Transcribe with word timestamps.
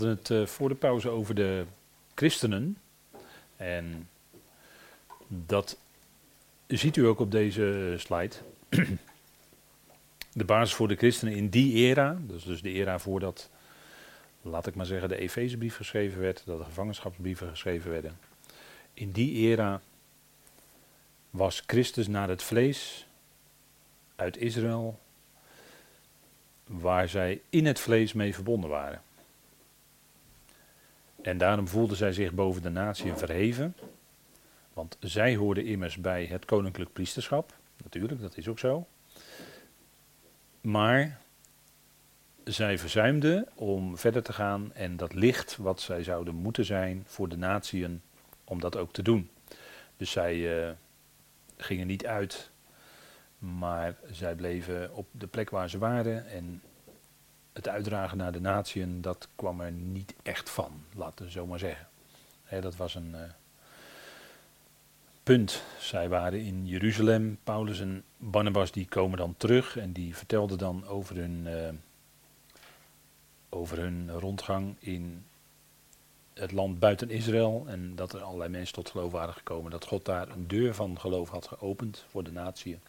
hadden 0.00 0.18
het 0.18 0.30
uh, 0.30 0.46
voor 0.46 0.68
de 0.68 0.74
pauze 0.74 1.08
over 1.08 1.34
de 1.34 1.64
christenen. 2.14 2.78
En 3.56 4.08
dat 5.28 5.78
ziet 6.66 6.96
u 6.96 7.06
ook 7.06 7.20
op 7.20 7.30
deze 7.30 7.94
slide. 7.98 8.36
De 10.32 10.44
basis 10.44 10.74
voor 10.74 10.88
de 10.88 10.96
christenen 10.96 11.34
in 11.34 11.48
die 11.48 11.74
era, 11.74 12.18
dus, 12.20 12.44
dus 12.44 12.62
de 12.62 12.70
era 12.70 12.98
voordat, 12.98 13.50
laat 14.42 14.66
ik 14.66 14.74
maar 14.74 14.86
zeggen, 14.86 15.08
de 15.08 15.16
Efezebrief 15.16 15.76
geschreven 15.76 16.20
werd, 16.20 16.42
dat 16.46 16.58
de 16.58 16.64
gevangenschapsbrieven 16.64 17.48
geschreven 17.48 17.90
werden. 17.90 18.18
In 18.94 19.10
die 19.10 19.32
era 19.32 19.80
was 21.30 21.62
Christus 21.66 22.08
naar 22.08 22.28
het 22.28 22.42
vlees 22.42 23.06
uit 24.16 24.36
Israël, 24.36 24.98
waar 26.66 27.08
zij 27.08 27.40
in 27.48 27.66
het 27.66 27.80
vlees 27.80 28.12
mee 28.12 28.34
verbonden 28.34 28.70
waren. 28.70 29.02
En 31.22 31.38
daarom 31.38 31.68
voelden 31.68 31.96
zij 31.96 32.12
zich 32.12 32.32
boven 32.32 32.62
de 32.62 32.68
natie 32.68 33.14
verheven. 33.14 33.76
Want 34.72 34.96
zij 35.00 35.36
hoorden 35.36 35.64
immers 35.64 35.96
bij 35.96 36.24
het 36.24 36.44
koninklijk 36.44 36.92
priesterschap. 36.92 37.54
Natuurlijk, 37.82 38.20
dat 38.20 38.36
is 38.36 38.48
ook 38.48 38.58
zo. 38.58 38.86
Maar 40.60 41.20
zij 42.44 42.78
verzuimden 42.78 43.48
om 43.54 43.98
verder 43.98 44.22
te 44.22 44.32
gaan 44.32 44.74
en 44.74 44.96
dat 44.96 45.14
licht 45.14 45.56
wat 45.56 45.80
zij 45.80 46.02
zouden 46.02 46.34
moeten 46.34 46.64
zijn 46.64 47.02
voor 47.06 47.28
de 47.28 47.36
natieën, 47.36 48.02
om 48.44 48.60
dat 48.60 48.76
ook 48.76 48.92
te 48.92 49.02
doen. 49.02 49.30
Dus 49.96 50.10
zij 50.10 50.36
uh, 50.36 50.70
gingen 51.56 51.86
niet 51.86 52.06
uit, 52.06 52.50
maar 53.38 53.96
zij 54.10 54.34
bleven 54.34 54.94
op 54.94 55.06
de 55.10 55.26
plek 55.26 55.50
waar 55.50 55.70
ze 55.70 55.78
waren 55.78 56.28
en 56.28 56.62
het 57.52 57.68
uitdragen 57.68 58.18
naar 58.18 58.32
de 58.32 58.40
natieën, 58.40 59.00
dat 59.00 59.28
kwam 59.34 59.60
er 59.60 59.72
niet 59.72 60.14
echt 60.22 60.50
van, 60.50 60.84
laten 60.94 61.24
we 61.24 61.30
zo 61.30 61.46
maar 61.46 61.58
zeggen. 61.58 61.88
dat 62.60 62.76
was 62.76 62.94
een 62.94 63.10
uh, 63.10 63.20
punt. 65.22 65.62
Zij 65.78 66.08
waren 66.08 66.40
in 66.40 66.66
Jeruzalem, 66.66 67.38
Paulus 67.44 67.80
en 67.80 68.04
Barnabas 68.16 68.72
die 68.72 68.86
komen 68.86 69.18
dan 69.18 69.34
terug 69.36 69.76
en 69.76 69.92
die 69.92 70.16
vertelden 70.16 70.58
dan 70.58 70.86
over 70.86 71.16
hun, 71.16 71.46
uh, 71.46 71.68
over 73.48 73.78
hun 73.78 74.10
rondgang 74.10 74.76
in 74.78 75.24
het 76.34 76.52
land 76.52 76.78
buiten 76.78 77.10
Israël 77.10 77.64
en 77.66 77.96
dat 77.96 78.12
er 78.12 78.22
allerlei 78.22 78.50
mensen 78.50 78.74
tot 78.74 78.90
geloof 78.90 79.12
waren 79.12 79.34
gekomen, 79.34 79.70
dat 79.70 79.86
God 79.86 80.04
daar 80.04 80.28
een 80.28 80.48
deur 80.48 80.74
van 80.74 81.00
geloof 81.00 81.28
had 81.28 81.46
geopend 81.46 82.04
voor 82.10 82.24
de 82.24 82.32
natieën. 82.32 82.80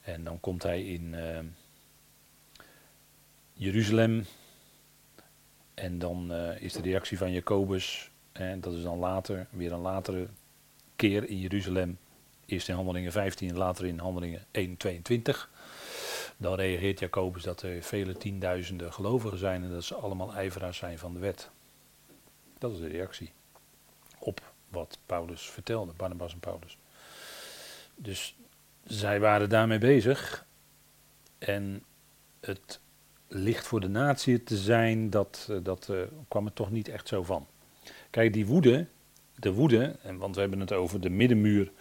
En 0.00 0.24
dan 0.24 0.40
komt 0.40 0.62
hij 0.62 0.84
in... 0.84 1.12
Uh, 1.12 1.38
Jeruzalem. 3.60 4.26
En 5.74 5.98
dan 5.98 6.32
uh, 6.32 6.62
is 6.62 6.72
de 6.72 6.82
reactie 6.82 7.18
van 7.18 7.32
Jacobus, 7.32 8.10
en 8.32 8.60
dat 8.60 8.72
is 8.72 8.82
dan 8.82 8.98
later, 8.98 9.46
weer 9.50 9.72
een 9.72 9.80
latere 9.80 10.28
keer 10.96 11.28
in 11.28 11.38
Jeruzalem. 11.38 11.98
Eerst 12.46 12.68
in 12.68 12.74
handelingen 12.74 13.12
15 13.12 13.56
later 13.56 13.86
in 13.86 13.98
handelingen 13.98 14.44
1, 14.50 14.76
22. 14.76 15.50
Dan 16.36 16.54
reageert 16.54 16.98
Jacobus 16.98 17.42
dat 17.42 17.62
er 17.62 17.82
vele 17.82 18.16
tienduizenden 18.16 18.92
gelovigen 18.92 19.38
zijn 19.38 19.62
en 19.62 19.70
dat 19.70 19.84
ze 19.84 19.94
allemaal 19.94 20.34
ijveraars 20.34 20.78
zijn 20.78 20.98
van 20.98 21.12
de 21.12 21.18
wet. 21.18 21.50
Dat 22.58 22.72
is 22.72 22.78
de 22.78 22.88
reactie 22.88 23.32
op 24.18 24.52
wat 24.68 24.98
Paulus 25.06 25.42
vertelde, 25.42 25.92
Barnabas 25.96 26.32
en 26.32 26.40
Paulus. 26.40 26.78
Dus 27.94 28.36
zij 28.84 29.20
waren 29.20 29.48
daarmee 29.48 29.78
bezig. 29.78 30.46
En 31.38 31.84
het 32.40 32.80
licht 33.32 33.66
voor 33.66 33.80
de 33.80 33.88
natie 33.88 34.42
te 34.42 34.56
zijn, 34.56 35.10
dat, 35.10 35.46
eh, 35.50 35.56
dat 35.62 35.88
uh, 35.90 36.00
kwam 36.28 36.46
er 36.46 36.52
toch 36.52 36.70
niet 36.70 36.88
echt 36.88 37.08
zo 37.08 37.22
van. 37.22 37.46
Kijk, 38.10 38.32
die 38.32 38.46
woede, 38.46 38.86
de 39.34 39.52
woede, 39.52 39.96
en 40.02 40.16
want 40.16 40.34
we 40.34 40.40
hebben 40.40 40.60
het 40.60 40.72
over 40.72 41.00
de 41.00 41.10
middenmuur 41.10 41.72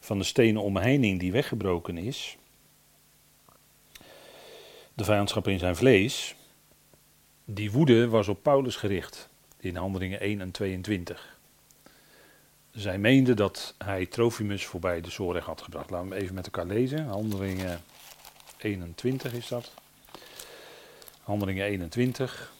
van 0.00 0.18
de 0.18 0.24
stenen 0.24 0.62
omheining 0.62 1.20
die 1.20 1.32
weggebroken 1.32 1.98
is. 1.98 2.36
De 4.94 5.04
vijandschap 5.04 5.48
in 5.48 5.58
zijn 5.58 5.76
vlees. 5.76 6.34
Die 7.44 7.72
woede 7.72 8.08
was 8.08 8.28
op 8.28 8.42
Paulus 8.42 8.76
gericht 8.76 9.28
in 9.60 9.76
handelingen 9.76 10.20
1 10.20 10.40
en 10.40 10.50
22. 10.50 11.38
Zij 12.70 12.98
meende 12.98 13.34
dat 13.34 13.74
hij 13.78 14.06
Trofimus 14.06 14.64
voorbij 14.66 15.00
de 15.00 15.10
zorg 15.10 15.44
had 15.44 15.60
gebracht. 15.60 15.90
Laten 15.90 16.08
we 16.08 16.14
even 16.14 16.34
met 16.34 16.44
elkaar 16.44 16.66
lezen. 16.66 17.06
Handelingen 17.06 17.80
21 18.58 19.34
is 19.34 19.48
dat. 19.48 19.72
Handelingen 21.26 21.64
21. 21.64 22.52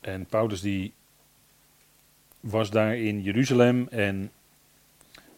En 0.00 0.26
Paulus 0.26 0.60
die 0.60 0.92
was 2.40 2.70
daar 2.70 2.96
in 2.96 3.22
Jeruzalem 3.22 3.88
en 3.88 4.32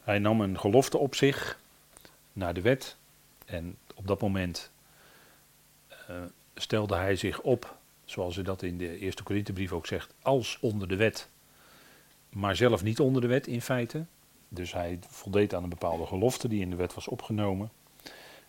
hij 0.03 0.19
nam 0.19 0.41
een 0.41 0.59
gelofte 0.59 0.99
op 0.99 1.15
zich 1.15 1.59
naar 2.33 2.55
de 2.55 2.61
wet. 2.61 2.97
En 3.45 3.77
op 3.95 4.07
dat 4.07 4.21
moment 4.21 4.71
uh, 6.11 6.17
stelde 6.55 6.97
hij 6.97 7.17
zich 7.17 7.41
op, 7.41 7.77
zoals 8.05 8.35
hij 8.35 8.45
dat 8.45 8.63
in 8.63 8.79
de 8.79 8.99
eerste 8.99 9.23
Korinthebrief 9.23 9.73
ook 9.73 9.87
zegt, 9.87 10.15
als 10.23 10.59
onder 10.61 10.89
de 10.89 10.97
wet. 10.97 11.29
Maar 12.29 12.57
zelf 12.57 12.83
niet 12.83 13.01
onder 13.01 13.23
de 13.23 13.29
wet 13.29 13.47
in 13.47 13.63
feite. 13.63 14.05
Dus 14.55 14.73
hij 14.73 14.99
voldeed 15.09 15.55
aan 15.55 15.63
een 15.63 15.69
bepaalde 15.69 16.07
gelofte 16.07 16.49
die 16.49 16.61
in 16.61 16.71
de 16.71 16.77
wet 16.77 16.95
was 16.95 17.09
opgenomen. 17.09 17.71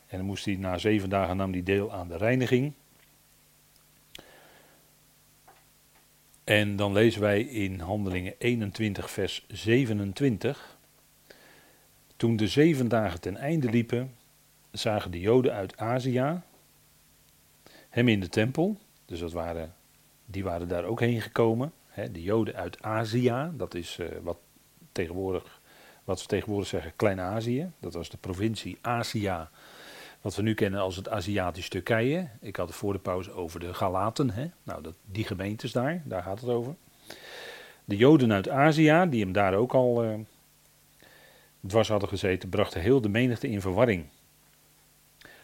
En 0.07 0.17
dan 0.17 0.25
moest 0.25 0.45
hij 0.45 0.55
na 0.55 0.77
zeven 0.77 1.09
dagen 1.09 1.37
nam 1.37 1.51
hij 1.51 1.63
deel 1.63 1.93
aan 1.93 2.07
de 2.07 2.17
reiniging. 2.17 2.73
En 6.43 6.75
dan 6.75 6.93
lezen 6.93 7.21
wij 7.21 7.41
in 7.41 7.79
Handelingen 7.79 8.33
21, 8.37 9.11
vers 9.11 9.45
27. 9.47 10.77
Toen 12.15 12.35
de 12.35 12.47
zeven 12.47 12.87
dagen 12.87 13.21
ten 13.21 13.37
einde 13.37 13.69
liepen, 13.69 14.15
zagen 14.71 15.11
de 15.11 15.19
Joden 15.19 15.53
uit 15.53 15.77
Azië 15.77 16.41
hem 17.89 18.07
in 18.07 18.19
de 18.19 18.29
tempel. 18.29 18.77
Dus 19.05 19.19
dat 19.19 19.31
waren, 19.31 19.73
die 20.25 20.43
waren 20.43 20.67
daar 20.67 20.83
ook 20.83 20.99
heen 20.99 21.21
gekomen. 21.21 21.73
de 22.11 22.21
Joden 22.21 22.55
uit 22.55 22.81
Azië, 22.81 23.51
dat 23.53 23.73
is 23.73 23.97
uh, 23.97 24.07
wat 24.21 24.37
tegenwoordig 24.91 25.61
wat 26.03 26.21
we 26.21 26.27
tegenwoordig 26.27 26.67
zeggen 26.67 26.95
Klein-Azië. 26.95 27.71
Dat 27.79 27.93
was 27.93 28.09
de 28.09 28.17
provincie 28.17 28.77
Azië, 28.81 29.47
wat 30.21 30.35
we 30.35 30.41
nu 30.41 30.53
kennen 30.53 30.79
als 30.79 30.95
het 30.95 31.09
Aziatisch 31.09 31.69
Turkije. 31.69 32.27
Ik 32.41 32.55
had 32.55 32.67
het 32.67 32.77
voor 32.77 32.93
de 32.93 32.99
pauze 32.99 33.31
over 33.31 33.59
de 33.59 33.73
Galaten. 33.73 34.29
Hè? 34.29 34.49
Nou, 34.63 34.81
dat, 34.81 34.93
die 35.05 35.25
gemeentes 35.25 35.71
daar, 35.71 36.01
daar 36.05 36.23
gaat 36.23 36.39
het 36.39 36.49
over. 36.49 36.75
De 37.85 37.95
Joden 37.95 38.33
uit 38.33 38.49
Azië, 38.49 39.05
die 39.09 39.23
hem 39.23 39.31
daar 39.31 39.53
ook 39.53 39.73
al 39.73 40.05
uh, 40.05 40.13
dwars 41.67 41.87
hadden 41.87 42.09
gezeten, 42.09 42.49
brachten 42.49 42.81
heel 42.81 43.01
de 43.01 43.09
menigte 43.09 43.49
in 43.49 43.61
verwarring. 43.61 44.05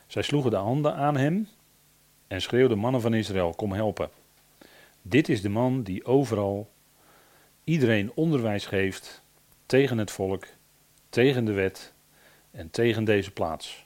Zij 0.07 0.21
sloegen 0.21 0.51
de 0.51 0.57
handen 0.57 0.95
aan 0.95 1.17
hem 1.17 1.47
en 2.27 2.41
schreeuwden: 2.41 2.77
Mannen 2.77 3.01
van 3.01 3.13
Israël, 3.13 3.53
kom 3.53 3.71
helpen. 3.71 4.09
Dit 5.01 5.29
is 5.29 5.41
de 5.41 5.49
man 5.49 5.83
die 5.83 6.05
overal 6.05 6.69
iedereen 7.63 8.11
onderwijs 8.15 8.65
geeft 8.65 9.21
tegen 9.69 9.97
het 9.97 10.11
volk, 10.11 10.45
tegen 11.09 11.45
de 11.45 11.51
wet 11.51 11.93
en 12.51 12.69
tegen 12.69 13.03
deze 13.03 13.31
plaats. 13.31 13.85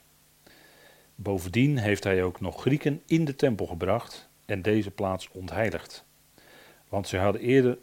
Bovendien 1.14 1.78
heeft 1.78 2.04
hij 2.04 2.22
ook 2.22 2.40
nog 2.40 2.60
Grieken 2.60 3.02
in 3.06 3.24
de 3.24 3.36
tempel 3.36 3.66
gebracht 3.66 4.28
en 4.46 4.62
deze 4.62 4.90
plaats 4.90 5.28
ontheiligd. 5.32 6.04
Want 6.88 7.08
zij 7.08 7.20
hadden 7.20 7.40
eerder, 7.40 7.78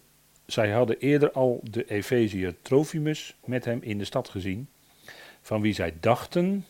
zij 0.45 0.72
hadden 0.72 1.00
eerder 1.00 1.31
al 1.31 1.59
de 1.63 1.85
Efeziër 1.85 2.56
Trofimus 2.62 3.35
met 3.45 3.66
hem 3.66 3.81
in 3.81 3.97
de 3.97 4.06
stad 4.06 4.29
gezien, 4.29 4.69
van 5.41 5.62
wie 5.62 5.73
zij 5.73 5.94
dachten 6.00 6.66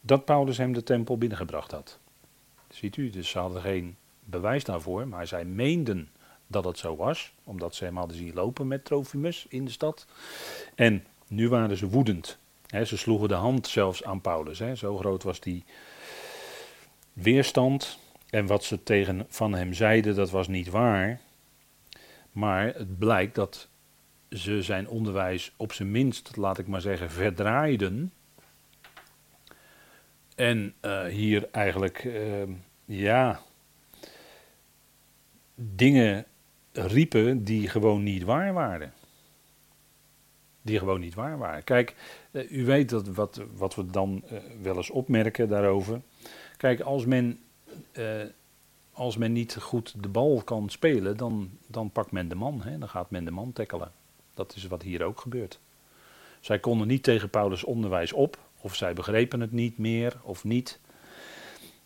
dat 0.00 0.24
Paulus 0.24 0.56
hem 0.56 0.72
de 0.72 0.82
tempel 0.82 1.18
binnengebracht 1.18 1.70
had. 1.70 1.98
Ziet 2.68 2.96
u, 2.96 3.10
dus 3.10 3.30
ze 3.30 3.38
hadden 3.38 3.62
geen 3.62 3.96
bewijs 4.24 4.64
daarvoor, 4.64 5.08
maar 5.08 5.26
zij 5.26 5.44
meenden 5.44 6.08
dat 6.50 6.64
het 6.64 6.78
zo 6.78 6.96
was, 6.96 7.32
omdat 7.44 7.74
ze 7.74 7.84
hem 7.84 7.96
hadden 7.96 8.16
zien 8.16 8.34
lopen 8.34 8.68
met 8.68 8.84
Trofimus 8.84 9.46
in 9.48 9.64
de 9.64 9.70
stad. 9.70 10.06
En 10.74 11.04
nu 11.28 11.48
waren 11.48 11.76
ze 11.76 11.88
woedend. 11.88 12.38
ze 12.84 12.96
sloegen 12.96 13.28
de 13.28 13.34
hand 13.34 13.68
zelfs 13.68 14.04
aan 14.04 14.20
Paulus. 14.20 14.62
Zo 14.74 14.96
groot 14.96 15.22
was 15.22 15.40
die 15.40 15.64
weerstand. 17.12 17.98
En 18.30 18.46
wat 18.46 18.64
ze 18.64 18.82
tegen 18.82 19.26
van 19.28 19.54
hem 19.54 19.72
zeiden, 19.72 20.14
dat 20.14 20.30
was 20.30 20.48
niet 20.48 20.68
waar. 20.68 21.20
Maar 22.32 22.66
het 22.66 22.98
blijkt 22.98 23.34
dat 23.34 23.68
ze 24.30 24.62
zijn 24.62 24.88
onderwijs 24.88 25.52
op 25.56 25.72
zijn 25.72 25.90
minst, 25.90 26.36
laat 26.36 26.58
ik 26.58 26.66
maar 26.66 26.80
zeggen, 26.80 27.10
verdraaiden. 27.10 28.12
En 30.34 30.74
uh, 30.82 31.04
hier 31.04 31.48
eigenlijk, 31.50 32.04
uh, 32.04 32.42
ja, 32.84 33.40
dingen 35.54 36.24
riepen 36.72 37.44
die 37.44 37.68
gewoon 37.68 38.02
niet 38.02 38.22
waar 38.22 38.52
waren. 38.52 38.92
Die 40.62 40.78
gewoon 40.78 41.00
niet 41.00 41.14
waar 41.14 41.38
waren. 41.38 41.64
Kijk, 41.64 41.94
eh, 42.30 42.50
u 42.50 42.64
weet 42.64 42.88
dat 42.88 43.08
wat, 43.08 43.40
wat 43.56 43.74
we 43.74 43.86
dan 43.86 44.22
uh, 44.32 44.38
wel 44.62 44.76
eens 44.76 44.90
opmerken 44.90 45.48
daarover. 45.48 46.00
Kijk, 46.56 46.80
als 46.80 47.04
men, 47.04 47.40
uh, 47.92 48.22
als 48.92 49.16
men 49.16 49.32
niet 49.32 49.56
goed 49.56 50.02
de 50.02 50.08
bal 50.08 50.42
kan 50.44 50.68
spelen, 50.68 51.16
dan, 51.16 51.50
dan 51.66 51.90
pakt 51.90 52.10
men 52.10 52.28
de 52.28 52.34
man. 52.34 52.62
Hè? 52.62 52.78
Dan 52.78 52.88
gaat 52.88 53.10
men 53.10 53.24
de 53.24 53.30
man 53.30 53.52
tackelen. 53.52 53.92
Dat 54.34 54.54
is 54.56 54.66
wat 54.66 54.82
hier 54.82 55.02
ook 55.02 55.20
gebeurt. 55.20 55.60
Zij 56.40 56.58
konden 56.58 56.86
niet 56.86 57.02
tegen 57.02 57.30
Paulus' 57.30 57.64
onderwijs 57.64 58.12
op, 58.12 58.38
of 58.60 58.76
zij 58.76 58.92
begrepen 58.92 59.40
het 59.40 59.52
niet 59.52 59.78
meer 59.78 60.16
of 60.22 60.44
niet. 60.44 60.80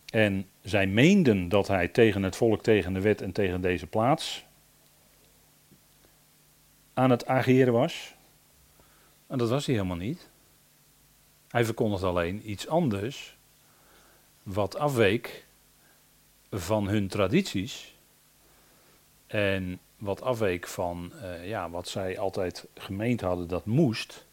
En 0.09 0.45
zij 0.61 0.87
meenden 0.87 1.49
dat 1.49 1.67
hij 1.67 1.87
tegen 1.87 2.23
het 2.23 2.35
volk, 2.35 2.63
tegen 2.63 2.93
de 2.93 3.01
wet 3.01 3.21
en 3.21 3.31
tegen 3.31 3.61
deze 3.61 3.87
plaats 3.87 4.44
aan 6.95 7.09
het 7.09 7.25
ageren 7.25 7.73
was. 7.73 8.15
En 9.27 9.37
dat 9.37 9.49
was 9.49 9.65
hij 9.65 9.75
helemaal 9.75 9.97
niet. 9.97 10.29
Hij 11.47 11.65
verkondigde 11.65 12.05
alleen 12.05 12.49
iets 12.49 12.67
anders, 12.67 13.37
wat 14.43 14.77
afweek 14.77 15.45
van 16.51 16.87
hun 16.87 17.07
tradities. 17.07 17.95
En 19.27 19.79
wat 19.97 20.21
afweek 20.21 20.67
van 20.67 21.11
uh, 21.21 21.47
ja, 21.47 21.69
wat 21.69 21.87
zij 21.87 22.19
altijd 22.19 22.67
gemeend 22.73 23.21
hadden 23.21 23.47
dat 23.47 23.65
moest. 23.65 24.25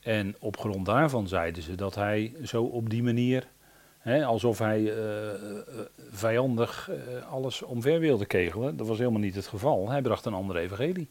En 0.00 0.36
op 0.38 0.56
grond 0.56 0.86
daarvan 0.86 1.28
zeiden 1.28 1.62
ze 1.62 1.74
dat 1.74 1.94
hij 1.94 2.34
zo 2.44 2.62
op 2.62 2.90
die 2.90 3.02
manier, 3.02 3.46
alsof 4.04 4.58
hij 4.58 4.80
uh, 4.80 5.30
vijandig 6.10 6.90
uh, 6.90 7.32
alles 7.32 7.62
omver 7.62 8.00
wilde 8.00 8.26
kegelen. 8.26 8.76
Dat 8.76 8.86
was 8.86 8.98
helemaal 8.98 9.20
niet 9.20 9.34
het 9.34 9.46
geval. 9.46 9.90
Hij 9.90 10.02
bracht 10.02 10.24
een 10.24 10.34
andere 10.34 10.60
evangelie. 10.60 11.08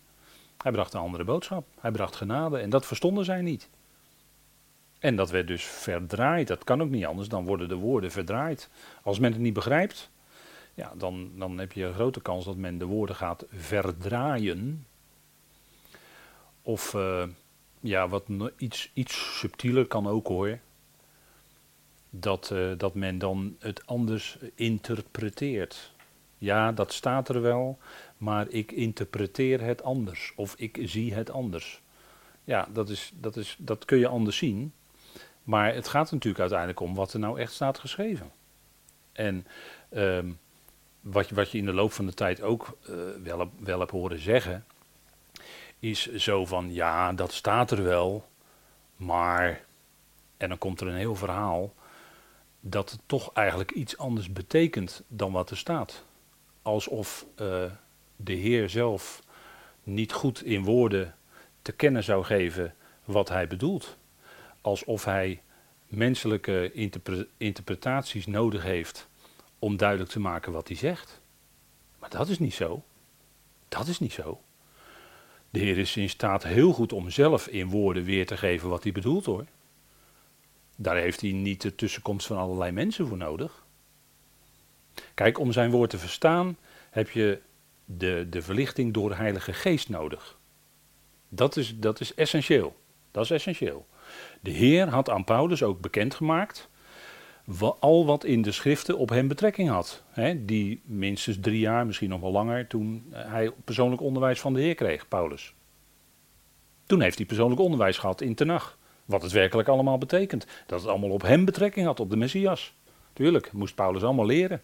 Hij 0.57 0.71
bracht 0.71 0.93
een 0.93 0.99
andere 0.99 1.23
boodschap. 1.23 1.65
Hij 1.79 1.91
bracht 1.91 2.15
genade 2.15 2.57
en 2.57 2.69
dat 2.69 2.85
verstonden 2.85 3.25
zij 3.25 3.41
niet. 3.41 3.69
En 4.99 5.15
dat 5.15 5.29
werd 5.29 5.47
dus 5.47 5.63
verdraaid. 5.63 6.47
Dat 6.47 6.63
kan 6.63 6.81
ook 6.81 6.89
niet 6.89 7.05
anders, 7.05 7.27
dan 7.27 7.45
worden 7.45 7.67
de 7.67 7.75
woorden 7.75 8.11
verdraaid. 8.11 8.69
Als 9.03 9.19
men 9.19 9.31
het 9.31 9.41
niet 9.41 9.53
begrijpt, 9.53 10.09
ja, 10.73 10.91
dan, 10.97 11.31
dan 11.35 11.57
heb 11.57 11.71
je 11.71 11.85
een 11.85 11.93
grote 11.93 12.21
kans 12.21 12.45
dat 12.45 12.55
men 12.55 12.77
de 12.77 12.85
woorden 12.85 13.15
gaat 13.15 13.45
verdraaien. 13.51 14.85
Of 16.61 16.95
ja, 17.79 18.07
wat 18.07 18.23
iets, 18.57 18.91
iets 18.93 19.39
subtieler 19.39 19.85
kan 19.85 20.07
ook 20.07 20.27
hoor. 20.27 20.59
Dat, 22.15 22.49
uh, 22.53 22.71
dat 22.77 22.95
men 22.95 23.17
dan 23.17 23.55
het 23.59 23.87
anders 23.87 24.37
interpreteert. 24.55 25.91
Ja, 26.37 26.71
dat 26.71 26.93
staat 26.93 27.29
er 27.29 27.41
wel, 27.41 27.77
maar 28.17 28.49
ik 28.49 28.71
interpreteer 28.71 29.61
het 29.61 29.83
anders. 29.83 30.33
Of 30.35 30.55
ik 30.57 30.79
zie 30.81 31.13
het 31.13 31.31
anders. 31.31 31.81
Ja, 32.43 32.67
dat, 32.73 32.89
is, 32.89 33.13
dat, 33.15 33.35
is, 33.35 33.55
dat 33.59 33.85
kun 33.85 33.97
je 33.97 34.07
anders 34.07 34.37
zien. 34.37 34.73
Maar 35.43 35.73
het 35.73 35.87
gaat 35.87 36.11
natuurlijk 36.11 36.39
uiteindelijk 36.39 36.79
om 36.79 36.95
wat 36.95 37.13
er 37.13 37.19
nou 37.19 37.39
echt 37.39 37.53
staat 37.53 37.79
geschreven. 37.79 38.31
En 39.11 39.47
um, 39.91 40.39
wat, 41.01 41.29
wat 41.29 41.51
je 41.51 41.57
in 41.57 41.65
de 41.65 41.73
loop 41.73 41.91
van 41.91 42.05
de 42.05 42.13
tijd 42.13 42.41
ook 42.41 42.77
uh, 42.89 42.95
wel, 43.23 43.51
wel 43.59 43.79
hebt 43.79 43.91
horen 43.91 44.19
zeggen, 44.19 44.65
is 45.79 46.13
zo 46.13 46.45
van 46.45 46.73
ja, 46.73 47.13
dat 47.13 47.33
staat 47.33 47.71
er 47.71 47.83
wel, 47.83 48.27
maar. 48.95 49.61
En 50.37 50.49
dan 50.49 50.57
komt 50.57 50.81
er 50.81 50.87
een 50.87 50.95
heel 50.95 51.15
verhaal 51.15 51.73
dat 52.65 52.91
het 52.91 52.99
toch 53.05 53.33
eigenlijk 53.33 53.71
iets 53.71 53.97
anders 53.97 54.33
betekent 54.33 55.03
dan 55.07 55.31
wat 55.31 55.49
er 55.49 55.57
staat. 55.57 56.03
Alsof 56.61 57.25
uh, 57.41 57.63
de 58.15 58.33
Heer 58.33 58.69
zelf 58.69 59.23
niet 59.83 60.11
goed 60.11 60.43
in 60.43 60.63
woorden 60.63 61.15
te 61.61 61.71
kennen 61.71 62.03
zou 62.03 62.23
geven 62.23 62.75
wat 63.03 63.29
hij 63.29 63.47
bedoelt. 63.47 63.97
Alsof 64.61 65.05
hij 65.05 65.41
menselijke 65.87 66.71
interpre 66.71 67.27
interpretaties 67.37 68.25
nodig 68.25 68.63
heeft 68.63 69.07
om 69.59 69.77
duidelijk 69.77 70.09
te 70.09 70.19
maken 70.19 70.51
wat 70.51 70.67
hij 70.67 70.77
zegt. 70.77 71.21
Maar 71.99 72.09
dat 72.09 72.29
is 72.29 72.39
niet 72.39 72.53
zo. 72.53 72.83
Dat 73.67 73.87
is 73.87 73.99
niet 73.99 74.13
zo. 74.13 74.41
De 75.49 75.59
Heer 75.59 75.77
is 75.77 75.95
in 75.95 76.09
staat 76.09 76.43
heel 76.43 76.73
goed 76.73 76.93
om 76.93 77.09
zelf 77.09 77.47
in 77.47 77.69
woorden 77.69 78.03
weer 78.03 78.25
te 78.25 78.37
geven 78.37 78.69
wat 78.69 78.83
hij 78.83 78.91
bedoelt 78.91 79.25
hoor. 79.25 79.45
Daar 80.75 80.95
heeft 80.95 81.21
hij 81.21 81.31
niet 81.31 81.61
de 81.61 81.75
tussenkomst 81.75 82.27
van 82.27 82.37
allerlei 82.37 82.71
mensen 82.71 83.07
voor 83.07 83.17
nodig. 83.17 83.65
Kijk, 85.13 85.39
om 85.39 85.51
zijn 85.51 85.71
woord 85.71 85.89
te 85.89 85.97
verstaan 85.97 86.57
heb 86.89 87.09
je 87.09 87.41
de, 87.85 88.27
de 88.29 88.41
verlichting 88.41 88.93
door 88.93 89.09
de 89.09 89.15
Heilige 89.15 89.53
Geest 89.53 89.89
nodig. 89.89 90.37
Dat 91.29 91.57
is, 91.57 91.79
dat 91.79 91.99
is 91.99 92.13
essentieel. 92.13 92.75
Dat 93.11 93.23
is 93.23 93.31
essentieel. 93.31 93.87
De 94.41 94.51
Heer 94.51 94.87
had 94.87 95.09
aan 95.09 95.23
Paulus 95.23 95.63
ook 95.63 95.81
bekendgemaakt 95.81 96.69
al 97.79 98.05
wat 98.05 98.23
in 98.23 98.41
de 98.41 98.51
schriften 98.51 98.97
op 98.97 99.09
hem 99.09 99.27
betrekking 99.27 99.69
had. 99.69 100.03
Hè, 100.09 100.45
die 100.45 100.81
minstens 100.85 101.37
drie 101.41 101.59
jaar, 101.59 101.85
misschien 101.85 102.09
nog 102.09 102.21
wel 102.21 102.31
langer, 102.31 102.67
toen 102.67 103.05
hij 103.09 103.51
persoonlijk 103.63 104.01
onderwijs 104.01 104.39
van 104.39 104.53
de 104.53 104.61
Heer 104.61 104.75
kreeg, 104.75 105.07
Paulus. 105.07 105.53
Toen 106.85 107.01
heeft 107.01 107.17
hij 107.17 107.25
persoonlijk 107.25 107.61
onderwijs 107.61 107.97
gehad 107.97 108.21
in 108.21 108.35
Tenach. 108.35 108.77
Wat 109.05 109.21
het 109.21 109.31
werkelijk 109.31 109.67
allemaal 109.67 109.97
betekent. 109.97 110.47
Dat 110.65 110.79
het 110.79 110.89
allemaal 110.89 111.09
op 111.09 111.21
hem 111.21 111.45
betrekking 111.45 111.85
had, 111.85 111.99
op 111.99 112.09
de 112.09 112.17
Messias. 112.17 112.73
Tuurlijk, 113.13 113.51
moest 113.51 113.75
Paulus 113.75 114.03
allemaal 114.03 114.25
leren. 114.25 114.61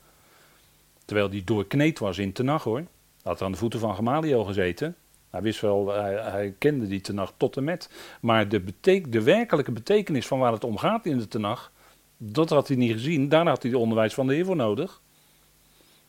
Terwijl 1.05 1.29
hij 1.29 1.41
doorkneed 1.45 1.99
was 1.99 2.17
in 2.17 2.33
Tenach 2.33 2.63
hoor. 2.63 2.83
Had 3.21 3.41
aan 3.41 3.51
de 3.51 3.57
voeten 3.57 3.79
van 3.79 3.95
Gamaliel 3.95 4.43
gezeten. 4.43 4.95
Hij 5.29 5.41
wist 5.41 5.61
wel, 5.61 5.87
hij, 5.93 6.53
kende 6.57 6.87
die 6.87 7.01
Tenach 7.01 7.33
tot 7.37 7.57
en 7.57 7.63
met. 7.63 7.89
Maar 8.21 8.49
de, 8.49 8.63
de 9.09 9.21
werkelijke 9.23 9.71
betekenis 9.71 10.27
van 10.27 10.39
waar 10.39 10.51
het 10.51 10.63
om 10.63 10.77
gaat 10.77 11.05
in 11.05 11.17
de 11.17 11.27
Tenach, 11.27 11.71
dat 12.17 12.49
had 12.49 12.67
hij 12.67 12.77
niet 12.77 12.91
gezien. 12.91 13.29
Daar 13.29 13.47
had 13.47 13.61
hij 13.61 13.71
het 13.71 13.79
onderwijs 13.79 14.13
van 14.13 14.27
de 14.27 14.33
Heer 14.33 14.45
voor 14.45 14.55
nodig. 14.55 15.01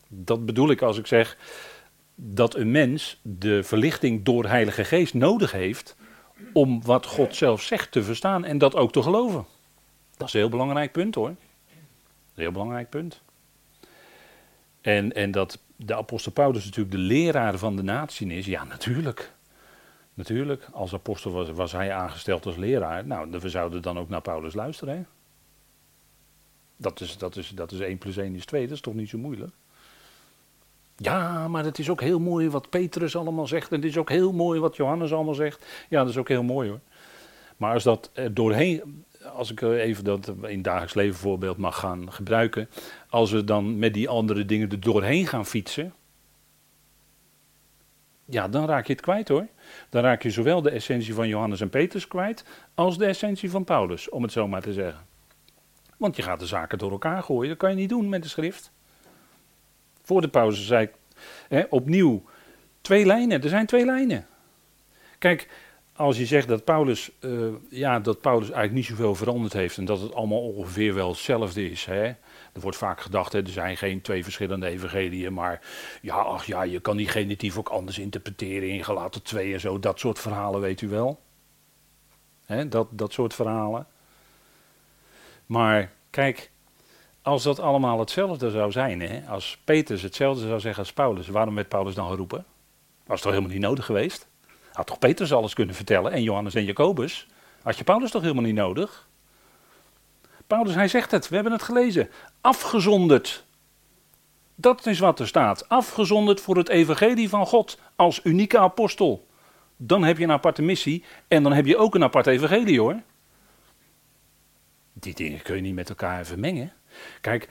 Dat 0.08 0.46
bedoel 0.46 0.70
ik 0.70 0.82
als 0.82 0.98
ik 0.98 1.06
zeg 1.06 1.36
dat 2.14 2.54
een 2.54 2.70
mens 2.70 3.20
de 3.22 3.62
verlichting 3.62 4.24
door 4.24 4.46
Heilige 4.46 4.84
Geest 4.84 5.14
nodig 5.14 5.52
heeft 5.52 5.96
om 6.52 6.82
wat 6.82 7.06
God 7.06 7.36
zelf 7.36 7.62
zegt 7.62 7.92
te 7.92 8.02
verstaan 8.02 8.44
en 8.44 8.58
dat 8.58 8.74
ook 8.74 8.92
te 8.92 9.02
geloven. 9.02 9.44
Dat 10.16 10.28
is 10.28 10.34
een 10.34 10.40
heel 10.40 10.48
belangrijk 10.48 10.92
punt 10.92 11.14
hoor. 11.14 11.28
Een 11.28 11.36
heel 12.34 12.52
belangrijk 12.52 12.90
punt. 12.90 13.20
En, 14.80 15.12
en 15.12 15.30
dat 15.30 15.58
de 15.76 15.96
apostel 15.96 16.32
Paulus 16.32 16.64
natuurlijk 16.64 16.96
de 16.96 17.02
leraar 17.02 17.58
van 17.58 17.76
de 17.76 17.82
natie 17.82 18.32
is, 18.32 18.46
ja 18.46 18.64
natuurlijk. 18.64 19.32
Natuurlijk, 20.14 20.68
als 20.72 20.94
apostel 20.94 21.52
was, 21.52 21.72
hij 21.72 21.92
aangesteld 21.92 22.46
als 22.46 22.56
leraar. 22.56 23.06
Nou, 23.06 23.30
we 23.30 23.48
zouden 23.48 23.82
dan 23.82 23.98
ook 23.98 24.08
naar 24.08 24.20
Paulus 24.20 24.54
luisteren. 24.54 24.96
Hè? 24.96 25.02
Dat 26.76 27.00
is, 27.00 27.18
dat, 27.18 27.36
is, 27.36 27.48
dat 27.48 27.72
is 27.72 27.78
1 27.80 27.98
plus 27.98 28.16
1 28.16 28.34
is 28.34 28.44
2, 28.44 28.62
dat 28.62 28.76
is 28.76 28.80
toch 28.80 28.94
niet 28.94 29.08
zo 29.08 29.18
moeilijk? 29.18 29.52
Ja, 31.02 31.48
maar 31.48 31.64
het 31.64 31.78
is 31.78 31.90
ook 31.90 32.00
heel 32.00 32.18
mooi 32.18 32.50
wat 32.50 32.70
Petrus 32.70 33.16
allemaal 33.16 33.46
zegt. 33.46 33.70
En 33.70 33.76
het 33.76 33.84
is 33.84 33.96
ook 33.96 34.08
heel 34.08 34.32
mooi 34.32 34.60
wat 34.60 34.76
Johannes 34.76 35.12
allemaal 35.12 35.34
zegt. 35.34 35.66
Ja, 35.88 36.00
dat 36.00 36.08
is 36.08 36.16
ook 36.16 36.28
heel 36.28 36.42
mooi 36.42 36.68
hoor. 36.68 36.80
Maar 37.56 37.72
als 37.72 37.82
dat 37.82 38.10
doorheen, 38.30 39.04
als 39.34 39.50
ik 39.50 39.60
even 39.60 40.04
dat 40.04 40.32
in 40.42 40.62
dagelijks 40.62 40.94
leven 40.94 41.18
voorbeeld 41.18 41.56
mag 41.56 41.78
gaan 41.78 42.12
gebruiken. 42.12 42.68
Als 43.08 43.30
we 43.30 43.44
dan 43.44 43.78
met 43.78 43.94
die 43.94 44.08
andere 44.08 44.44
dingen 44.44 44.70
er 44.70 44.80
doorheen 44.80 45.26
gaan 45.26 45.46
fietsen. 45.46 45.94
Ja, 48.24 48.48
dan 48.48 48.66
raak 48.66 48.86
je 48.86 48.92
het 48.92 49.02
kwijt 49.02 49.28
hoor. 49.28 49.46
Dan 49.90 50.02
raak 50.02 50.22
je 50.22 50.30
zowel 50.30 50.62
de 50.62 50.70
essentie 50.70 51.14
van 51.14 51.28
Johannes 51.28 51.60
en 51.60 51.70
Petrus 51.70 52.08
kwijt. 52.08 52.44
als 52.74 52.98
de 52.98 53.06
essentie 53.06 53.50
van 53.50 53.64
Paulus, 53.64 54.08
om 54.08 54.22
het 54.22 54.32
zo 54.32 54.48
maar 54.48 54.62
te 54.62 54.72
zeggen. 54.72 55.06
Want 55.96 56.16
je 56.16 56.22
gaat 56.22 56.40
de 56.40 56.46
zaken 56.46 56.78
door 56.78 56.90
elkaar 56.90 57.22
gooien. 57.22 57.48
Dat 57.48 57.58
kan 57.58 57.70
je 57.70 57.76
niet 57.76 57.88
doen 57.88 58.08
met 58.08 58.22
de 58.22 58.28
schrift. 58.28 58.72
Voor 60.02 60.20
de 60.20 60.28
pauze 60.28 60.62
zei 60.62 60.88
ik 61.48 61.66
opnieuw 61.70 62.22
twee 62.80 63.06
lijnen. 63.06 63.42
Er 63.42 63.48
zijn 63.48 63.66
twee 63.66 63.84
lijnen. 63.84 64.26
Kijk, 65.18 65.48
als 66.00 66.18
je 66.18 66.26
zegt 66.26 66.48
dat 66.48 66.64
Paulus, 66.64 67.10
uh, 67.20 67.54
ja, 67.68 68.00
dat 68.00 68.20
Paulus 68.20 68.50
eigenlijk 68.50 68.74
niet 68.74 68.86
zoveel 68.86 69.14
veranderd 69.14 69.52
heeft 69.52 69.76
en 69.76 69.84
dat 69.84 70.00
het 70.00 70.14
allemaal 70.14 70.42
ongeveer 70.42 70.94
wel 70.94 71.08
hetzelfde 71.08 71.70
is. 71.70 71.84
Hè? 71.84 72.04
Er 72.52 72.60
wordt 72.60 72.76
vaak 72.76 73.00
gedacht, 73.00 73.32
hè, 73.32 73.42
er 73.42 73.48
zijn 73.48 73.76
geen 73.76 74.00
twee 74.00 74.24
verschillende 74.24 74.66
evangeliën, 74.66 75.32
maar 75.32 75.60
ja, 76.02 76.14
ach 76.14 76.44
ja, 76.44 76.62
je 76.62 76.80
kan 76.80 76.96
die 76.96 77.08
genitief 77.08 77.58
ook 77.58 77.68
anders 77.68 77.98
interpreteren 77.98 78.68
in 78.68 78.84
gelaten 78.84 79.22
twee 79.22 79.52
en 79.52 79.60
zo. 79.60 79.78
Dat 79.78 79.98
soort 79.98 80.18
verhalen 80.18 80.60
weet 80.60 80.80
u 80.80 80.88
wel. 80.88 81.20
Hè, 82.46 82.68
dat, 82.68 82.88
dat 82.90 83.12
soort 83.12 83.34
verhalen. 83.34 83.86
Maar 85.46 85.92
kijk, 86.10 86.50
als 87.22 87.42
dat 87.42 87.60
allemaal 87.60 87.98
hetzelfde 87.98 88.50
zou 88.50 88.72
zijn, 88.72 89.00
hè, 89.00 89.28
als 89.28 89.58
Petrus 89.64 90.02
hetzelfde 90.02 90.46
zou 90.46 90.60
zeggen 90.60 90.82
als 90.82 90.92
Paulus, 90.92 91.28
waarom 91.28 91.54
werd 91.54 91.68
Paulus 91.68 91.94
dan 91.94 92.08
geroepen? 92.08 92.44
Was 93.06 93.20
toch 93.20 93.32
helemaal 93.32 93.52
niet 93.52 93.62
nodig 93.62 93.84
geweest? 93.84 94.28
Had 94.72 94.86
toch 94.86 94.98
Petrus 94.98 95.32
alles 95.32 95.54
kunnen 95.54 95.74
vertellen 95.74 96.12
en 96.12 96.22
Johannes 96.22 96.54
en 96.54 96.64
Jacobus? 96.64 97.26
Had 97.62 97.78
je 97.78 97.84
Paulus 97.84 98.10
toch 98.10 98.22
helemaal 98.22 98.44
niet 98.44 98.54
nodig? 98.54 99.08
Paulus, 100.46 100.74
hij 100.74 100.88
zegt 100.88 101.10
het, 101.10 101.28
we 101.28 101.34
hebben 101.34 101.52
het 101.52 101.62
gelezen. 101.62 102.10
Afgezonderd. 102.40 103.44
Dat 104.54 104.86
is 104.86 104.98
wat 104.98 105.20
er 105.20 105.26
staat. 105.26 105.68
Afgezonderd 105.68 106.40
voor 106.40 106.56
het 106.56 106.68
evangelie 106.68 107.28
van 107.28 107.46
God 107.46 107.78
als 107.96 108.20
unieke 108.24 108.58
apostel. 108.58 109.28
dan 109.76 110.04
heb 110.04 110.18
je 110.18 110.24
een 110.24 110.32
aparte 110.32 110.62
missie 110.62 111.04
en 111.28 111.42
dan 111.42 111.52
heb 111.52 111.66
je 111.66 111.76
ook 111.76 111.94
een 111.94 112.02
apart 112.02 112.26
evangelie 112.26 112.80
hoor. 112.80 113.00
Die 114.92 115.14
dingen 115.14 115.42
kun 115.42 115.56
je 115.56 115.62
niet 115.62 115.74
met 115.74 115.88
elkaar 115.88 116.26
vermengen. 116.26 116.72
Kijk, 117.20 117.48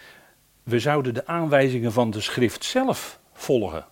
we 0.64 0.80
zouden 0.80 1.14
de 1.14 1.28
aanwijzingen 1.28 1.92
van 1.92 2.12
de 2.12 2.22
schrift 2.22 2.64
zelf 2.64 3.20
volgen. 3.34 3.86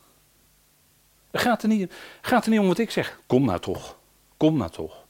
Het 1.31 1.41
gaat 1.41 1.63
er 1.63 1.69
niet, 1.69 1.93
gaat 2.21 2.45
er 2.45 2.51
niet 2.51 2.59
om 2.59 2.67
wat 2.67 2.77
ik 2.77 2.91
zeg. 2.91 3.19
Kom 3.27 3.45
nou 3.45 3.59
toch. 3.59 3.97
Kom 4.37 4.57
nou 4.57 4.71
toch. 4.71 5.05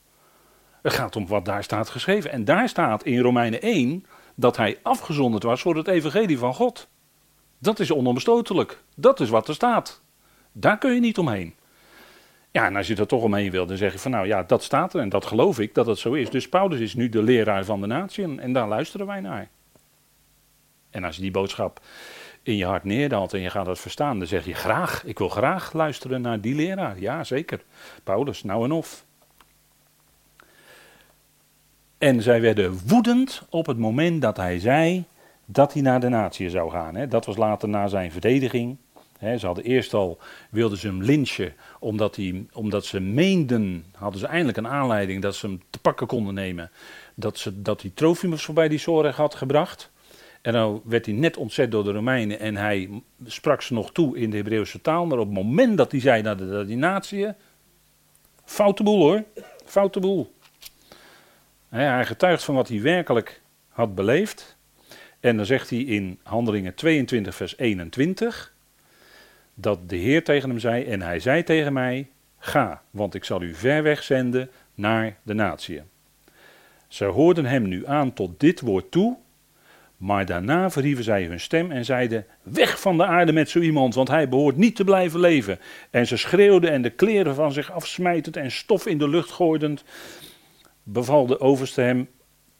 Het 0.82 0.94
gaat 0.94 1.16
om 1.16 1.27
wat 1.27 1.46
daar 1.46 1.63
staat 1.63 1.89
geschreven. 1.89 2.32
En 2.32 2.46
daar 2.46 2.70
staat 2.70 3.04
in 3.04 3.20
Romeinen 3.20 3.62
1 3.62 4.06
dat 4.36 4.58
hij 4.58 4.80
afgezonderd 4.82 5.44
was 5.44 5.62
voor 5.62 5.75
het 5.75 5.88
evangelie 5.88 6.38
van 6.38 6.54
God. 6.54 6.88
Dat 7.58 7.80
is 7.80 7.92
onomstotelijk. 7.92 8.84
Dat 8.96 9.20
is 9.20 9.30
wat 9.30 9.48
er 9.48 9.54
staat. 9.54 10.01
Daar 10.51 10.77
kun 10.77 10.94
je 10.94 11.00
niet 11.00 11.18
omheen. 11.18 11.56
Ja, 12.51 12.66
en 12.66 12.75
als 12.75 12.88
je 12.88 12.96
er 12.96 13.08
toch 13.08 13.24
omheen 13.24 13.51
wil, 13.51 13.66
dan 13.66 13.77
zeg 13.77 13.94
je 13.94 14.00
van 14.00 14.12
nou 14.12 14.27
ja, 14.27 14.44
dat 14.44 14.63
staat 14.63 14.94
er 14.94 15.01
en 15.01 15.10
dat 15.10 15.25
geloof 15.25 15.60
ik 15.60 15.74
dat 15.74 15.86
het 15.86 15.98
zo 15.98 16.13
is. 16.13 16.30
Dus 16.30 16.50
Paulus 16.50 16.80
is 16.80 16.94
nu 16.94 17.10
de 17.10 17.24
leraar 17.24 17.66
van 17.66 17.82
de 17.82 17.88
natie 17.88 18.39
en 18.39 18.54
daar 18.54 18.68
luisteren 18.68 19.08
wij 19.08 19.20
naar. 19.20 19.50
En 20.89 21.03
als 21.03 21.15
je 21.15 21.22
die 21.22 21.32
boodschap 21.32 21.82
in 22.44 22.56
je 22.56 22.65
hart 22.65 22.84
neerdaalt 22.84 23.34
en 23.34 23.41
je 23.41 23.50
gaat 23.50 23.65
dat 23.65 23.79
verstaan, 23.79 24.20
dan 24.20 24.27
zeg 24.27 24.46
je 24.46 24.53
graag, 24.53 25.03
ik 25.06 25.17
wil 25.17 25.29
graag 25.29 25.74
luisteren 25.74 26.22
naar 26.22 26.41
die 26.41 26.56
leraar. 26.56 27.00
Ja, 27.00 27.24
zeker. 27.24 27.63
Paulus, 28.03 28.44
nou 28.44 28.63
en 28.63 28.72
of. 28.72 29.06
En 31.98 32.22
zij 32.22 32.41
werden 32.41 32.79
woedend 32.86 33.44
op 33.50 33.65
het 33.65 33.77
moment 33.77 34.22
dat 34.22 34.38
hij 34.38 34.60
zei 34.60 35.06
dat 35.46 35.74
hij 35.74 35.82
naar 35.82 36.00
de 36.00 36.10
natie 36.10 36.50
zou 36.50 36.72
gaan. 36.72 37.10
Dat 37.10 37.25
was 37.25 37.38
later 37.38 37.70
na 37.70 37.88
zijn 37.88 38.12
verdediging. 38.12 38.77
ze 39.20 39.46
hadden 39.46 39.63
eerst 39.63 39.94
al, 39.94 40.17
wilden 40.50 40.77
ze 40.77 40.88
hem 40.88 41.03
lynchen, 41.03 41.53
omdat, 41.79 42.15
hij, 42.15 42.46
omdat 42.53 42.86
ze 42.86 43.00
meenden, 43.00 43.86
hadden 43.96 44.20
ze 44.20 44.27
eindelijk 44.27 44.58
een 44.58 44.67
aanleiding 44.67 45.22
dat 45.22 45.36
ze 45.36 45.48
hem 45.48 45.62
te 45.70 45.79
pakken 45.79 46.08
konden 46.08 46.34
nemen, 46.34 46.72
dat, 47.15 47.38
ze, 47.38 47.62
dat 47.62 47.82
hij 47.82 47.91
Trofimus 47.94 48.44
voorbij 48.44 48.67
die 48.67 48.79
zorg 48.79 49.15
had 49.15 49.36
gebracht. 49.36 49.91
En 50.48 50.54
dan 50.54 50.82
werd 50.86 51.06
hij 51.06 51.16
net 51.16 51.38
ontzet 51.38 51.72
door 51.72 51.84
de 51.84 51.92
Romeinen 51.92 52.39
en 52.39 52.56
hij 52.56 52.89
sprak 53.25 53.62
ze 53.62 53.74
nog 53.74 53.92
toe 53.92 54.18
in 54.18 54.30
de 54.30 54.38
Hebreeuwse 54.38 54.82
taal. 54.82 55.06
Maar 55.06 55.18
op 55.18 55.25
het 55.25 55.36
moment 55.36 55.77
dat 55.77 55.92
hij 55.92 56.01
zei 56.01 56.22
naar 56.22 56.38
de, 56.38 56.66
die 56.66 56.77
natie, 56.77 57.27
foute 58.46 58.84
boel 58.84 59.00
hoor, 59.00 59.24
foute 59.66 60.00
boel. 60.00 60.34
Hij 61.70 62.06
getuigt 62.06 62.44
van 62.44 62.56
wat 62.56 62.68
hij 62.68 62.82
werkelijk 62.82 63.42
had 63.70 63.96
beleefd. 63.96 64.58
En 65.20 65.38
dan 65.38 65.46
zegt 65.46 65.70
hij 65.70 65.80
in 65.80 66.20
Handelingen 66.24 66.75
22, 66.75 67.36
vers 67.36 67.58
21, 67.58 68.54
dat 69.54 69.89
de 69.89 69.96
Heer 69.96 70.24
tegen 70.24 70.50
hem 70.50 70.60
zei, 70.60 70.84
en 70.84 71.01
hij 71.01 71.20
zei 71.20 71.44
tegen 71.44 71.74
mij, 71.74 72.10
ga, 72.39 72.82
want 72.92 73.13
ik 73.13 73.24
zal 73.24 73.42
u 73.42 73.54
ver 73.54 73.84
weg 73.84 74.04
zenden 74.04 74.50
naar 74.75 75.18
de 75.24 75.34
natie. 75.34 75.82
Ze 76.88 77.06
hoorden 77.06 77.46
hem 77.46 77.68
nu 77.68 77.88
aan 77.88 78.13
tot 78.13 78.39
dit 78.39 78.62
woord 78.62 78.92
toe, 78.92 79.18
maar 79.98 80.25
daarna 80.25 80.70
verhieven 80.70 81.04
zij 81.04 81.24
hun 81.24 81.39
stem 81.39 81.72
en 81.72 81.86
zeiden: 81.86 82.25
Weg 82.44 82.80
van 82.80 82.98
de 82.98 83.06
aarde 83.06 83.32
met 83.32 83.50
zo 83.50 83.60
iemand, 83.60 83.96
want 83.96 84.08
hij 84.08 84.30
behoort 84.30 84.58
niet 84.58 84.75
te 84.75 84.84
blijven 84.84 85.20
leven. 85.20 85.60
En 85.89 86.08
ze 86.08 86.18
schreeuwden 86.18 86.72
en 86.72 86.82
de 86.82 86.89
kleren 86.89 87.36
van 87.36 87.51
zich 87.51 87.72
afsmijtend 87.72 88.38
en 88.38 88.51
stof 88.51 88.86
in 88.86 88.98
de 88.98 89.10
lucht 89.10 89.32
gooidend, 89.32 89.84
beval 90.84 91.25
de 91.25 91.39
overste 91.39 91.82
hem, 91.82 92.10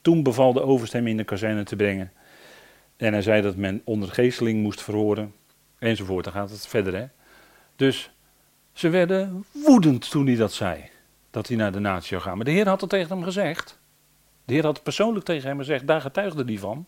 toen 0.00 0.22
beval 0.22 0.52
de 0.52 0.62
overste 0.62 0.96
hem 0.96 1.06
in 1.06 1.16
de 1.16 1.24
kazerne 1.24 1.62
te 1.62 1.76
brengen. 1.76 2.12
En 2.96 3.12
hij 3.12 3.22
zei 3.22 3.42
dat 3.42 3.56
men 3.56 3.82
onder 3.84 4.08
geesteling 4.08 4.62
moest 4.62 4.82
verhoren, 4.82 5.34
enzovoort. 5.78 6.24
Dan 6.24 6.32
gaat 6.32 6.50
het 6.50 6.66
verder, 6.66 6.94
hè. 6.94 7.06
Dus 7.76 8.10
ze 8.72 8.88
werden 8.88 9.44
woedend 9.52 10.10
toen 10.10 10.26
hij 10.26 10.36
dat 10.36 10.52
zei, 10.52 10.84
dat 11.30 11.48
hij 11.48 11.56
naar 11.56 11.72
de 11.72 11.78
natie 11.78 12.08
zou 12.08 12.20
gaan. 12.22 12.36
Maar 12.36 12.44
de 12.44 12.50
Heer 12.50 12.68
had 12.68 12.80
het 12.80 12.90
tegen 12.90 13.08
hem 13.08 13.24
gezegd. 13.24 13.78
De 14.44 14.52
Heer 14.52 14.64
had 14.64 14.74
het 14.74 14.82
persoonlijk 14.82 15.24
tegen 15.24 15.48
hem 15.48 15.58
gezegd, 15.58 15.86
daar 15.86 16.00
getuigde 16.00 16.44
hij 16.44 16.58
van. 16.58 16.86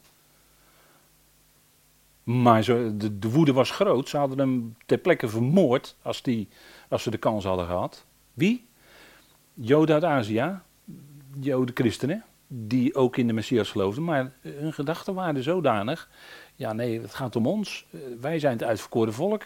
Maar 2.30 2.64
de, 2.64 3.18
de, 3.18 3.30
woede 3.30 3.52
was 3.52 3.70
groot. 3.70 4.08
Ze 4.08 4.16
hadden 4.16 4.38
hem 4.38 4.76
ter 4.86 4.98
plekke 4.98 5.28
vermoord 5.28 5.96
als, 6.02 6.22
die, 6.22 6.48
als 6.88 7.02
ze 7.02 7.10
de 7.10 7.18
kans 7.18 7.44
hadden 7.44 7.66
gehad. 7.66 8.06
Wie? 8.34 8.66
Joden 9.54 9.94
uit 9.94 10.04
Azië. 10.04 10.58
Joden 11.40 11.74
christenen. 11.74 12.24
Die 12.46 12.94
ook 12.94 13.16
in 13.16 13.26
de 13.26 13.32
Messias 13.32 13.70
geloofden. 13.70 14.04
Maar 14.04 14.32
hun 14.40 14.72
gedachten 14.72 15.14
waren 15.14 15.42
zodanig. 15.42 16.08
Ja, 16.54 16.72
nee, 16.72 17.00
het 17.00 17.14
gaat 17.14 17.36
om 17.36 17.46
ons. 17.46 17.86
Eh, 17.90 18.00
wij 18.20 18.38
zijn 18.38 18.52
het 18.52 18.64
uitverkoren 18.64 19.12
volk. 19.12 19.42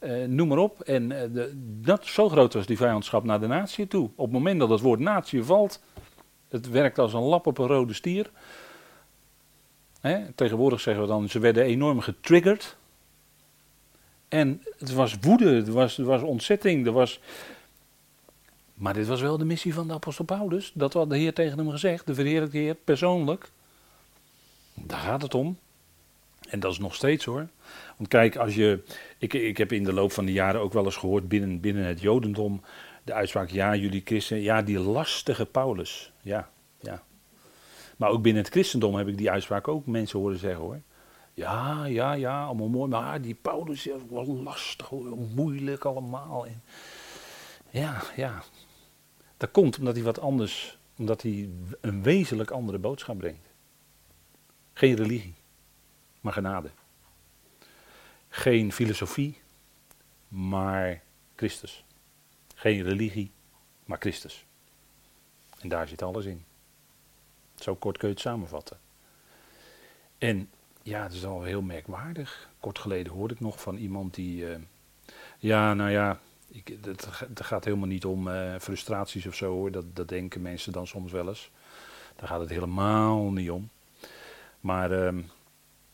Uh, 0.00 0.26
noem 0.26 0.48
maar 0.48 0.58
op. 0.58 0.80
En 0.80 1.08
de, 1.08 1.52
dat, 1.80 2.06
zo 2.06 2.28
groot 2.28 2.54
was 2.54 2.66
die 2.66 2.76
vijandschap 2.76 3.24
naar 3.24 3.40
de 3.40 3.46
natie 3.46 3.86
toe. 3.86 4.10
Op 4.16 4.24
het 4.24 4.32
moment 4.32 4.60
dat 4.60 4.70
het 4.70 4.80
woord 4.80 5.00
natie 5.00 5.42
valt. 5.42 5.82
Het 6.48 6.70
werkt 6.70 6.98
als 6.98 7.12
een 7.12 7.22
lap 7.22 7.46
op 7.46 7.58
een 7.58 7.66
rode 7.66 7.92
stier 7.92 8.30
tegenwoordig 10.34 10.80
zeggen 10.80 11.02
we 11.02 11.08
dan, 11.08 11.28
ze 11.28 11.38
werden 11.38 11.64
enorm 11.64 12.00
getriggerd. 12.00 12.76
En 14.28 14.62
het 14.78 14.92
was 14.92 15.16
woede, 15.20 15.54
het 15.54 15.68
was, 15.68 15.96
was 15.96 16.22
ontzetting, 16.22 16.86
er 16.86 16.92
was... 16.92 17.20
Maar 18.74 18.94
dit 18.94 19.06
was 19.06 19.20
wel 19.20 19.38
de 19.38 19.44
missie 19.44 19.74
van 19.74 19.88
de 19.88 19.94
apostel 19.94 20.24
Paulus. 20.24 20.72
Dat 20.74 20.92
had 20.92 21.10
de 21.10 21.16
Heer 21.16 21.32
tegen 21.32 21.58
hem 21.58 21.70
gezegd, 21.70 22.06
de 22.06 22.14
verheerlijkte 22.14 22.58
Heer, 22.58 22.74
persoonlijk. 22.74 23.50
Daar 24.74 24.98
gaat 24.98 25.22
het 25.22 25.34
om. 25.34 25.58
En 26.48 26.60
dat 26.60 26.72
is 26.72 26.78
nog 26.78 26.94
steeds 26.94 27.24
hoor. 27.24 27.48
Want 27.96 28.08
kijk, 28.08 28.36
als 28.36 28.54
je. 28.54 28.82
Ik, 29.18 29.34
ik 29.34 29.56
heb 29.56 29.72
in 29.72 29.84
de 29.84 29.92
loop 29.92 30.12
van 30.12 30.24
de 30.24 30.32
jaren 30.32 30.60
ook 30.60 30.72
wel 30.72 30.84
eens 30.84 30.96
gehoord 30.96 31.28
binnen, 31.28 31.60
binnen 31.60 31.84
het 31.84 32.00
Jodendom. 32.00 32.62
De 33.04 33.12
uitspraak: 33.12 33.50
ja, 33.50 33.74
jullie 33.74 34.02
christen. 34.04 34.40
Ja, 34.40 34.62
die 34.62 34.78
lastige 34.78 35.46
Paulus. 35.46 36.12
Ja. 36.20 36.50
Maar 37.96 38.10
ook 38.10 38.22
binnen 38.22 38.42
het 38.42 38.52
christendom 38.52 38.94
heb 38.94 39.08
ik 39.08 39.18
die 39.18 39.30
uitspraak 39.30 39.68
ook 39.68 39.86
mensen 39.86 40.18
horen 40.18 40.38
zeggen 40.38 40.60
hoor. 40.60 40.80
Ja, 41.34 41.84
ja, 41.84 42.12
ja, 42.12 42.44
allemaal 42.44 42.68
mooi. 42.68 42.90
Maar 42.90 43.20
die 43.20 43.34
Paulus 43.34 43.86
is 43.86 44.02
wel 44.10 44.26
lastig, 44.26 44.90
moeilijk 45.34 45.84
allemaal. 45.84 46.46
En 46.46 46.62
ja, 47.70 48.02
ja. 48.16 48.42
Dat 49.36 49.50
komt 49.50 49.78
omdat 49.78 49.94
hij 49.94 50.04
wat 50.04 50.20
anders, 50.20 50.78
omdat 50.96 51.22
hij 51.22 51.48
een 51.80 52.02
wezenlijk 52.02 52.50
andere 52.50 52.78
boodschap 52.78 53.18
brengt. 53.18 53.48
Geen 54.72 54.94
religie, 54.94 55.34
maar 56.20 56.32
genade. 56.32 56.70
Geen 58.28 58.72
filosofie, 58.72 59.38
maar 60.28 61.02
Christus. 61.36 61.84
Geen 62.54 62.82
religie, 62.82 63.32
maar 63.84 63.98
Christus. 63.98 64.46
En 65.60 65.68
daar 65.68 65.88
zit 65.88 66.02
alles 66.02 66.24
in. 66.24 66.44
Zo 67.64 67.74
kort 67.74 67.98
kun 67.98 68.08
je 68.08 68.14
het 68.14 68.22
samenvatten. 68.22 68.78
En 70.18 70.50
ja, 70.82 71.02
het 71.02 71.12
is 71.12 71.24
al 71.24 71.42
heel 71.42 71.62
merkwaardig. 71.62 72.48
Kort 72.60 72.78
geleden 72.78 73.12
hoorde 73.12 73.34
ik 73.34 73.40
nog 73.40 73.60
van 73.60 73.76
iemand 73.76 74.14
die. 74.14 74.44
Uh, 74.44 74.56
ja, 75.38 75.74
nou 75.74 75.90
ja, 75.90 76.18
ik, 76.48 76.76
het, 76.80 77.08
gaat 77.34 77.64
helemaal 77.64 77.88
niet 77.88 78.04
om 78.04 78.28
uh, 78.28 78.54
frustraties 78.60 79.26
of 79.26 79.34
zo 79.34 79.52
hoor. 79.52 79.70
Dat, 79.70 79.96
dat 79.96 80.08
denken 80.08 80.42
mensen 80.42 80.72
dan 80.72 80.86
soms 80.86 81.12
wel 81.12 81.28
eens. 81.28 81.50
Daar 82.16 82.28
gaat 82.28 82.40
het 82.40 82.48
helemaal 82.48 83.20
niet 83.20 83.50
om. 83.50 83.68
Maar 84.60 84.92
uh, 84.92 85.22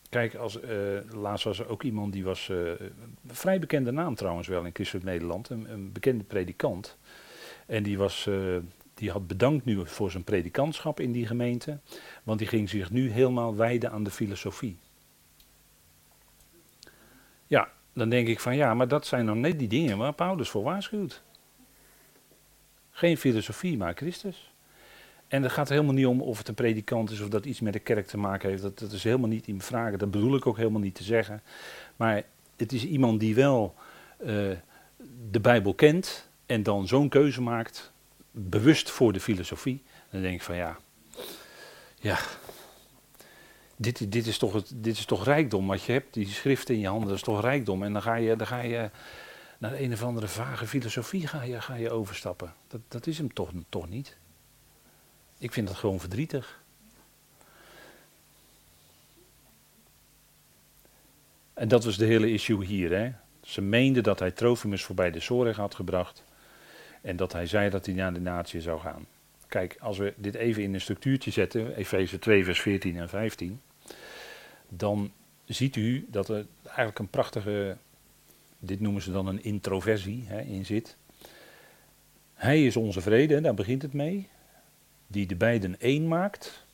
kijk, 0.09 0.35
als, 0.35 0.61
uh, 0.61 1.01
laatst 1.11 1.45
was 1.45 1.59
er 1.59 1.69
ook 1.69 1.83
iemand 1.83 2.13
die 2.13 2.25
was. 2.25 2.49
een 2.49 2.93
vrij 3.27 3.59
bekende 3.59 3.91
naam 3.91 4.15
trouwens 4.15 4.49
wel 4.49 4.65
in 4.65 4.75
Christelijk 4.75 5.07
Nederland. 5.07 5.49
Een, 5.49 5.73
een 5.73 5.93
bekende 5.93 6.25
predikant. 6.25 6.97
En 7.67 7.83
die 7.83 7.99
was 7.99 8.29
die 9.01 9.11
had 9.11 9.27
bedankt 9.27 9.65
nu 9.65 9.87
voor 9.87 10.11
zijn 10.11 10.25
predikantschap 10.25 11.01
in 11.01 11.13
die 11.13 11.27
gemeente, 11.27 11.79
want 12.23 12.39
die 12.39 12.49
ging 12.49 12.69
zich 12.69 12.91
nu 12.91 13.11
helemaal 13.11 13.57
wijden 13.57 13.91
aan 13.91 14.03
de 14.03 14.11
filosofie. 14.11 14.77
Ja, 17.47 17.69
dan 17.93 18.09
denk 18.09 18.29
ik 18.29 18.41
van 18.41 18.57
ja, 18.57 18.75
maar 18.75 18.89
dat 18.89 19.07
zijn 19.07 19.27
dan 19.27 19.41
net 19.41 19.59
die 19.59 19.69
dingen 19.69 19.99
waar 19.99 20.13
Paulus 20.13 20.49
voor 20.49 20.63
waarschuwt. 20.63 21.23
Geen 22.91 23.17
filosofie, 23.17 23.77
maar 23.77 23.95
Christus. 23.95 24.53
En 25.29 25.43
het 25.43 25.53
gaat 25.53 25.69
helemaal 25.69 25.95
niet 25.95 26.07
om 26.07 26.21
of 26.21 26.39
het 26.39 26.49
een 26.49 26.55
predikant 26.55 27.11
is 27.11 27.21
of 27.21 27.29
dat 27.29 27.45
iets 27.45 27.61
met 27.61 27.73
de 27.73 27.79
kerk 27.79 28.07
te 28.07 28.19
maken 28.19 28.49
heeft. 28.49 28.63
Dat, 28.63 28.79
dat 28.79 28.93
is 28.93 29.05
helemaal 29.05 29.29
niet 29.29 29.47
in 29.47 29.61
vragen. 29.61 29.99
Dat 29.99 30.11
bedoel 30.11 30.37
ik 30.37 30.47
ook 30.47 30.57
helemaal 30.57 30.81
niet 30.81 30.95
te 30.95 31.05
zeggen. 31.05 31.43
Maar 31.97 32.23
het 32.57 32.73
is 32.73 32.85
iemand 32.85 33.21
die 33.21 33.35
wel 33.35 33.75
uh, 34.21 34.27
de 35.31 35.41
Bijbel 35.41 35.75
kent 35.75 36.29
en 36.47 36.63
dan 36.63 36.87
zo'n 36.87 37.09
keuze 37.09 37.43
maakt 37.43 37.90
bewust 38.31 38.91
voor 38.91 39.13
de 39.13 39.21
filosofie. 39.21 39.83
Dan 40.11 40.23
denk 40.23 40.35
ik 40.35 40.43
van 40.43 40.57
ja, 40.57 40.79
ja, 42.01 42.19
dit, 43.77 44.13
dit, 44.13 44.27
is 44.27 44.39
toch 44.39 44.53
het, 44.53 44.73
dit 44.75 44.97
is 44.97 45.05
toch 45.05 45.25
rijkdom 45.25 45.67
wat 45.67 45.83
je 45.83 45.93
hebt, 45.93 46.15
die 46.15 46.29
schriften 46.29 46.75
in 46.75 46.81
je 46.81 46.87
handen, 46.87 47.09
dat 47.09 47.17
is 47.17 47.23
toch 47.23 47.41
rijkdom. 47.41 47.83
En 47.83 47.93
dan 47.93 48.03
ga 48.03 48.15
je, 48.15 48.37
dan 48.37 48.47
ga 48.47 48.61
je 48.61 48.91
naar 49.59 49.73
een 49.73 49.93
of 49.93 50.03
andere 50.03 50.29
vage 50.29 50.67
filosofie 50.67 51.27
ga 51.27 51.43
je, 51.43 51.61
ga 51.61 51.75
je 51.75 51.91
overstappen. 51.91 52.55
Dat, 52.69 52.81
dat 52.89 53.07
is 53.07 53.19
hem 53.19 53.33
toch, 53.33 53.51
toch 53.69 53.89
niet. 53.89 54.17
Ik 55.39 55.53
vind 55.53 55.67
dat 55.69 55.77
gewoon 55.77 56.01
verdrietig. 56.01 56.63
En 61.55 61.69
dat 61.69 61.85
was 61.85 61.97
de 61.97 62.05
hele 62.05 62.33
issue 62.33 62.65
hier. 62.65 62.91
Hè. 62.91 63.13
Ze 63.43 63.61
meenden 63.61 64.03
dat 64.03 64.19
hij 64.19 64.31
Trofimus 64.31 64.85
voorbij 64.85 65.11
de 65.11 65.21
Zorg 65.21 65.57
had 65.57 65.75
gebracht. 65.75 66.23
En 67.01 67.17
dat 67.17 67.33
hij 67.33 67.47
zei 67.47 67.71
dat 67.71 67.87
hij 67.87 67.95
naar 67.95 68.15
de 68.15 68.21
natie 68.21 68.61
zou 68.61 68.81
gaan. 68.81 69.07
Kijk, 69.49 69.77
als 69.81 69.99
we 69.99 70.15
dit 70.17 70.35
even 70.35 70.63
in 70.63 70.75
een 70.75 70.81
structuurtje 70.81 71.31
zetten, 71.31 71.77
Efeze 71.77 72.19
2, 72.19 72.45
vers 72.45 72.61
14 72.61 72.97
en 72.97 73.09
15, 73.09 73.61
dan 74.69 75.13
ziet 75.45 75.77
u 75.77 76.07
dat 76.11 76.29
er 76.29 76.47
eigenlijk 76.65 76.99
een 76.99 77.09
prachtige, 77.09 77.77
dit 78.59 78.81
noemen 78.81 79.03
ze 79.03 79.13
dan 79.13 79.27
een 79.27 79.45
introversie 79.45 80.25
hè, 80.27 80.41
in 80.41 80.67
zit. 80.67 80.97
Hij 82.35 82.67
is 82.67 82.77
onze 82.77 83.01
vrede, 83.01 83.41
daar 83.41 83.55
begint 83.55 83.83
het 83.83 83.93
mee, 83.93 84.29
die 85.07 85.27
de 85.27 85.37
beiden 85.37 85.81
één 85.81 86.09
maakt. 86.09 86.67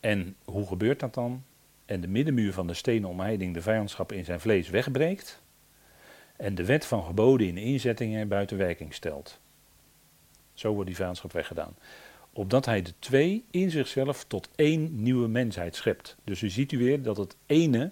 En 0.00 0.36
hoe 0.44 0.66
gebeurt 0.66 1.00
dat 1.00 1.14
dan? 1.14 1.44
En 1.84 2.00
de 2.00 2.08
middenmuur 2.08 2.52
van 2.52 2.66
de 2.66 2.74
stenen 2.74 3.08
omheiding 3.08 3.54
de 3.54 3.62
vijandschap 3.62 4.12
in 4.12 4.24
zijn 4.24 4.40
vlees 4.40 4.68
wegbreekt. 4.68 5.42
En 6.36 6.54
de 6.54 6.64
wet 6.64 6.86
van 6.86 7.04
geboden 7.04 7.46
in 7.46 7.56
inzettingen 7.56 8.28
buiten 8.28 8.56
werking 8.56 8.94
stelt. 8.94 9.38
Zo 10.54 10.72
wordt 10.72 10.86
die 10.86 10.96
vijandschap 10.96 11.32
weggedaan. 11.32 11.76
Opdat 12.32 12.64
hij 12.64 12.82
de 12.82 12.92
twee 12.98 13.44
in 13.50 13.70
zichzelf 13.70 14.24
tot 14.24 14.48
één 14.54 15.02
nieuwe 15.02 15.28
mensheid 15.28 15.76
schept. 15.76 16.16
Dus 16.24 16.42
u 16.42 16.48
ziet 16.48 16.72
u 16.72 16.78
weer 16.78 17.02
dat 17.02 17.16
het 17.16 17.36
ene, 17.46 17.90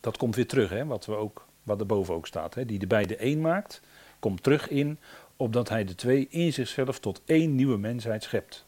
dat 0.00 0.16
komt 0.16 0.36
weer 0.36 0.46
terug, 0.46 0.70
hè, 0.70 0.86
wat, 0.86 1.06
we 1.06 1.14
ook, 1.14 1.46
wat 1.62 1.80
erboven 1.80 2.14
ook 2.14 2.26
staat. 2.26 2.54
Hè, 2.54 2.64
die 2.64 2.78
de 2.78 2.86
beide 2.86 3.16
één 3.16 3.40
maakt, 3.40 3.80
komt 4.18 4.42
terug 4.42 4.68
in, 4.68 4.98
opdat 5.36 5.68
hij 5.68 5.84
de 5.84 5.94
twee 5.94 6.26
in 6.30 6.52
zichzelf 6.52 6.98
tot 6.98 7.22
één 7.24 7.54
nieuwe 7.54 7.78
mensheid 7.78 8.22
schept. 8.22 8.64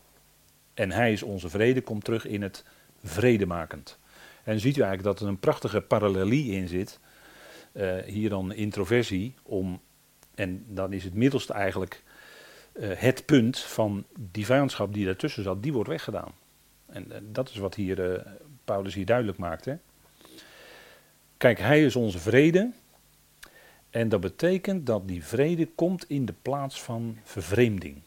En 0.74 0.90
hij 0.90 1.12
is 1.12 1.22
onze 1.22 1.48
vrede, 1.48 1.80
komt 1.80 2.04
terug 2.04 2.26
in 2.26 2.42
het 2.42 2.64
vredemakend. 3.04 3.98
En 4.44 4.60
ziet 4.60 4.76
u 4.76 4.80
eigenlijk 4.80 5.02
dat 5.02 5.20
er 5.20 5.26
een 5.26 5.38
prachtige 5.40 5.80
parallelie 5.80 6.52
in 6.52 6.68
zit. 6.68 6.98
Uh, 7.72 7.98
hier 8.02 8.28
dan 8.28 8.52
introversie 8.52 9.34
om, 9.42 9.80
en 10.34 10.64
dan 10.68 10.92
is 10.92 11.04
het 11.04 11.14
middelste 11.14 11.52
eigenlijk 11.52 12.02
uh, 12.72 12.90
het 12.94 13.26
punt 13.26 13.58
van 13.58 14.04
die 14.18 14.44
vijandschap 14.44 14.94
die 14.94 15.04
daartussen 15.04 15.42
zat, 15.42 15.62
die 15.62 15.72
wordt 15.72 15.88
weggedaan. 15.88 16.32
En 16.86 17.06
uh, 17.08 17.16
dat 17.22 17.48
is 17.48 17.56
wat 17.56 17.74
hier 17.74 18.26
Paulus 18.64 18.94
hier 18.94 19.06
duidelijk 19.06 19.38
maakt. 19.38 19.68
Kijk, 21.36 21.58
hij 21.58 21.84
is 21.84 21.96
onze 21.96 22.18
vrede. 22.18 22.72
En 23.90 24.08
dat 24.08 24.20
betekent 24.20 24.86
dat 24.86 25.08
die 25.08 25.24
vrede 25.24 25.66
komt 25.66 26.08
in 26.08 26.24
de 26.24 26.34
plaats 26.42 26.82
van 26.82 27.18
vervreemding. 27.22 28.00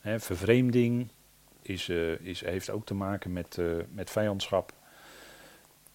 Vervreemding 0.00 1.08
is, 1.62 1.88
is, 2.20 2.40
heeft 2.40 2.70
ook 2.70 2.86
te 2.86 2.94
maken 2.94 3.32
met, 3.32 3.58
met 3.90 4.10
vijandschap. 4.10 4.72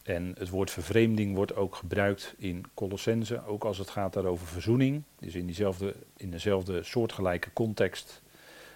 En 0.10 0.36
het 0.38 0.50
woord 0.50 0.72
vervreemding 0.72 1.36
wordt 1.36 1.56
ook 1.56 1.76
gebruikt 1.76 2.34
in 2.38 2.66
Colossense, 2.74 3.46
ook 3.46 3.64
als 3.64 3.78
het 3.78 3.90
gaat 3.90 4.18
over 4.18 4.48
verzoening. 4.48 5.04
Dus 5.20 5.36
in, 5.36 5.46
diezelfde, 5.46 5.96
in 6.18 6.32
dezelfde 6.32 6.84
soortgelijke 6.84 7.54
context 7.54 8.22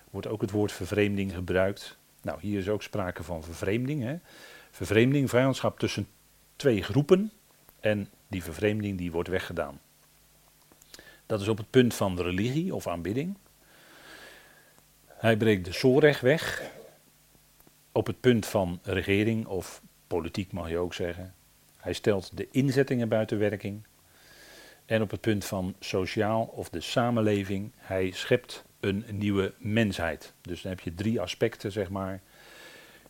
wordt 0.09 0.27
ook 0.27 0.41
het 0.41 0.51
woord 0.51 0.71
vervreemding 0.71 1.33
gebruikt. 1.33 1.97
Nou, 2.21 2.39
hier 2.41 2.59
is 2.59 2.69
ook 2.69 2.83
sprake 2.83 3.23
van 3.23 3.43
vervreemding. 3.43 4.01
Hè. 4.01 4.15
Vervreemding, 4.71 5.29
vijandschap 5.29 5.79
tussen 5.79 6.07
twee 6.55 6.83
groepen. 6.83 7.31
En 7.79 8.09
die 8.27 8.43
vervreemding 8.43 8.97
die 8.97 9.11
wordt 9.11 9.29
weggedaan. 9.29 9.79
Dat 11.25 11.41
is 11.41 11.47
op 11.47 11.57
het 11.57 11.69
punt 11.69 11.93
van 11.93 12.21
religie 12.21 12.75
of 12.75 12.87
aanbidding. 12.87 13.37
Hij 15.07 15.37
breekt 15.37 15.65
de 15.65 15.71
Soreg 15.71 16.19
weg. 16.19 16.71
Op 17.91 18.07
het 18.07 18.19
punt 18.19 18.45
van 18.45 18.79
regering 18.83 19.45
of 19.45 19.81
politiek 20.13 20.51
mag 20.51 20.69
je 20.69 20.77
ook 20.77 20.93
zeggen. 20.93 21.33
Hij 21.77 21.93
stelt 21.93 22.37
de 22.37 22.47
inzettingen 22.51 23.09
buiten 23.09 23.39
werking. 23.39 23.83
En 24.85 25.01
op 25.01 25.11
het 25.11 25.21
punt 25.21 25.45
van 25.45 25.75
sociaal 25.79 26.43
of 26.43 26.69
de 26.69 26.81
samenleving, 26.81 27.71
hij 27.75 28.11
schept 28.11 28.63
een 28.79 29.05
nieuwe 29.11 29.53
mensheid. 29.57 30.33
Dus 30.41 30.61
dan 30.61 30.71
heb 30.71 30.79
je 30.79 30.95
drie 30.95 31.21
aspecten, 31.21 31.71
zeg 31.71 31.89
maar, 31.89 32.21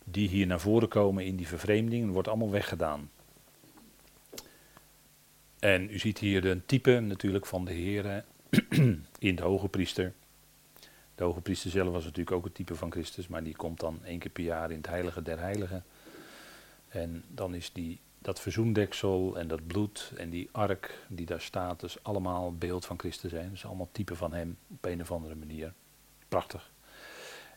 die 0.04 0.28
hier 0.28 0.46
naar 0.46 0.60
voren 0.60 0.88
komen 0.88 1.24
in 1.24 1.36
die 1.36 1.48
vervreemding. 1.48 2.04
Het 2.04 2.12
wordt 2.12 2.28
allemaal 2.28 2.50
weggedaan. 2.50 3.10
En 5.58 5.90
u 5.90 5.98
ziet 5.98 6.18
hier 6.18 6.44
een 6.46 6.66
type 6.66 7.00
natuurlijk 7.00 7.46
van 7.46 7.64
de 7.64 7.72
Heer 7.72 8.24
in 9.18 9.36
de 9.36 9.42
hoge 9.42 9.68
priester. 9.68 10.12
De 11.14 11.24
hoge 11.24 11.40
priester 11.40 11.70
zelf 11.70 11.92
was 11.92 12.04
natuurlijk 12.04 12.36
ook 12.36 12.44
het 12.44 12.54
type 12.54 12.74
van 12.74 12.90
Christus, 12.90 13.28
maar 13.28 13.44
die 13.44 13.56
komt 13.56 13.80
dan 13.80 14.04
één 14.04 14.18
keer 14.18 14.30
per 14.30 14.44
jaar 14.44 14.70
in 14.70 14.76
het 14.76 14.86
heilige 14.86 15.22
der 15.22 15.38
heiligen. 15.38 15.84
En 16.94 17.24
dan 17.28 17.54
is 17.54 17.72
die, 17.72 18.00
dat 18.18 18.40
verzoendeksel 18.40 19.38
en 19.38 19.48
dat 19.48 19.66
bloed 19.66 20.12
en 20.16 20.30
die 20.30 20.48
ark 20.52 20.98
die 21.08 21.26
daar 21.26 21.40
staat, 21.40 21.80
dus 21.80 22.02
allemaal 22.02 22.54
beeld 22.54 22.86
van 22.86 22.98
Christus 22.98 23.30
zijn. 23.30 23.50
Dus 23.50 23.66
allemaal 23.66 23.88
type 23.92 24.16
van 24.16 24.32
hem 24.32 24.56
op 24.68 24.84
een 24.84 25.00
of 25.00 25.12
andere 25.12 25.34
manier. 25.34 25.72
Prachtig. 26.28 26.72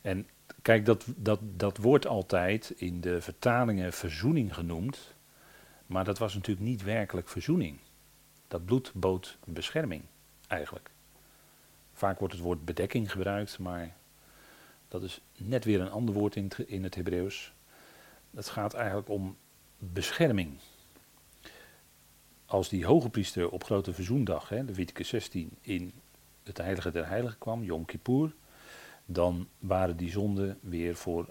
En 0.02 0.28
kijk, 0.62 0.86
dat, 0.86 1.06
dat, 1.16 1.40
dat 1.42 1.78
wordt 1.78 2.08
altijd 2.08 2.70
in 2.70 3.02
de 3.02 3.22
vertalingen 3.22 3.94
verzoening 3.94 4.54
genoemd, 4.54 5.14
maar 5.86 6.06
dat 6.06 6.18
was 6.18 6.34
natuurlijk 6.34 6.68
niet 6.68 6.84
werkelijk 6.84 7.28
verzoening. 7.28 7.78
Dat 8.48 8.66
bloed 8.66 8.92
bood 8.94 9.38
bescherming, 9.46 10.04
eigenlijk. 10.48 10.90
Vaak 11.94 12.20
wordt 12.20 12.34
het 12.34 12.44
woord 12.44 12.66
bedekking 12.66 13.12
gebruikt, 13.12 13.60
maar 13.60 13.96
dat 14.88 15.04
is 15.04 15.22
net 15.38 15.66
weer 15.66 15.82
een 15.82 15.92
ander 15.92 16.14
woord 16.14 16.36
in 16.36 16.52
in 16.68 16.84
het 16.84 16.96
Hebreeuws. 16.96 17.56
Het 18.36 18.50
gaat 18.50 18.74
eigenlijk 18.74 19.10
om 19.10 19.38
bescherming. 19.78 20.58
Als 22.46 22.70
die 22.70 22.86
hoge 22.86 23.10
priester 23.10 23.50
op 23.50 23.64
grote 23.64 23.94
verzoendag, 23.94 24.50
hè, 24.50 24.62
Leviticus 24.62 25.08
16, 25.08 25.58
in 25.62 25.94
het 26.44 26.58
heilige 26.58 26.92
der 26.92 27.08
heiligen 27.08 27.38
kwam, 27.38 27.64
Yom 27.64 27.86
Kippur, 27.86 28.36
dan 29.06 29.48
waren 29.60 29.98
die 29.98 30.12
zonden 30.12 30.60
weer 30.62 30.96
voor, 30.96 31.30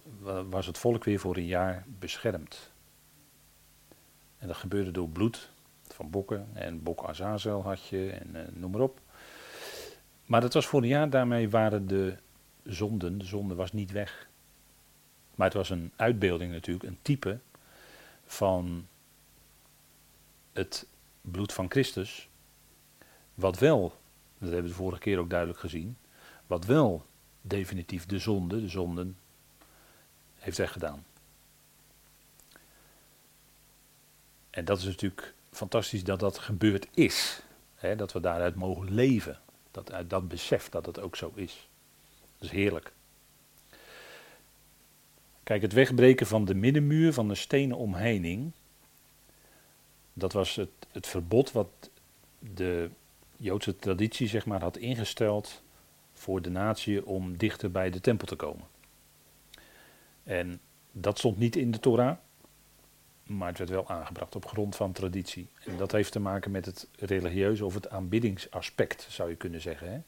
was 0.50 0.66
het 0.66 0.78
volk 0.78 1.04
weer 1.04 1.18
voor 1.18 1.36
een 1.36 1.46
jaar 1.46 1.84
beschermd. 1.98 2.72
En 4.38 4.46
dat 4.46 4.56
gebeurde 4.56 4.90
door 4.90 5.08
bloed 5.08 5.50
van 5.82 6.10
bokken 6.10 6.48
en 6.52 6.82
bok 6.82 7.04
Azazel 7.04 7.62
had 7.62 7.86
je 7.86 8.10
en 8.10 8.30
uh, 8.34 8.40
noem 8.52 8.70
maar 8.70 8.80
op. 8.80 9.00
Maar 10.24 10.40
dat 10.40 10.54
was 10.54 10.66
voor 10.66 10.82
een 10.82 10.88
jaar, 10.88 11.10
daarmee 11.10 11.50
waren 11.50 11.86
de 11.86 12.16
zonden, 12.64 13.18
de 13.18 13.24
zonde 13.24 13.54
was 13.54 13.72
niet 13.72 13.90
weg. 13.90 14.28
Maar 15.36 15.46
het 15.46 15.56
was 15.56 15.70
een 15.70 15.92
uitbeelding 15.96 16.52
natuurlijk, 16.52 16.84
een 16.84 16.98
type 17.02 17.38
van 18.24 18.86
het 20.52 20.86
bloed 21.20 21.52
van 21.52 21.70
Christus. 21.70 22.28
Wat 23.34 23.58
wel, 23.58 24.00
dat 24.38 24.48
hebben 24.48 24.62
we 24.62 24.68
de 24.68 24.82
vorige 24.82 25.00
keer 25.00 25.18
ook 25.18 25.30
duidelijk 25.30 25.58
gezien, 25.58 25.96
wat 26.46 26.64
wel 26.64 27.06
definitief 27.40 28.06
de 28.06 28.18
zonde, 28.18 28.60
de 28.60 28.68
zonden, 28.68 29.16
heeft 30.34 30.58
weggedaan. 30.58 31.04
En 34.50 34.64
dat 34.64 34.78
is 34.78 34.84
natuurlijk 34.84 35.34
fantastisch 35.50 36.04
dat 36.04 36.20
dat 36.20 36.38
gebeurd 36.38 36.88
is. 36.94 37.42
Hè, 37.74 37.96
dat 37.96 38.12
we 38.12 38.20
daaruit 38.20 38.54
mogen 38.54 38.94
leven. 38.94 39.40
Dat 39.70 39.92
uit 39.92 40.10
dat 40.10 40.28
besef 40.28 40.68
dat 40.68 40.86
het 40.86 41.00
ook 41.00 41.16
zo 41.16 41.32
is. 41.34 41.68
Dat 42.38 42.48
is 42.48 42.50
heerlijk. 42.50 42.92
Kijk, 45.46 45.62
het 45.62 45.72
wegbreken 45.72 46.26
van 46.26 46.44
de 46.44 46.54
middenmuur 46.54 47.12
van 47.12 47.28
de 47.28 47.34
stenen 47.34 47.76
omheining. 47.76 48.52
Dat 50.12 50.32
was 50.32 50.56
het, 50.56 50.70
het 50.92 51.06
verbod 51.06 51.52
wat 51.52 51.68
de 52.38 52.90
Joodse 53.36 53.76
traditie 53.76 54.28
zeg 54.28 54.46
maar, 54.46 54.60
had 54.60 54.76
ingesteld 54.76 55.62
voor 56.12 56.42
de 56.42 56.50
natie 56.50 57.06
om 57.06 57.36
dichter 57.36 57.70
bij 57.70 57.90
de 57.90 58.00
tempel 58.00 58.26
te 58.26 58.36
komen. 58.36 58.66
En 60.22 60.60
dat 60.92 61.18
stond 61.18 61.38
niet 61.38 61.56
in 61.56 61.70
de 61.70 61.80
Torah 61.80 62.16
maar 63.26 63.48
het 63.48 63.58
werd 63.58 63.70
wel 63.70 63.88
aangebracht 63.88 64.34
op 64.34 64.46
grond 64.46 64.76
van 64.76 64.92
traditie. 64.92 65.48
En 65.64 65.76
dat 65.76 65.92
heeft 65.92 66.12
te 66.12 66.20
maken 66.20 66.50
met 66.50 66.66
het 66.66 66.88
religieuze 66.98 67.64
of 67.64 67.74
het 67.74 67.90
aanbiddingsaspect, 67.90 69.06
zou 69.10 69.28
je 69.28 69.36
kunnen 69.36 69.60
zeggen. 69.60 69.92
Hè? 69.92 69.98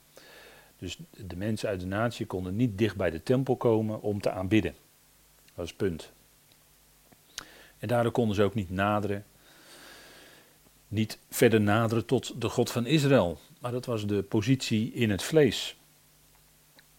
Dus 0.77 0.99
de 1.27 1.37
mensen 1.37 1.69
uit 1.69 1.81
de 1.81 1.87
natie 1.87 2.27
konden 2.27 2.57
niet 2.57 2.79
dicht 2.79 2.97
bij 2.97 3.11
de 3.11 3.23
tempel 3.23 3.57
komen 3.57 4.01
om 4.03 4.21
te 4.21 4.31
aanbidden. 4.31 4.75
Dat 5.59 5.67
is 5.67 5.75
punt. 5.75 6.13
En 7.79 7.89
daardoor 7.89 8.13
konden 8.13 8.37
ze 8.37 8.43
ook 8.43 8.55
niet 8.55 8.71
naderen, 8.71 9.25
niet 10.89 11.19
verder 11.31 11.61
naderen 11.61 12.07
tot 12.07 12.41
de 12.41 12.49
God 12.49 12.71
van 12.71 12.87
Israël. 12.87 13.39
Maar 13.61 13.73
dat 13.73 13.87
was 13.87 14.07
de 14.07 14.23
positie 14.23 14.93
in 14.93 15.11
het 15.11 15.23
vlees. 15.23 15.77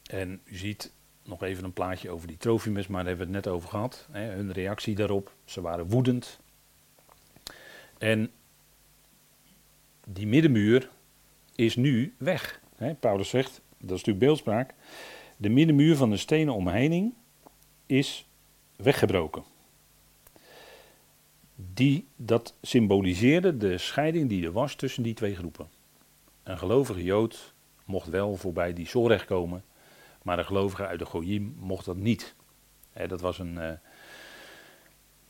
En 0.09 0.41
u 0.43 0.55
ziet 0.55 0.91
nog 1.23 1.43
even 1.43 1.63
een 1.63 1.73
plaatje 1.73 2.09
over 2.09 2.27
die 2.27 2.37
Trofimus, 2.37 2.87
maar 2.87 3.03
daar 3.03 3.09
hebben 3.09 3.27
we 3.27 3.35
het 3.35 3.45
net 3.45 3.53
over 3.53 3.69
gehad. 3.69 4.07
Hè, 4.11 4.31
hun 4.31 4.51
reactie 4.51 4.95
daarop, 4.95 5.33
ze 5.45 5.61
waren 5.61 5.87
woedend. 5.87 6.39
En 7.97 8.31
die 10.05 10.27
middenmuur 10.27 10.89
is 11.55 11.75
nu 11.75 12.15
weg. 12.17 12.61
Hè. 12.75 12.93
Paulus 12.93 13.29
zegt, 13.29 13.61
dat 13.77 13.81
is 13.81 13.89
natuurlijk 13.89 14.19
beeldspraak, 14.19 14.73
de 15.37 15.49
middenmuur 15.49 15.95
van 15.95 16.09
de 16.09 16.17
stenen 16.17 16.53
omheining 16.53 17.13
is 17.85 18.27
weggebroken. 18.81 19.43
Die, 21.55 22.07
dat 22.15 22.53
symboliseerde 22.61 23.57
de 23.57 23.77
scheiding 23.77 24.29
die 24.29 24.45
er 24.45 24.51
was 24.51 24.75
tussen 24.75 25.03
die 25.03 25.13
twee 25.13 25.35
groepen. 25.35 25.67
een 26.43 26.57
gelovige 26.57 27.03
Jood 27.03 27.53
mocht 27.85 28.07
wel 28.07 28.35
voorbij 28.35 28.73
die 28.73 28.87
Zorg 28.87 29.25
komen, 29.25 29.63
maar 30.23 30.39
een 30.39 30.45
gelovige 30.45 30.85
uit 30.85 30.99
de 30.99 31.05
Goyim 31.05 31.55
mocht 31.59 31.85
dat 31.85 31.95
niet. 31.95 32.35
dat, 33.07 33.21
was 33.21 33.39
een, 33.39 33.53
uh, 33.53 33.71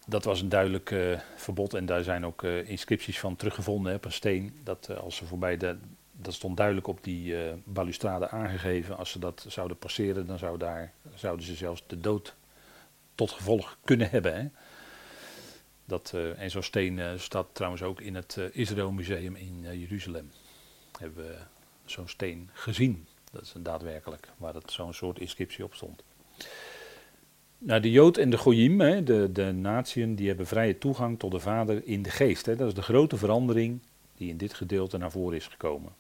dat 0.06 0.24
was 0.24 0.42
een 0.42 0.50
duidelijk 0.50 0.92
uh, 0.92 1.20
verbod 1.36 1.74
en 1.74 1.86
daar 1.86 2.04
zijn 2.04 2.26
ook 2.26 2.44
uh, 2.44 2.70
inscripties 2.70 3.20
van 3.20 3.36
teruggevonden 3.36 3.96
op 3.96 4.06
een 4.06 4.12
steen. 4.12 4.60
Dat 4.64 4.98
als 4.98 5.16
ze 5.16 5.26
voorbij 5.26 5.58
de, 5.58 5.78
dat 6.12 6.34
stond 6.34 6.58
duidelijk 6.58 6.88
op 6.88 7.04
die 7.04 7.36
balustrade 7.64 8.30
aangegeven. 8.30 8.98
Als 8.98 9.12
ze 9.12 9.20
dat 9.20 9.46
zouden 9.48 9.78
passeren, 9.78 10.28
dan 10.28 10.38
zou 10.38 10.58
daar, 10.58 10.94
zouden 11.16 11.46
ze 11.46 11.56
zelfs 11.56 11.84
de 11.88 12.00
dood 12.00 12.36
tot 13.20 13.32
gevolg 13.32 13.78
kunnen 13.84 14.10
hebben. 14.10 14.36
Hè. 14.36 14.48
Dat, 15.86 16.14
en 16.38 16.52
zo'n 16.52 16.64
steen 16.64 17.20
staat 17.20 17.48
trouwens 17.52 17.84
ook 17.84 18.02
in 18.02 18.16
het 18.16 18.38
Israël 18.52 18.92
Museum 18.92 19.36
in 19.36 19.80
Jeruzalem. 19.80 20.32
Hebben 21.00 21.26
we 21.26 21.38
zo'n 21.86 22.08
steen 22.08 22.50
gezien. 22.54 23.08
Dat 23.32 23.42
is 23.42 23.54
daadwerkelijk 23.58 24.28
waar 24.38 24.54
het 24.54 24.72
zo'n 24.72 24.94
soort 24.94 25.20
inscriptie 25.20 25.64
op 25.64 25.74
stond. 25.74 26.04
Nou, 27.58 27.82
de 27.82 27.92
Jood 27.92 28.18
en 28.18 28.30
de 28.30 28.38
Goyim, 28.38 28.80
hè, 28.80 29.04
de, 29.04 29.32
de 29.32 29.52
natieën, 29.52 30.16
die 30.16 30.28
hebben 30.28 30.48
vrije 30.48 30.78
toegang 30.78 31.20
tot 31.20 31.32
de 31.32 31.40
Vader 31.40 31.82
in 31.86 32.02
de 32.02 32.10
geest. 32.10 32.46
Hè. 32.46 32.56
Dat 32.56 32.68
is 32.68 32.74
de 32.74 32.82
grote 32.82 33.18
verandering 33.18 33.80
die 34.18 34.30
in 34.30 34.38
dit 34.38 34.54
gedeelte 34.54 34.98
naar 34.98 35.12
voren 35.12 35.38
is 35.38 35.48
gekomen. 35.48 35.94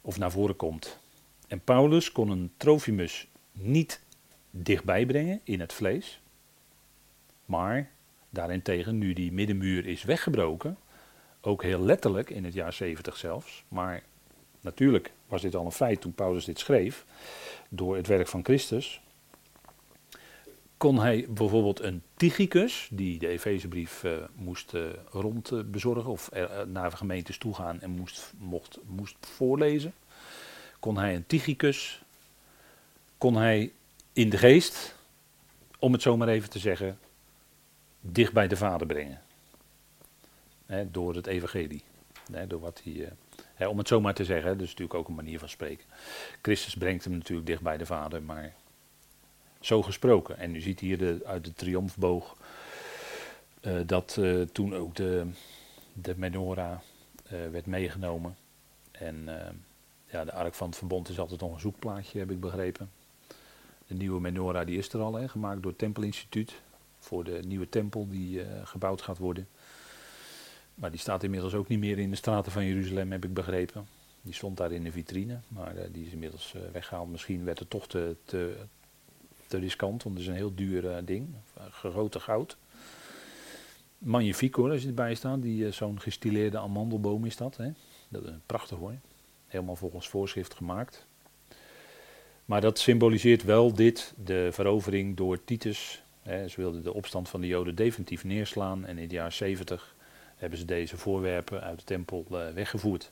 Of 0.00 0.18
naar 0.18 0.30
voren 0.30 0.56
komt. 0.56 0.98
En 1.48 1.60
Paulus 1.60 2.12
kon 2.12 2.30
een 2.30 2.52
Trofimus 2.56 3.28
niet 3.52 4.00
dichtbij 4.52 5.06
brengen 5.06 5.40
in 5.44 5.60
het 5.60 5.72
vlees. 5.72 6.20
Maar 7.44 7.90
daarentegen, 8.30 8.98
nu 8.98 9.12
die 9.12 9.32
middenmuur 9.32 9.86
is 9.86 10.02
weggebroken, 10.02 10.78
ook 11.40 11.62
heel 11.62 11.80
letterlijk 11.80 12.30
in 12.30 12.44
het 12.44 12.54
jaar 12.54 12.72
70 12.72 13.16
zelfs, 13.16 13.64
maar 13.68 14.02
natuurlijk 14.60 15.12
was 15.26 15.42
dit 15.42 15.54
al 15.54 15.64
een 15.64 15.72
feit 15.72 16.00
toen 16.00 16.14
Paulus 16.14 16.44
dit 16.44 16.58
schreef, 16.58 17.04
door 17.68 17.96
het 17.96 18.06
werk 18.06 18.28
van 18.28 18.44
Christus, 18.44 19.00
kon 20.76 20.98
hij 20.98 21.26
bijvoorbeeld 21.28 21.80
een 21.80 22.02
Tychicus, 22.16 22.88
die 22.92 23.18
de 23.18 23.28
Efezebrief 23.28 24.02
uh, 24.04 24.12
moest 24.34 24.74
uh, 24.74 24.84
rond 25.10 25.70
bezorgen 25.70 26.10
of 26.10 26.30
naar 26.66 26.92
gemeentes 26.92 27.38
toe 27.38 27.54
gaan 27.54 27.80
en 27.80 27.90
moest, 27.90 28.32
mocht, 28.38 28.78
moest 28.86 29.16
voorlezen, 29.20 29.94
kon 30.80 30.98
hij 30.98 31.14
een 31.14 31.26
Tychicus, 31.26 32.02
kon 33.18 33.36
hij 33.36 33.72
in 34.12 34.30
de 34.30 34.38
geest, 34.38 34.94
om 35.78 35.92
het 35.92 36.02
zo 36.02 36.16
maar 36.16 36.28
even 36.28 36.50
te 36.50 36.58
zeggen, 36.58 36.98
dicht 38.00 38.32
bij 38.32 38.48
de 38.48 38.56
Vader 38.56 38.86
brengen. 38.86 39.20
door 40.90 41.14
het 41.14 41.26
evangelie. 41.26 41.82
door 42.48 42.60
wat 42.60 42.82
hij, 42.84 43.66
om 43.68 43.78
het 43.78 43.88
zo 43.88 44.00
maar 44.00 44.14
te 44.14 44.24
zeggen, 44.24 44.50
dat 44.50 44.60
is 44.60 44.68
natuurlijk 44.68 44.98
ook 44.98 45.08
een 45.08 45.14
manier 45.14 45.38
van 45.38 45.48
spreken. 45.48 45.86
Christus 46.42 46.76
brengt 46.76 47.04
hem 47.04 47.12
natuurlijk 47.12 47.46
dicht 47.46 47.62
bij 47.62 47.76
de 47.76 47.86
Vader, 47.86 48.22
maar 48.22 48.54
zo 49.60 49.82
gesproken. 49.82 50.38
En 50.38 50.54
u 50.54 50.60
ziet 50.60 50.80
hier 50.80 50.98
de, 50.98 51.20
uit 51.24 51.44
de 51.44 51.54
triomfboog 51.54 52.36
uh, 53.62 53.80
dat 53.86 54.16
uh, 54.18 54.42
toen 54.42 54.74
ook 54.74 54.94
de, 54.94 55.26
de 55.92 56.14
menorah 56.16 56.78
werd 57.50 57.66
meegenomen. 57.66 58.36
En 58.90 59.28
ja, 60.06 60.24
de 60.24 60.32
ark 60.32 60.54
van 60.54 60.66
het 60.68 60.76
verbond 60.76 61.08
is 61.08 61.18
altijd 61.18 61.40
nog 61.40 61.52
een 61.52 61.60
zoekplaatje, 61.60 62.18
heb 62.18 62.30
ik 62.30 62.40
begrepen. 62.40 62.90
De 63.86 63.94
nieuwe 63.94 64.20
menorah 64.20 64.66
die 64.66 64.78
is 64.78 64.92
er 64.92 65.00
al, 65.00 65.28
gemaakt 65.28 65.62
door 65.62 65.70
het 65.70 65.80
Tempelinstituut. 65.80 66.60
Voor 66.98 67.24
de 67.24 67.40
nieuwe 67.46 67.68
tempel 67.68 68.08
die 68.08 68.40
gebouwd 68.64 69.02
gaat 69.02 69.18
worden. 69.18 69.48
Maar 70.74 70.90
die 70.90 71.00
staat 71.00 71.22
inmiddels 71.22 71.54
ook 71.54 71.68
niet 71.68 71.78
meer 71.78 71.98
in 71.98 72.10
de 72.10 72.16
straten 72.16 72.52
van 72.52 72.64
Jeruzalem, 72.64 73.12
heb 73.12 73.24
ik 73.24 73.34
begrepen. 73.34 73.86
Die 74.22 74.34
stond 74.34 74.56
daar 74.56 74.72
in 74.72 74.84
de 74.84 74.92
vitrine, 74.92 75.40
maar 75.48 75.76
uh, 75.76 75.82
die 75.92 76.06
is 76.06 76.12
inmiddels 76.12 76.54
uh, 76.56 76.62
weggehaald. 76.72 77.10
Misschien 77.10 77.44
werd 77.44 77.58
het 77.58 77.70
toch 77.70 77.88
te, 77.88 78.16
te, 78.24 78.56
te 79.46 79.58
riskant, 79.58 80.02
want 80.02 80.14
het 80.14 80.24
is 80.24 80.30
een 80.30 80.36
heel 80.36 80.54
duur 80.54 81.04
ding. 81.04 81.28
Gegoten 81.70 82.20
goud. 82.20 82.56
Magnifiek 83.98 84.54
hoor, 84.54 84.70
als 84.70 84.82
je 84.82 84.88
erbij 84.88 85.14
staat. 85.14 85.42
Die, 85.42 85.70
zo'n 85.70 86.00
gestileerde 86.00 86.58
amandelboom 86.58 87.24
is 87.24 87.36
dat. 87.36 87.56
Hè? 87.56 87.70
Dat 88.08 88.24
is 88.24 88.30
prachtig 88.46 88.78
hoor. 88.78 88.94
Helemaal 89.46 89.76
volgens 89.76 90.08
voorschrift 90.08 90.54
gemaakt. 90.54 91.06
Maar 92.52 92.60
dat 92.60 92.78
symboliseert 92.78 93.42
wel 93.44 93.74
dit, 93.74 94.14
de 94.24 94.48
verovering 94.50 95.16
door 95.16 95.44
Titus. 95.44 96.02
Hè, 96.22 96.48
ze 96.48 96.60
wilden 96.60 96.82
de 96.82 96.92
opstand 96.92 97.28
van 97.28 97.40
de 97.40 97.46
Joden 97.46 97.74
definitief 97.74 98.24
neerslaan. 98.24 98.84
En 98.84 98.96
in 98.96 99.02
het 99.02 99.10
jaar 99.10 99.32
70 99.32 99.94
hebben 100.36 100.58
ze 100.58 100.64
deze 100.64 100.96
voorwerpen 100.96 101.62
uit 101.62 101.78
de 101.78 101.84
tempel 101.84 102.26
uh, 102.30 102.48
weggevoerd. 102.48 103.10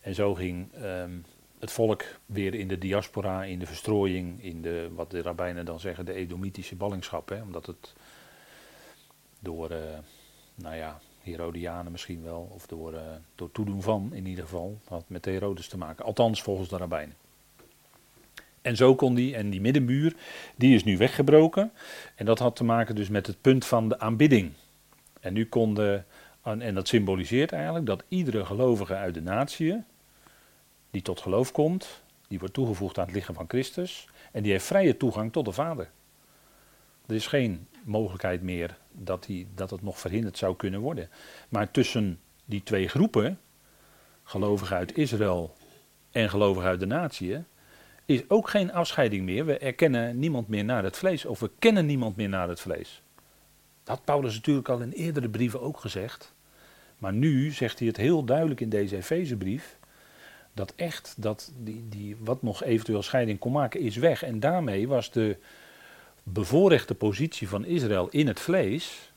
En 0.00 0.14
zo 0.14 0.34
ging 0.34 0.68
um, 0.82 1.24
het 1.58 1.70
volk 1.70 2.04
weer 2.26 2.54
in 2.54 2.68
de 2.68 2.78
diaspora, 2.78 3.44
in 3.44 3.58
de 3.58 3.66
verstrooiing, 3.66 4.42
in 4.42 4.62
de, 4.62 4.88
wat 4.94 5.10
de 5.10 5.22
rabbijnen 5.22 5.64
dan 5.64 5.80
zeggen, 5.80 6.04
de 6.04 6.12
Edomitische 6.12 6.76
ballingschap. 6.76 7.28
Hè, 7.28 7.42
omdat 7.42 7.66
het 7.66 7.94
door, 9.38 9.70
uh, 9.70 9.78
nou 10.54 10.76
ja, 10.76 11.00
Herodianen 11.22 11.92
misschien 11.92 12.22
wel, 12.22 12.48
of 12.54 12.66
door, 12.66 12.92
uh, 12.92 13.00
door 13.34 13.52
toedoen 13.52 13.82
van 13.82 14.10
in 14.12 14.26
ieder 14.26 14.44
geval, 14.44 14.80
had 14.84 15.04
met 15.06 15.22
de 15.22 15.30
Herodes 15.30 15.68
te 15.68 15.76
maken. 15.76 16.04
Althans 16.04 16.42
volgens 16.42 16.68
de 16.68 16.76
rabbijnen. 16.76 17.23
En 18.64 18.76
zo 18.76 18.94
kon 18.94 19.14
die, 19.14 19.34
en 19.34 19.50
die 19.50 19.60
middenmuur, 19.60 20.16
die 20.56 20.74
is 20.74 20.84
nu 20.84 20.96
weggebroken. 20.96 21.72
En 22.14 22.26
dat 22.26 22.38
had 22.38 22.56
te 22.56 22.64
maken 22.64 22.94
dus 22.94 23.08
met 23.08 23.26
het 23.26 23.40
punt 23.40 23.64
van 23.64 23.88
de 23.88 23.98
aanbidding. 23.98 24.52
En 25.20 25.32
nu 25.32 25.46
konden, 25.46 26.06
en 26.42 26.74
dat 26.74 26.88
symboliseert 26.88 27.52
eigenlijk 27.52 27.86
dat 27.86 28.04
iedere 28.08 28.44
gelovige 28.44 28.94
uit 28.94 29.14
de 29.14 29.22
natie, 29.22 29.82
die 30.90 31.02
tot 31.02 31.20
geloof 31.20 31.52
komt, 31.52 32.02
die 32.28 32.38
wordt 32.38 32.54
toegevoegd 32.54 32.98
aan 32.98 33.04
het 33.04 33.14
lichaam 33.14 33.34
van 33.34 33.48
Christus, 33.48 34.08
en 34.32 34.42
die 34.42 34.52
heeft 34.52 34.66
vrije 34.66 34.96
toegang 34.96 35.32
tot 35.32 35.44
de 35.44 35.52
Vader. 35.52 35.90
Er 37.06 37.14
is 37.14 37.26
geen 37.26 37.66
mogelijkheid 37.82 38.42
meer 38.42 38.76
dat, 38.92 39.24
die, 39.24 39.46
dat 39.54 39.70
het 39.70 39.82
nog 39.82 39.98
verhinderd 39.98 40.38
zou 40.38 40.56
kunnen 40.56 40.80
worden. 40.80 41.08
Maar 41.48 41.70
tussen 41.70 42.20
die 42.44 42.62
twee 42.62 42.88
groepen, 42.88 43.40
gelovigen 44.22 44.76
uit 44.76 44.96
Israël 44.96 45.54
en 46.10 46.30
gelovigen 46.30 46.68
uit 46.68 46.80
de 46.80 46.86
natie, 46.86 47.44
is 48.04 48.22
ook 48.28 48.48
geen 48.50 48.72
afscheiding 48.72 49.24
meer. 49.24 49.44
We 49.44 49.58
erkennen 49.58 50.18
niemand 50.18 50.48
meer 50.48 50.64
naar 50.64 50.84
het 50.84 50.96
vlees, 50.96 51.24
of 51.24 51.40
we 51.40 51.50
kennen 51.58 51.86
niemand 51.86 52.16
meer 52.16 52.28
naar 52.28 52.48
het 52.48 52.60
vlees. 52.60 53.02
Dat 53.84 53.96
had 53.96 54.04
Paulus 54.04 54.34
natuurlijk 54.34 54.68
al 54.68 54.80
in 54.80 54.90
eerdere 54.90 55.28
brieven 55.28 55.60
ook 55.60 55.80
gezegd. 55.80 56.34
Maar 56.98 57.12
nu 57.12 57.50
zegt 57.50 57.78
hij 57.78 57.88
het 57.88 57.96
heel 57.96 58.24
duidelijk 58.24 58.60
in 58.60 58.68
deze 58.68 58.96
Efezebrief. 58.96 59.76
Dat 60.52 60.72
echt, 60.76 61.14
dat 61.16 61.52
die, 61.58 61.84
die, 61.88 62.16
wat 62.18 62.42
nog 62.42 62.62
eventueel 62.62 63.02
scheiding 63.02 63.38
kon 63.38 63.52
maken, 63.52 63.80
is 63.80 63.96
weg. 63.96 64.22
En 64.22 64.40
daarmee 64.40 64.88
was 64.88 65.10
de 65.10 65.36
bevoorrechte 66.22 66.94
positie 66.94 67.48
van 67.48 67.64
Israël 67.64 68.08
in 68.10 68.26
het 68.26 68.40
vlees, 68.40 69.12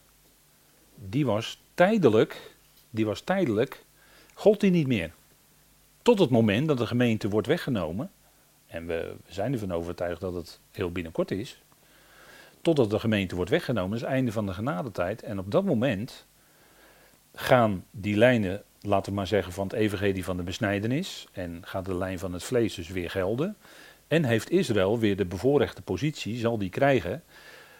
die 0.95 1.25
was 1.25 1.61
tijdelijk, 1.73 2.55
die 2.89 3.05
was 3.05 3.21
tijdelijk, 3.21 3.83
gold 4.33 4.59
die 4.59 4.71
niet 4.71 4.87
meer. 4.87 5.11
Tot 6.01 6.19
het 6.19 6.29
moment 6.29 6.67
dat 6.67 6.77
de 6.77 6.87
gemeente 6.87 7.29
wordt 7.29 7.47
weggenomen, 7.47 8.11
en 8.67 8.87
we 8.87 9.15
zijn 9.27 9.53
ervan 9.53 9.73
overtuigd 9.73 10.21
dat 10.21 10.33
het 10.33 10.59
heel 10.71 10.91
binnenkort 10.91 11.31
is, 11.31 11.61
totdat 12.61 12.89
de 12.89 12.99
gemeente 12.99 13.35
wordt 13.35 13.51
weggenomen, 13.51 13.95
is 13.95 14.01
het 14.01 14.09
einde 14.09 14.31
van 14.31 14.45
de 14.45 14.53
genadetijd. 14.53 15.23
En 15.23 15.39
op 15.39 15.51
dat 15.51 15.63
moment 15.63 16.25
gaan 17.33 17.83
die 17.91 18.17
lijnen, 18.17 18.63
laten 18.81 19.11
we 19.11 19.17
maar 19.17 19.27
zeggen, 19.27 19.53
van 19.53 19.67
het 19.67 19.75
evangelie 19.75 20.23
van 20.23 20.37
de 20.37 20.43
besnijdenis 20.43 21.27
en 21.31 21.61
gaat 21.61 21.85
de 21.85 21.95
lijn 21.95 22.19
van 22.19 22.33
het 22.33 22.43
vlees 22.43 22.73
dus 22.73 22.89
weer 22.89 23.09
gelden. 23.09 23.57
En 24.07 24.23
heeft 24.23 24.49
Israël 24.49 24.99
weer 24.99 25.15
de 25.15 25.25
bevoorrechte 25.25 25.81
positie, 25.81 26.37
zal 26.37 26.57
die 26.57 26.69
krijgen, 26.69 27.23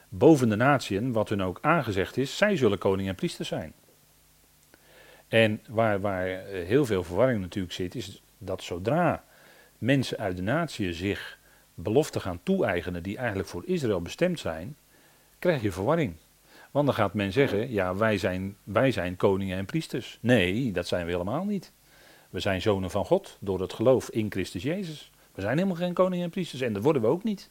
boven 0.09 0.49
de 0.49 0.55
natieën, 0.55 1.11
wat 1.11 1.29
hun 1.29 1.43
ook 1.43 1.59
aangezegd 1.61 2.17
is, 2.17 2.37
zij 2.37 2.57
zullen 2.57 2.77
koning 2.77 3.07
en 3.07 3.15
priester 3.15 3.45
zijn. 3.45 3.73
En 5.27 5.61
waar, 5.69 5.99
waar 5.99 6.25
heel 6.47 6.85
veel 6.85 7.03
verwarring 7.03 7.41
natuurlijk 7.41 7.73
zit, 7.73 7.95
is 7.95 8.21
dat 8.37 8.63
zodra 8.63 9.23
mensen 9.77 10.17
uit 10.17 10.35
de 10.35 10.43
natie 10.43 10.93
zich 10.93 11.37
beloften 11.73 12.21
gaan 12.21 12.39
toe-eigenen 12.43 13.03
die 13.03 13.17
eigenlijk 13.17 13.49
voor 13.49 13.65
Israël 13.65 14.01
bestemd 14.01 14.39
zijn, 14.39 14.75
krijg 15.39 15.61
je 15.61 15.71
verwarring. 15.71 16.15
Want 16.71 16.85
dan 16.85 16.95
gaat 16.95 17.13
men 17.13 17.31
zeggen, 17.31 17.71
ja, 17.71 17.95
wij 17.95 18.17
zijn, 18.17 18.57
wij 18.63 18.91
zijn 18.91 19.15
koningen 19.15 19.57
en 19.57 19.65
priesters. 19.65 20.17
Nee, 20.21 20.71
dat 20.71 20.87
zijn 20.87 21.05
we 21.05 21.11
helemaal 21.11 21.45
niet. 21.45 21.71
We 22.29 22.39
zijn 22.39 22.61
zonen 22.61 22.91
van 22.91 23.05
God 23.05 23.37
door 23.39 23.61
het 23.61 23.73
geloof 23.73 24.09
in 24.09 24.31
Christus 24.31 24.63
Jezus. 24.63 25.11
We 25.33 25.41
zijn 25.41 25.57
helemaal 25.57 25.77
geen 25.77 25.93
koningen 25.93 26.23
en 26.23 26.29
priesters 26.29 26.61
en 26.61 26.73
dat 26.73 26.83
worden 26.83 27.01
we 27.01 27.07
ook 27.07 27.23
niet. 27.23 27.49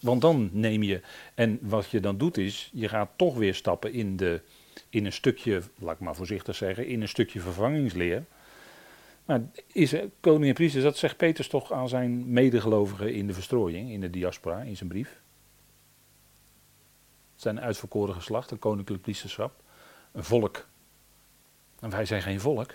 Want 0.00 0.20
dan 0.20 0.48
neem 0.52 0.82
je, 0.82 1.00
en 1.34 1.58
wat 1.62 1.90
je 1.90 2.00
dan 2.00 2.18
doet 2.18 2.36
is, 2.36 2.70
je 2.72 2.88
gaat 2.88 3.10
toch 3.16 3.36
weer 3.36 3.54
stappen 3.54 3.92
in, 3.92 4.16
de, 4.16 4.40
in 4.88 5.04
een 5.04 5.12
stukje, 5.12 5.62
laat 5.78 5.94
ik 5.94 6.00
maar 6.00 6.14
voorzichtig 6.14 6.56
zeggen, 6.56 6.86
in 6.86 7.02
een 7.02 7.08
stukje 7.08 7.40
vervangingsleer. 7.40 8.24
Maar 9.24 9.42
is 9.66 9.94
koning 10.20 10.48
en 10.48 10.54
priester, 10.54 10.82
dat 10.82 10.96
zegt 10.96 11.16
Petrus 11.16 11.48
toch 11.48 11.72
aan 11.72 11.88
zijn 11.88 12.32
medegelovigen 12.32 13.14
in 13.14 13.26
de 13.26 13.32
verstrooiing, 13.32 13.90
in 13.90 14.00
de 14.00 14.10
diaspora, 14.10 14.60
in 14.60 14.76
zijn 14.76 14.88
brief. 14.88 15.20
Het 17.32 17.42
zijn 17.42 17.60
uitverkoren 17.60 18.14
geslacht, 18.14 18.50
een 18.50 18.58
koninklijk 18.58 19.02
priesterschap, 19.02 19.62
een 20.12 20.24
volk. 20.24 20.66
En 21.80 21.90
wij 21.90 22.04
zijn 22.04 22.22
geen 22.22 22.40
volk, 22.40 22.70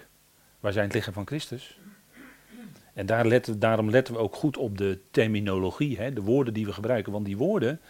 Wij 0.59 0.71
zijn 0.71 0.85
het 0.85 0.93
lichaam 0.93 1.13
van 1.13 1.27
Christus. 1.27 1.79
En 2.93 3.05
daar 3.05 3.25
letten, 3.25 3.59
daarom 3.59 3.89
letten 3.89 4.13
we 4.13 4.19
ook 4.19 4.35
goed 4.35 4.57
op 4.57 4.77
de 4.77 4.99
terminologie, 5.11 5.97
hè, 5.97 6.13
de 6.13 6.21
woorden 6.21 6.53
die 6.53 6.65
we 6.65 6.73
gebruiken. 6.73 7.11
Want 7.11 7.25
die 7.25 7.37
woorden 7.37 7.81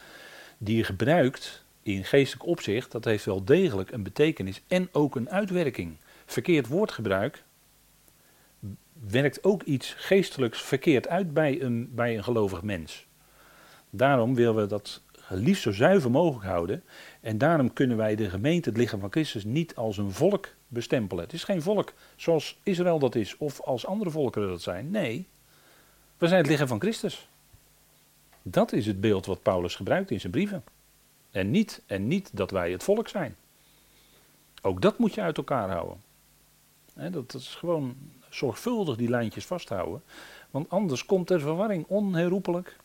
die 0.57 0.77
je 0.77 0.83
gebruikt 0.83 1.63
in 1.83 2.03
geestelijk 2.03 2.45
opzicht, 2.45 2.91
dat 2.91 3.05
heeft 3.05 3.25
wel 3.25 3.43
degelijk 3.43 3.91
een 3.91 4.03
betekenis 4.03 4.61
en 4.67 4.89
ook 4.91 5.15
een 5.15 5.29
uitwerking. 5.29 5.95
Verkeerd 6.25 6.67
woordgebruik 6.67 7.43
werkt 9.07 9.43
ook 9.43 9.63
iets 9.63 9.93
geestelijks 9.97 10.61
verkeerd 10.61 11.07
uit 11.07 11.33
bij 11.33 11.61
een, 11.61 11.89
bij 11.95 12.17
een 12.17 12.23
gelovig 12.23 12.61
mens. 12.61 13.07
Daarom 13.89 14.35
willen 14.35 14.55
we 14.55 14.65
dat 14.65 15.01
liefst 15.29 15.63
zo 15.63 15.71
zuiver 15.71 16.11
mogelijk 16.11 16.45
houden. 16.45 16.83
En 17.21 17.37
daarom 17.37 17.73
kunnen 17.73 17.97
wij 17.97 18.15
de 18.15 18.29
gemeente, 18.29 18.69
het 18.69 18.77
lichaam 18.77 18.99
van 18.99 19.11
Christus, 19.11 19.43
niet 19.43 19.75
als 19.75 19.97
een 19.97 20.11
volk 20.11 20.47
bestempelen. 20.67 21.23
Het 21.23 21.33
is 21.33 21.43
geen 21.43 21.61
volk 21.61 21.93
zoals 22.15 22.59
Israël 22.63 22.99
dat 22.99 23.15
is 23.15 23.37
of 23.37 23.61
als 23.61 23.85
andere 23.85 24.11
volkeren 24.11 24.49
dat 24.49 24.61
zijn. 24.61 24.91
Nee, 24.91 25.27
we 26.17 26.27
zijn 26.27 26.39
het 26.39 26.49
lichaam 26.49 26.67
van 26.67 26.79
Christus. 26.79 27.27
Dat 28.41 28.71
is 28.71 28.85
het 28.85 29.01
beeld 29.01 29.25
wat 29.25 29.41
Paulus 29.41 29.75
gebruikt 29.75 30.11
in 30.11 30.19
zijn 30.19 30.31
brieven. 30.31 30.63
En 31.31 31.51
niet, 31.51 31.81
en 31.85 32.07
niet 32.07 32.29
dat 32.33 32.51
wij 32.51 32.71
het 32.71 32.83
volk 32.83 33.07
zijn. 33.07 33.35
Ook 34.61 34.81
dat 34.81 34.97
moet 34.97 35.13
je 35.13 35.21
uit 35.21 35.37
elkaar 35.37 35.69
houden. 35.69 36.01
dat, 36.93 37.13
dat 37.31 37.41
is 37.41 37.55
gewoon 37.55 37.95
zorgvuldig 38.29 38.95
die 38.95 39.09
lijntjes 39.09 39.45
vasthouden. 39.45 40.01
Want 40.51 40.69
anders 40.69 41.05
komt 41.05 41.29
er 41.29 41.39
verwarring 41.39 41.85
onherroepelijk. 41.87 42.77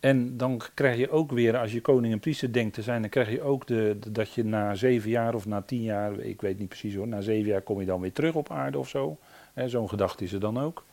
En 0.00 0.36
dan 0.36 0.60
krijg 0.74 0.96
je 0.96 1.10
ook 1.10 1.32
weer, 1.32 1.56
als 1.56 1.72
je 1.72 1.80
koning 1.80 2.12
en 2.12 2.20
priester 2.20 2.52
denkt 2.52 2.74
te 2.74 2.82
zijn, 2.82 3.00
dan 3.00 3.10
krijg 3.10 3.30
je 3.30 3.42
ook 3.42 3.66
de, 3.66 3.98
dat 4.10 4.32
je 4.32 4.44
na 4.44 4.74
zeven 4.74 5.10
jaar 5.10 5.34
of 5.34 5.46
na 5.46 5.62
tien 5.62 5.82
jaar, 5.82 6.18
ik 6.18 6.40
weet 6.40 6.58
niet 6.58 6.68
precies 6.68 6.94
hoor, 6.94 7.08
na 7.08 7.20
zeven 7.20 7.50
jaar 7.50 7.62
kom 7.62 7.80
je 7.80 7.86
dan 7.86 8.00
weer 8.00 8.12
terug 8.12 8.34
op 8.34 8.50
aarde 8.50 8.78
of 8.78 8.88
zo. 8.88 9.18
Zo'n 9.66 9.88
gedachte 9.88 10.24
is 10.24 10.32
er 10.32 10.40
dan 10.40 10.60
ook. 10.60 10.84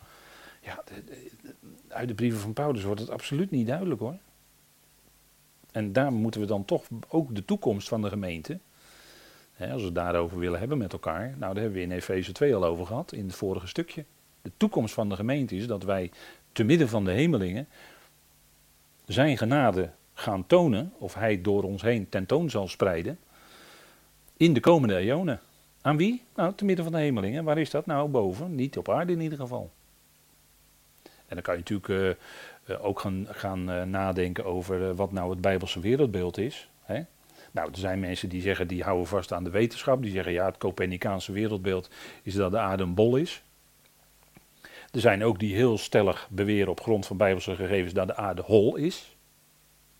Ja, 0.61 0.83
uit 1.87 2.07
de 2.07 2.13
brieven 2.13 2.39
van 2.39 2.53
Paulus 2.53 2.83
wordt 2.83 3.01
het 3.01 3.09
absoluut 3.09 3.51
niet 3.51 3.67
duidelijk 3.67 3.99
hoor. 3.99 4.17
En 5.71 5.93
daar 5.93 6.13
moeten 6.13 6.41
we 6.41 6.47
dan 6.47 6.65
toch 6.65 6.83
ook 7.07 7.35
de 7.35 7.45
toekomst 7.45 7.87
van 7.87 8.01
de 8.01 8.09
gemeente, 8.09 8.59
hè, 9.61 9.71
als 9.71 9.81
we 9.81 9.85
het 9.85 9.95
daarover 9.95 10.39
willen 10.39 10.59
hebben 10.59 10.77
met 10.77 10.93
elkaar, 10.93 11.35
nou 11.37 11.53
daar 11.53 11.63
hebben 11.63 11.79
we 11.79 11.85
in 11.85 11.91
Efeze 11.91 12.31
2 12.31 12.55
al 12.55 12.65
over 12.65 12.85
gehad, 12.85 13.11
in 13.11 13.25
het 13.25 13.35
vorige 13.35 13.67
stukje. 13.67 14.05
De 14.41 14.51
toekomst 14.57 14.93
van 14.93 15.09
de 15.09 15.15
gemeente 15.15 15.55
is 15.55 15.67
dat 15.67 15.83
wij 15.83 16.11
te 16.51 16.63
midden 16.63 16.89
van 16.89 17.05
de 17.05 17.11
hemelingen 17.11 17.67
zijn 19.05 19.37
genade 19.37 19.89
gaan 20.13 20.47
tonen, 20.47 20.93
of 20.97 21.13
hij 21.13 21.41
door 21.41 21.63
ons 21.63 21.81
heen 21.81 22.09
tentoon 22.09 22.49
zal 22.49 22.67
spreiden, 22.67 23.19
in 24.37 24.53
de 24.53 24.59
komende 24.59 24.95
eonen. 24.95 25.39
Aan 25.81 25.97
wie? 25.97 26.23
Nou, 26.35 26.53
te 26.55 26.65
midden 26.65 26.85
van 26.85 26.93
de 26.93 26.99
hemelingen. 26.99 27.43
Waar 27.43 27.57
is 27.57 27.69
dat? 27.69 27.85
Nou, 27.85 28.09
boven. 28.09 28.55
Niet 28.55 28.77
op 28.77 28.89
aarde 28.89 29.13
in 29.13 29.21
ieder 29.21 29.37
geval. 29.37 29.71
En 31.03 31.37
dan 31.37 31.41
kan 31.41 31.53
je 31.53 31.59
natuurlijk 31.59 32.17
uh, 32.65 32.85
ook 32.85 32.99
gaan, 32.99 33.27
gaan 33.29 33.69
uh, 33.69 33.83
nadenken 33.83 34.45
over 34.45 34.95
wat 34.95 35.11
nou 35.11 35.29
het 35.29 35.41
Bijbelse 35.41 35.79
wereldbeeld 35.79 36.37
is. 36.37 36.69
Hè? 36.81 37.03
Nou, 37.51 37.71
er 37.71 37.77
zijn 37.77 37.99
mensen 37.99 38.29
die 38.29 38.41
zeggen, 38.41 38.67
die 38.67 38.83
houden 38.83 39.07
vast 39.07 39.33
aan 39.33 39.43
de 39.43 39.49
wetenschap. 39.49 40.01
Die 40.01 40.11
zeggen, 40.11 40.33
ja, 40.33 40.45
het 40.45 40.57
Copernicaanse 40.57 41.31
wereldbeeld 41.31 41.89
is 42.23 42.33
dat 42.33 42.51
de 42.51 42.59
aarde 42.59 42.83
een 42.83 42.93
bol 42.93 43.15
is. 43.15 43.43
Er 44.91 44.99
zijn 44.99 45.23
ook 45.23 45.39
die 45.39 45.55
heel 45.55 45.77
stellig 45.77 46.27
beweren 46.29 46.71
op 46.71 46.81
grond 46.81 47.05
van 47.05 47.17
bijbelse 47.17 47.55
gegevens 47.55 47.93
dat 47.93 48.07
de 48.07 48.15
aarde 48.15 48.41
hol 48.41 48.75
is. 48.75 49.15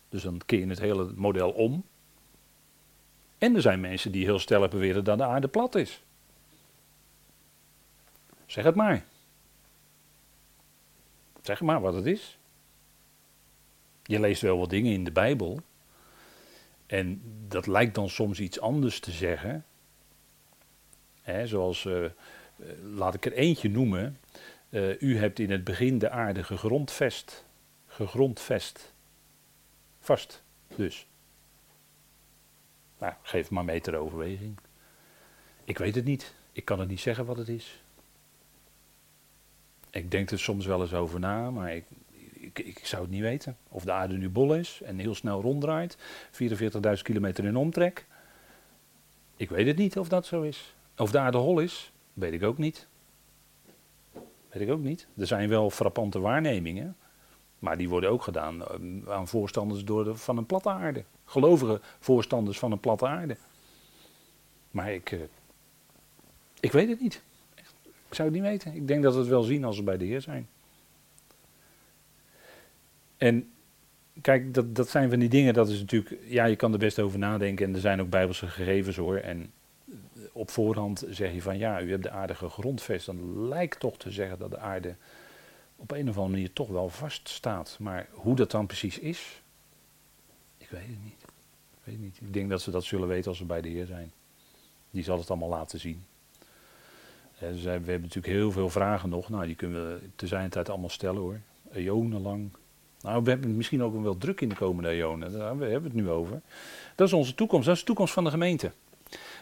Dus 0.10 0.24
dan 0.24 0.42
keer 0.46 0.60
je 0.60 0.68
het 0.68 0.80
hele 0.80 1.12
model 1.16 1.52
om. 1.52 1.84
En 3.38 3.56
er 3.56 3.62
zijn 3.62 3.80
mensen 3.80 4.12
die 4.12 4.26
heel 4.26 4.40
stellig 4.40 4.70
beweren 4.70 5.04
dat 5.04 5.18
de 5.18 5.24
aarde 5.24 5.48
plat 5.48 5.76
is. 5.76 6.04
Zeg 8.46 8.64
het 8.64 8.76
maar. 8.76 9.06
Zeg 11.42 11.62
maar 11.62 11.82
wat 11.82 11.94
het 11.94 12.06
is. 12.06 12.38
Je 14.04 14.20
leest 14.20 14.42
wel 14.42 14.58
wat 14.58 14.70
dingen 14.70 14.92
in 14.92 15.04
de 15.04 15.12
Bijbel. 15.12 15.62
En 16.92 17.22
dat 17.48 17.68
lijkt 17.68 17.96
dan 17.96 18.10
soms 18.10 18.40
iets 18.40 18.60
anders 18.60 19.00
te 19.00 19.12
zeggen. 19.12 19.66
zoals, 21.44 21.86
uh, 21.86 22.06
laat 22.84 23.14
ik 23.14 23.26
er 23.26 23.34
eentje 23.34 23.70
noemen. 23.70 24.18
Uh, 24.70 25.02
u 25.02 25.18
hebt 25.18 25.40
in 25.40 25.52
het 25.52 25.64
begin 25.64 26.00
de 26.00 26.10
aarde 26.10 26.44
gegrondvest. 26.44 27.46
Gegrondvest. 27.88 28.94
Vast, 30.00 30.44
dus. 30.76 31.08
Nou, 32.98 33.14
geef 33.22 33.50
maar 33.50 33.66
mee 33.66 33.82
ter 33.82 33.96
overweging. 33.96 34.58
Ik 35.64 35.78
weet 35.78 35.96
het 35.96 36.06
niet. 36.06 36.34
Ik 36.52 36.66
kan 36.66 36.80
het 36.80 36.90
niet 36.90 37.00
zeggen 37.00 37.26
wat 37.26 37.38
het 37.38 37.50
is. 37.50 37.82
Ik 39.90 40.12
denk 40.12 40.32
er 40.32 40.40
soms 40.40 40.66
wel 40.66 40.82
eens 40.82 40.94
over 40.94 41.20
na, 41.20 41.52
maar 41.52 41.76
ik, 41.76 41.86
ik, 42.60 42.86
zou 42.86 43.02
het 43.02 43.12
niet 43.12 43.22
weten. 43.22 43.58
Of 43.68 43.84
de 43.84 43.92
aarde 43.92 44.18
nu 44.18 44.30
bol 44.30 44.56
is 44.56 44.82
en 44.84 45.00
heel 45.00 45.16
snel 45.16 45.42
ronddraait. 45.42 45.98
44.000 46.32 47.02
kilometer 47.02 47.46
in 47.46 47.56
omtrek. 47.56 48.06
Ik 49.36 49.50
weet 49.50 49.68
het 49.68 49.78
niet 49.78 49.98
of 49.98 50.08
dat 50.08 50.26
zo 50.26 50.42
is. 50.42 50.76
Of 50.98 51.12
de 51.12 51.20
aarde 51.20 51.38
hol 51.38 51.60
is, 51.60 51.92
weet 52.14 52.34
ik 52.34 52.44
ook 52.44 52.58
niet. 52.58 52.88
Weet 54.50 54.62
ik 54.62 54.70
ook 54.70 54.82
niet. 54.82 55.08
Er 55.18 55.28
zijn 55.28 55.50
wel 55.50 55.70
frappante 55.70 56.20
waarnemingen. 56.20 56.96
Maar 57.60 57.78
die 57.78 57.90
worden 57.90 58.10
ook 58.10 58.24
gedaan 58.24 58.66
eh, 58.66 59.14
aan 59.14 59.28
voorstanders 59.28 59.84
door 59.84 60.18
van 60.18 60.38
een 60.38 60.46
platte 60.46 60.70
aarde. 60.70 61.04
Gelovige 61.26 61.82
voorstanders 62.00 62.60
van 62.60 62.72
een 62.72 62.80
platte 62.80 63.08
aarde. 63.08 63.38
Maar 64.72 64.94
ik, 64.94 65.12
uh, 65.12 65.20
ik 66.60 66.72
weet 66.72 66.90
het 66.90 67.00
niet. 67.00 67.22
Ik 68.08 68.16
zou 68.16 68.28
het 68.28 68.38
niet 68.38 68.48
weten. 68.48 68.74
Ik 68.74 68.88
denk 68.88 69.04
dat 69.04 69.14
we 69.14 69.20
het 69.20 69.30
wel 69.30 69.44
zien 69.44 69.64
als 69.64 69.78
we 69.78 69.84
bij 69.84 69.98
de 69.98 70.06
Heer 70.06 70.22
zijn. 70.22 70.50
En 73.22 73.52
kijk, 74.22 74.54
dat, 74.54 74.76
dat 74.76 74.90
zijn 74.90 75.10
van 75.10 75.20
die 75.20 75.30
dingen, 75.30 75.54
dat 75.54 75.70
is 75.70 75.80
natuurlijk, 75.80 76.22
ja, 76.26 76.46
je 76.46 76.56
kan 76.56 76.74
er 76.74 76.80
best 76.80 77.00
over 77.00 77.20
nadenken 77.20 77.66
en 77.66 77.74
er 77.74 77.80
zijn 77.80 78.02
ook 78.02 78.10
bijbelse 78.10 78.48
gegevens 78.48 78.96
hoor. 78.96 79.18
En 79.18 79.52
op 80.32 80.50
voorhand 80.50 81.06
zeg 81.10 81.34
je 81.34 81.42
van 81.42 81.58
ja, 81.58 81.82
u 81.82 81.90
hebt 81.90 82.04
de 82.04 82.10
aarde 82.10 82.36
gegrondvest. 82.36 83.06
Dan 83.06 83.48
lijkt 83.48 83.80
toch 83.80 83.98
te 83.98 84.12
zeggen 84.12 84.40
dat 84.40 84.52
de 84.52 84.58
aarde 84.58 84.96
op 85.76 85.92
een 85.92 86.10
of 86.10 86.16
andere 86.16 86.30
manier 86.30 86.54
toch 86.54 86.68
wel 86.68 86.90
vast 86.90 87.30
staat. 87.30 87.78
Maar 87.80 88.08
hoe 88.12 88.36
dat 88.36 88.52
dan 88.52 88.66
precies 88.66 89.00
is, 89.00 89.42
ik 90.58 90.70
weet 90.70 90.88
het 90.88 91.04
niet. 91.04 91.22
Ik 91.72 91.82
weet 91.84 92.00
niet. 92.00 92.18
Ik 92.22 92.34
denk 92.34 92.50
dat 92.50 92.62
ze 92.62 92.72
dat 92.72 92.84
zullen 92.84 93.08
weten 93.08 93.30
als 93.30 93.38
ze 93.38 93.46
bij 93.46 93.62
de 93.62 93.70
Heer 93.70 93.86
zijn. 93.86 94.12
Die 94.92 95.04
zal 95.04 95.18
het 95.18 95.30
allemaal 95.30 95.50
laten 95.50 95.80
zien. 95.80 96.04
dus 97.40 97.64
we 97.64 97.70
hebben 97.70 98.02
natuurlijk 98.02 98.34
heel 98.34 98.52
veel 98.52 98.70
vragen 98.70 99.10
nog. 99.10 99.30
Nou, 99.30 99.46
die 99.46 99.56
kunnen 99.56 99.94
we 99.94 100.00
te 100.16 100.28
zijn 100.28 100.50
tijd 100.50 100.70
allemaal 100.70 100.90
stellen 100.90 101.22
hoor. 101.22 101.40
Eonen 101.72 102.22
lang. 102.22 102.52
Nou, 103.04 103.24
we 103.24 103.30
hebben 103.30 103.56
misschien 103.56 103.84
ook 103.84 104.02
wel 104.02 104.18
druk 104.18 104.42
in 104.42 104.50
de 104.50 104.56
komende 104.56 104.90
eonen. 104.90 105.32
Daar 105.32 105.48
hebben 105.48 105.68
we 105.68 105.74
het 105.74 105.94
nu 105.94 106.10
over. 106.10 106.42
Dat 106.96 107.08
is 107.08 107.14
onze 107.14 107.36
toekomst. 107.36 107.66
Dat 107.66 107.74
is 107.74 107.80
de 107.82 107.88
toekomst 107.88 108.14
van 108.14 108.24
de 108.24 108.30
gemeente. 108.30 108.72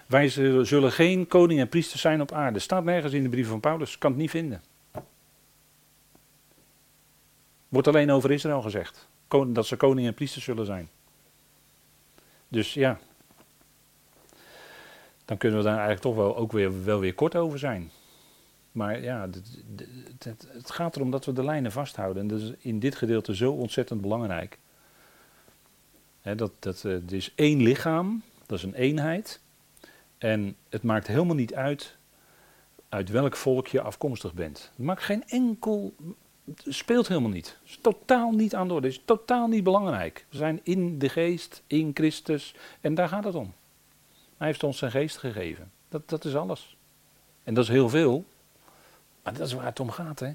Wij 0.06 0.30
zullen 0.66 0.92
geen 0.92 1.28
koning 1.28 1.60
en 1.60 1.70
priester 1.70 2.00
zijn 2.00 2.22
op 2.22 2.32
aarde. 2.32 2.60
Staat 2.60 2.84
nergens 2.84 3.14
in 3.14 3.24
de 3.24 3.30
brief 3.30 3.48
van 3.48 3.60
Paulus. 3.60 3.98
Kan 3.98 4.12
het 4.12 4.20
niet 4.20 4.30
vinden. 4.30 4.64
Wordt 7.70 7.88
alleen 7.88 8.12
over 8.12 8.32
Israël 8.32 8.62
gezegd. 8.62 9.08
Dat 9.48 9.66
ze 9.66 9.76
koning 9.76 10.08
en 10.08 10.14
priester 10.14 10.42
zullen 10.42 10.66
zijn. 10.66 10.90
Dus 12.48 12.74
ja. 12.74 13.00
Dan 15.26 15.38
kunnen 15.38 15.58
we 15.58 15.64
daar 15.64 15.78
eigenlijk 15.78 16.04
toch 16.04 16.16
wel 16.16 16.38
ook 16.38 16.52
weer, 16.52 16.84
wel 16.84 17.00
weer 17.00 17.14
kort 17.14 17.36
over 17.36 17.60
zijn. 17.60 17.92
Maar 18.72 19.02
ja, 19.02 19.22
het, 19.22 19.64
het, 20.24 20.48
het 20.48 20.72
gaat 20.72 20.96
erom 20.96 21.12
dat 21.12 21.26
we 21.26 21.34
de 21.34 21.44
lijnen 21.44 21.72
vasthouden. 21.72 22.22
En 22.22 22.28
dat 22.28 22.40
is 22.40 22.54
in 22.60 22.80
dit 22.80 22.96
gedeelte 22.96 23.36
zo 23.36 23.52
ontzettend 23.52 24.02
belangrijk. 24.02 24.58
dat, 26.22 26.52
dat, 26.60 26.84
er 26.84 27.02
eh, 27.08 27.18
is 27.18 27.32
één 27.36 27.62
lichaam, 27.62 28.24
dat 28.46 28.58
is 28.58 28.64
een 28.64 28.74
eenheid. 28.74 29.40
En 30.18 30.56
het 30.70 30.84
maakt 30.84 31.08
helemaal 31.08 31.36
niet 31.36 31.54
uit 31.54 31.98
uit 32.90 33.10
welk 33.10 33.36
volk 33.36 33.68
je 33.68 33.82
afkomstig 33.82 34.34
bent. 34.34 34.72
Het 34.76 34.86
maakt 34.86 35.04
geen 35.04 35.24
enkel. 35.28 35.94
speelt 36.66 37.08
helemaal 37.08 37.30
niet. 37.30 37.58
Het 37.62 37.70
is 37.70 37.80
totaal 37.82 38.32
niet 38.32 38.56
aan 38.56 38.68
de 38.68 38.74
orde. 38.74 38.88
Het 38.88 38.96
is 38.96 39.02
totaal 39.06 39.48
niet 39.48 39.64
belangrijk. 39.64 40.26
We 40.30 40.38
zijn 40.38 40.60
in 40.64 41.00
de 41.00 41.10
geest, 41.10 41.64
in 41.68 41.92
Christus. 41.94 42.56
En 42.82 42.96
daar 42.96 43.08
gaat 43.08 43.24
het 43.24 43.36
om. 43.36 43.54
Hij 44.38 44.48
heeft 44.48 44.64
ons 44.64 44.78
zijn 44.78 44.92
geest 44.92 45.18
gegeven. 45.18 45.72
Dat, 45.90 46.10
dat 46.10 46.26
is 46.26 46.36
alles. 46.36 46.78
En 47.44 47.54
dat 47.54 47.64
is 47.64 47.70
heel 47.70 47.90
veel. 47.90 48.26
Maar 49.24 49.34
dat 49.34 49.48
is 49.48 49.54
waar 49.54 49.66
het 49.66 49.80
om 49.80 49.90
gaat, 49.90 50.20
hè? 50.20 50.32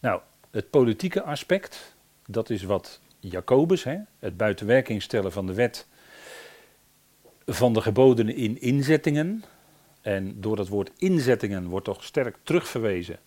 Nou, 0.00 0.20
het 0.50 0.70
politieke 0.70 1.22
aspect, 1.22 1.94
dat 2.26 2.50
is 2.50 2.62
wat 2.62 3.00
Jacobus, 3.18 3.84
hè, 3.84 3.98
het 4.18 4.36
buitenwerking 4.36 5.02
stellen 5.02 5.32
van 5.32 5.46
de 5.46 5.54
wet 5.54 5.86
van 7.46 7.72
de 7.72 7.80
geboden 7.80 8.34
in 8.34 8.60
inzettingen. 8.60 9.44
En 10.00 10.40
door 10.40 10.56
dat 10.56 10.68
woord 10.68 10.90
inzettingen 10.96 11.66
wordt 11.66 11.84
toch 11.84 12.04
sterk 12.04 12.36
terugverwezen 12.42 13.18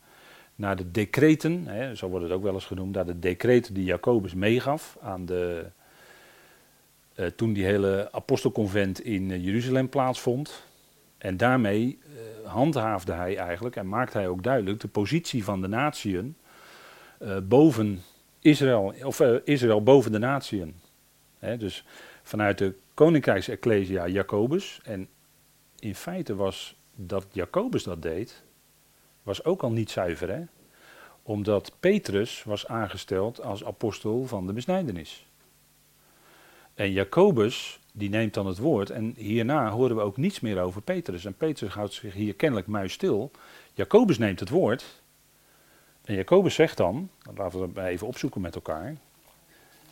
naar 0.55 0.75
de 0.75 0.91
decreten, 0.91 1.67
hè, 1.67 1.95
zo 1.95 2.08
wordt 2.08 2.25
het 2.25 2.34
ook 2.34 2.43
wel 2.43 2.53
eens 2.53 2.65
genoemd, 2.65 2.95
naar 2.95 3.05
de 3.05 3.19
decreten 3.19 3.73
die 3.73 3.84
Jacobus 3.84 4.34
meegaf 4.34 4.97
aan 5.01 5.25
de, 5.25 5.65
uh, 7.15 7.25
toen 7.25 7.53
die 7.53 7.65
hele 7.65 8.10
apostelconvent 8.12 8.99
in 9.01 9.29
uh, 9.29 9.45
Jeruzalem 9.45 9.89
plaatsvond. 9.89 10.63
En 11.17 11.38
daarmee 11.38 11.99
uh, 12.01 12.21
handhaafde 12.45 13.13
hij 13.13 13.38
eigenlijk 13.38 13.75
en 13.75 13.89
maakte 13.89 14.17
hij 14.17 14.27
ook 14.27 14.43
duidelijk 14.43 14.79
de 14.79 14.88
positie 14.88 15.43
van 15.43 15.62
de 15.62 15.67
natieën 15.67 16.36
uh, 17.19 17.38
boven 17.43 18.01
Israël, 18.39 18.93
of 19.03 19.19
uh, 19.19 19.38
Israël 19.43 19.84
boven 19.84 20.12
de 20.12 20.19
natieën. 20.19 20.75
dus 21.58 21.86
vanuit 22.23 22.58
de 22.58 22.75
koninkrijksecclesia 22.93 24.08
Jacobus. 24.08 24.79
En 24.84 25.08
in 25.79 25.95
feite 25.95 26.36
was 26.36 26.75
dat 26.95 27.25
Jacobus 27.31 27.84
dat 27.84 28.01
deed, 28.01 28.43
was 29.23 29.43
ook 29.43 29.63
al 29.63 29.71
niet 29.71 29.91
zuiver. 29.91 30.29
Hè? 30.29 30.41
Omdat 31.23 31.71
Petrus 31.79 32.43
was 32.43 32.67
aangesteld 32.67 33.41
als 33.41 33.65
apostel 33.65 34.25
van 34.25 34.47
de 34.47 34.53
besnijdenis. 34.53 35.27
En 36.73 36.91
Jacobus, 36.91 37.79
die 37.97 38.10
neemt 38.10 38.34
dan 38.34 38.47
het 38.47 38.58
woord. 38.58 38.89
En 38.89 39.13
hierna 39.17 39.69
horen 39.69 39.95
we 39.95 40.01
ook 40.01 40.17
niets 40.17 40.39
meer 40.39 40.62
over 40.62 40.81
Petrus. 40.81 41.25
En 41.25 41.34
Petrus 41.34 41.73
houdt 41.73 41.93
zich 41.93 42.13
hier 42.13 42.34
kennelijk 42.34 42.67
muisstil. 42.67 43.31
Jacobus 43.73 44.17
neemt 44.17 44.39
het 44.39 44.49
woord. 44.49 45.01
En 46.03 46.15
Jacobus 46.15 46.55
zegt 46.55 46.77
dan, 46.77 47.10
laten 47.36 47.60
we 47.60 47.79
het 47.79 47.89
even 47.89 48.08
opzoeken 48.08 48.41
met 48.41 48.55
elkaar. 48.55 48.95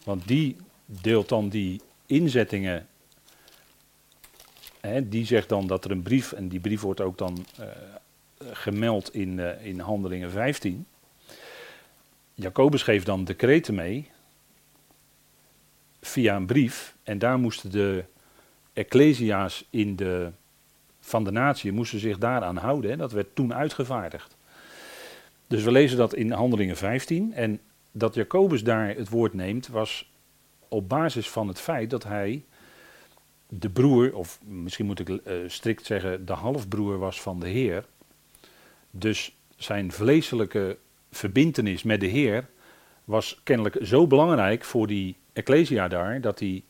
Want 0.04 0.28
die 0.28 0.56
deelt 0.86 1.30
dan 1.30 1.50
die 1.50 1.82
inzettingen. 2.06 2.88
Hè, 4.82 5.10
die 5.10 5.26
zegt 5.26 5.50
dan 5.50 5.68
dat 5.68 5.86
er 5.86 5.92
een 5.92 6.02
brief, 6.02 6.32
en 6.32 6.48
die 6.48 6.60
brief 6.60 6.82
wordt 6.82 7.02
ook 7.02 7.18
dan 7.18 7.46
uh, 7.60 7.66
gemeld 8.52 9.14
in, 9.14 9.38
uh, 9.38 9.66
in 9.66 9.80
Handelingen 9.80 10.32
15. 10.32 10.86
Jacobus 12.34 12.84
geeft 12.84 13.06
dan 13.06 13.24
decreten 13.24 13.76
mee 13.76 14.10
via 16.02 16.36
een 16.36 16.46
brief. 16.46 16.93
En 17.04 17.20
daar 17.20 17.40
moesten 17.40 17.72
de 17.72 18.04
ecclesia's 18.74 19.66
in 19.70 19.96
de, 19.96 20.32
van 21.00 21.24
de 21.24 21.32
natie 21.32 21.72
moesten 21.72 22.00
zich 22.00 22.18
daaraan 22.18 22.58
houden. 22.58 22.92
Hè. 22.92 22.98
Dat 22.98 23.12
werd 23.12 23.36
toen 23.36 23.54
uitgevaardigd. 23.54 24.36
Dus 25.48 25.64
we 25.64 25.72
lezen 25.72 25.98
dat 25.98 26.14
in 26.14 26.32
Handelingen 26.32 26.78
15. 26.78 27.34
En 27.34 27.60
dat 27.92 28.16
Jacobus 28.16 28.64
daar 28.64 28.96
het 28.96 29.10
woord 29.10 29.34
neemt, 29.34 29.68
was 29.68 30.12
op 30.68 30.90
basis 30.90 31.30
van 31.30 31.48
het 31.48 31.60
feit 31.60 31.90
dat 31.90 32.04
hij 32.04 32.44
de 33.48 33.70
broer, 33.70 34.16
of 34.16 34.40
misschien 34.44 34.86
moet 34.86 35.00
ik 35.00 35.10
uh, 35.10 35.20
strikt 35.48 35.86
zeggen, 35.86 36.26
de 36.26 36.34
halfbroer 36.34 36.98
was 36.98 37.22
van 37.22 37.40
de 37.40 37.48
Heer. 37.48 37.86
Dus 38.92 39.36
zijn 39.56 39.92
vleeselijke 39.92 40.78
verbintenis 41.12 41.84
met 41.84 42.00
de 42.00 42.08
Heer 42.08 42.46
was 43.04 43.40
kennelijk 43.44 43.78
zo 43.82 44.08
belangrijk 44.08 44.64
voor 44.64 44.88
die 44.88 45.16
Ecclesia 45.34 45.88
daar, 45.88 46.22
dat 46.22 46.40
hij 46.40 46.64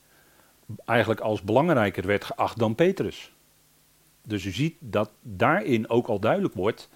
eigenlijk 0.86 1.20
als 1.20 1.42
belangrijker 1.42 2.08
werd 2.08 2.24
geacht 2.24 2.60
dan 2.60 2.76
Petrus. 2.76 3.32
Dus 4.28 4.46
u 4.46 4.52
ziet 4.52 4.76
dat 4.80 5.12
daarin 5.22 5.90
ook 5.90 6.08
al 6.08 6.20
duidelijk 6.20 6.54
wordt 6.54 6.90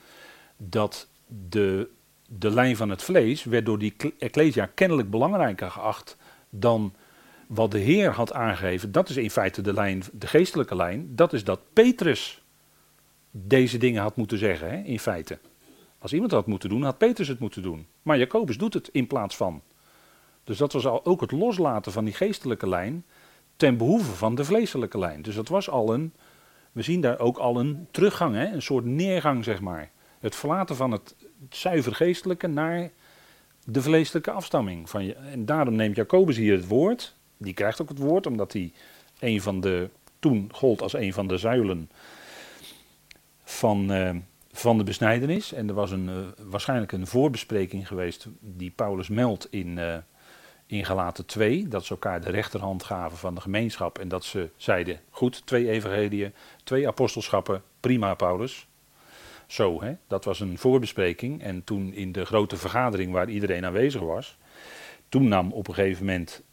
dat 0.57 1.07
de, 1.49 1.89
de 2.27 2.51
lijn 2.51 2.75
van 2.75 2.89
het 2.89 3.03
vlees 3.03 3.43
werd 3.43 3.65
door 3.65 3.79
die 3.79 3.95
Ecclesia 4.19 4.69
kennelijk 4.73 5.09
belangrijker 5.09 5.71
geacht 5.71 6.17
dan 6.49 6.93
wat 7.47 7.71
de 7.71 7.79
Heer 7.79 8.11
had 8.11 8.33
aangegeven. 8.33 8.91
Dat 8.91 9.09
is 9.09 9.17
in 9.17 9.31
feite 9.31 9.61
de 9.61 9.73
lijn, 9.73 10.03
de 10.13 10.27
geestelijke 10.27 10.75
lijn. 10.75 11.15
Dat 11.15 11.33
is 11.33 11.43
dat 11.43 11.59
Petrus 11.73 12.41
deze 13.31 13.77
dingen 13.77 14.01
had 14.01 14.15
moeten 14.15 14.37
zeggen, 14.37 14.69
hè, 14.69 14.77
in 14.77 14.99
feite. 14.99 15.39
Als 15.99 16.13
iemand 16.13 16.31
dat 16.31 16.39
had 16.39 16.49
moeten 16.49 16.69
doen, 16.69 16.83
had 16.83 16.97
Petrus 16.97 17.27
het 17.27 17.39
moeten 17.39 17.61
doen. 17.61 17.87
Maar 18.01 18.17
Jacobus 18.17 18.57
doet 18.57 18.73
het 18.73 18.89
in 18.91 19.07
plaats 19.07 19.35
van. 19.35 19.61
Dus 20.43 20.57
dat 20.57 20.73
was 20.73 20.85
al 20.85 21.05
ook 21.05 21.21
het 21.21 21.31
loslaten 21.31 21.91
van 21.91 22.05
die 22.05 22.13
geestelijke 22.13 22.69
lijn 22.69 23.05
ten 23.57 23.77
behoeve 23.77 24.11
van 24.11 24.35
de 24.35 24.45
vleeselijke 24.45 24.99
lijn. 24.99 25.21
Dus 25.21 25.35
dat 25.35 25.47
was 25.47 25.69
al 25.69 25.93
een, 25.93 26.13
we 26.71 26.81
zien 26.81 27.01
daar 27.01 27.19
ook 27.19 27.37
al 27.37 27.59
een 27.59 27.87
teruggang, 27.91 28.35
hè? 28.35 28.45
een 28.45 28.61
soort 28.61 28.85
neergang 28.85 29.43
zeg 29.43 29.61
maar. 29.61 29.91
Het 30.19 30.35
verlaten 30.35 30.75
van 30.75 30.91
het 30.91 31.15
zuiver 31.49 31.95
geestelijke 31.95 32.47
naar 32.47 32.91
de 33.65 33.81
vleeselijke 33.81 34.31
afstamming. 34.31 34.89
Van 34.89 35.05
je, 35.05 35.13
en 35.13 35.45
daarom 35.45 35.75
neemt 35.75 35.95
Jacobus 35.95 36.37
hier 36.37 36.55
het 36.55 36.67
woord, 36.67 37.15
die 37.37 37.53
krijgt 37.53 37.81
ook 37.81 37.89
het 37.89 37.97
woord 37.97 38.25
omdat 38.25 38.53
hij 38.53 38.73
een 39.19 39.41
van 39.41 39.61
de, 39.61 39.89
toen 40.19 40.49
gold 40.53 40.81
als 40.81 40.93
een 40.93 41.13
van 41.13 41.27
de 41.27 41.37
zuilen 41.37 41.89
van, 43.43 43.91
uh, 43.91 44.15
van 44.51 44.77
de 44.77 44.83
besnijdenis. 44.83 45.53
En 45.53 45.67
er 45.67 45.73
was 45.73 45.91
een, 45.91 46.07
uh, 46.07 46.15
waarschijnlijk 46.49 46.91
een 46.91 47.07
voorbespreking 47.07 47.87
geweest 47.87 48.27
die 48.39 48.71
Paulus 48.71 49.07
meldt 49.07 49.47
in... 49.51 49.77
Uh, 49.77 49.97
in 50.67 50.85
Galaten 50.85 51.25
2, 51.25 51.67
dat 51.67 51.85
ze 51.85 51.91
elkaar 51.91 52.21
de 52.21 52.29
rechterhand 52.29 52.83
gaven 52.83 53.17
van 53.17 53.35
de 53.35 53.41
gemeenschap 53.41 53.99
en 53.99 54.07
dat 54.07 54.23
ze 54.23 54.49
zeiden, 54.55 54.99
goed, 55.09 55.45
twee 55.45 55.69
evangeliën, 55.69 56.33
twee 56.63 56.87
apostelschappen, 56.87 57.63
prima 57.79 58.13
Paulus. 58.13 58.67
Zo, 59.45 59.81
hè? 59.81 59.93
dat 60.07 60.25
was 60.25 60.39
een 60.39 60.57
voorbespreking 60.57 61.41
en 61.41 61.63
toen 61.63 61.93
in 61.93 62.11
de 62.11 62.25
grote 62.25 62.57
vergadering 62.57 63.11
waar 63.11 63.29
iedereen 63.29 63.65
aanwezig 63.65 64.01
was, 64.01 64.37
toen 65.09 65.27
nam 65.27 65.51
op 65.51 65.67
een 65.67 65.73
gegeven 65.73 66.05
moment 66.05 66.43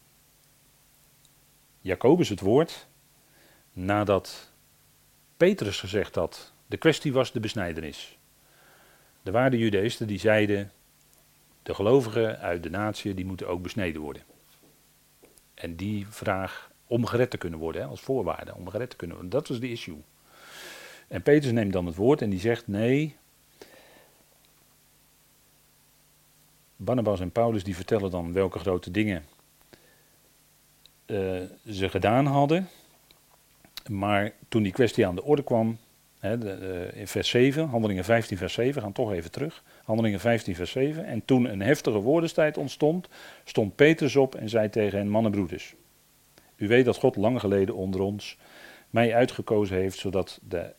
Jacobus 1.80 2.28
het 2.28 2.40
woord, 2.40 2.86
nadat 3.72 4.50
Petrus 5.36 5.80
gezegd 5.80 6.14
had, 6.14 6.52
de 6.66 6.76
kwestie 6.76 7.12
was 7.12 7.32
de 7.32 7.40
besnijdenis. 7.40 8.18
Er 9.22 9.32
waren 9.32 9.58
judeesten 9.58 10.06
die 10.06 10.18
zeiden, 10.18 10.72
de 11.64 11.74
gelovigen 11.74 12.38
uit 12.38 12.62
de 12.62 12.70
natie, 12.70 13.14
die 13.14 13.26
moeten 13.26 13.48
ook 13.48 13.62
besneden 13.62 14.00
worden. 14.00 14.22
En 15.54 15.76
die 15.76 16.06
vraag 16.08 16.70
om 16.86 17.06
gered 17.06 17.30
te 17.30 17.38
kunnen 17.38 17.58
worden, 17.58 17.88
als 17.88 18.00
voorwaarde, 18.00 18.54
om 18.54 18.68
gered 18.68 18.90
te 18.90 18.96
kunnen 18.96 19.16
worden, 19.16 19.38
dat 19.38 19.48
was 19.48 19.60
de 19.60 19.70
issue. 19.70 20.02
En 21.08 21.22
Petrus 21.22 21.52
neemt 21.52 21.72
dan 21.72 21.86
het 21.86 21.94
woord 21.94 22.22
en 22.22 22.30
die 22.30 22.40
zegt, 22.40 22.66
nee, 22.66 23.16
Barnabas 26.76 27.20
en 27.20 27.30
Paulus 27.30 27.64
die 27.64 27.76
vertellen 27.76 28.10
dan 28.10 28.32
welke 28.32 28.58
grote 28.58 28.90
dingen 28.90 29.24
uh, 31.06 31.42
ze 31.70 31.88
gedaan 31.88 32.26
hadden. 32.26 32.68
Maar 33.90 34.32
toen 34.48 34.62
die 34.62 34.72
kwestie 34.72 35.06
aan 35.06 35.14
de 35.14 35.22
orde 35.22 35.44
kwam, 35.44 35.78
de, 36.30 36.90
in 36.94 37.06
vers 37.06 37.28
7, 37.28 37.68
handelingen 37.68 38.04
15 38.04 38.36
vers 38.36 38.52
7, 38.52 38.82
gaan 38.82 38.92
toch 38.92 39.12
even 39.12 39.30
terug. 39.30 39.62
Handelingen 39.84 40.20
15, 40.20 40.54
vers 40.54 40.70
7. 40.70 41.04
En 41.04 41.24
toen 41.24 41.44
een 41.44 41.62
heftige 41.62 41.98
woordenstijd 41.98 42.56
ontstond, 42.56 43.08
stond 43.44 43.74
Petrus 43.74 44.16
op 44.16 44.34
en 44.34 44.48
zei 44.48 44.70
tegen 44.70 44.98
hen, 44.98 45.08
mannenbroeders. 45.08 45.74
U 46.56 46.68
weet 46.68 46.84
dat 46.84 46.96
God 46.96 47.16
lang 47.16 47.40
geleden 47.40 47.74
onder 47.74 48.00
ons 48.00 48.38
mij 48.90 49.14
uitgekozen 49.14 49.76
heeft, 49.76 49.98
zodat 49.98 50.40
de 50.48 50.72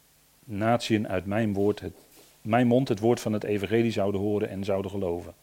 natieën 0.44 1.08
uit 1.08 1.26
mijn, 1.26 1.54
woord, 1.54 1.80
het, 1.80 1.94
mijn 2.42 2.68
mond 2.68 2.88
het 2.88 3.00
woord 3.00 3.20
van 3.20 3.34
het 3.34 3.44
evangelie 3.44 3.92
zouden 3.92 4.22
horen 4.22 4.50
en 4.50 4.64
zouden 4.64 4.92
geloven. 4.92 5.34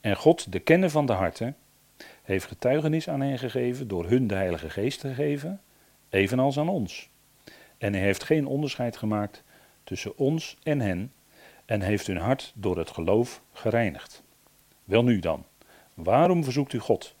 En 0.00 0.16
God, 0.16 0.52
de 0.52 0.58
kenner 0.58 0.90
van 0.90 1.06
de 1.06 1.12
harten, 1.12 1.56
heeft 2.22 2.46
getuigenis 2.46 3.08
aan 3.08 3.20
hen 3.20 3.38
gegeven, 3.38 3.88
door 3.88 4.08
hun 4.08 4.26
de 4.26 4.34
Heilige 4.34 4.70
Geest 4.70 5.00
te 5.00 5.14
geven, 5.14 5.60
evenals 6.08 6.58
aan 6.58 6.68
ons. 6.68 7.10
En 7.82 7.92
hij 7.92 8.02
heeft 8.02 8.24
geen 8.24 8.46
onderscheid 8.46 8.96
gemaakt 8.96 9.42
tussen 9.84 10.16
ons 10.16 10.56
en 10.62 10.80
hen, 10.80 11.12
en 11.64 11.80
heeft 11.80 12.06
hun 12.06 12.16
hart 12.16 12.52
door 12.54 12.78
het 12.78 12.90
geloof 12.90 13.42
gereinigd. 13.52 14.22
Wel 14.84 15.04
nu 15.04 15.18
dan, 15.18 15.44
waarom 15.94 16.44
verzoekt 16.44 16.72
u 16.72 16.78
God 16.78 17.14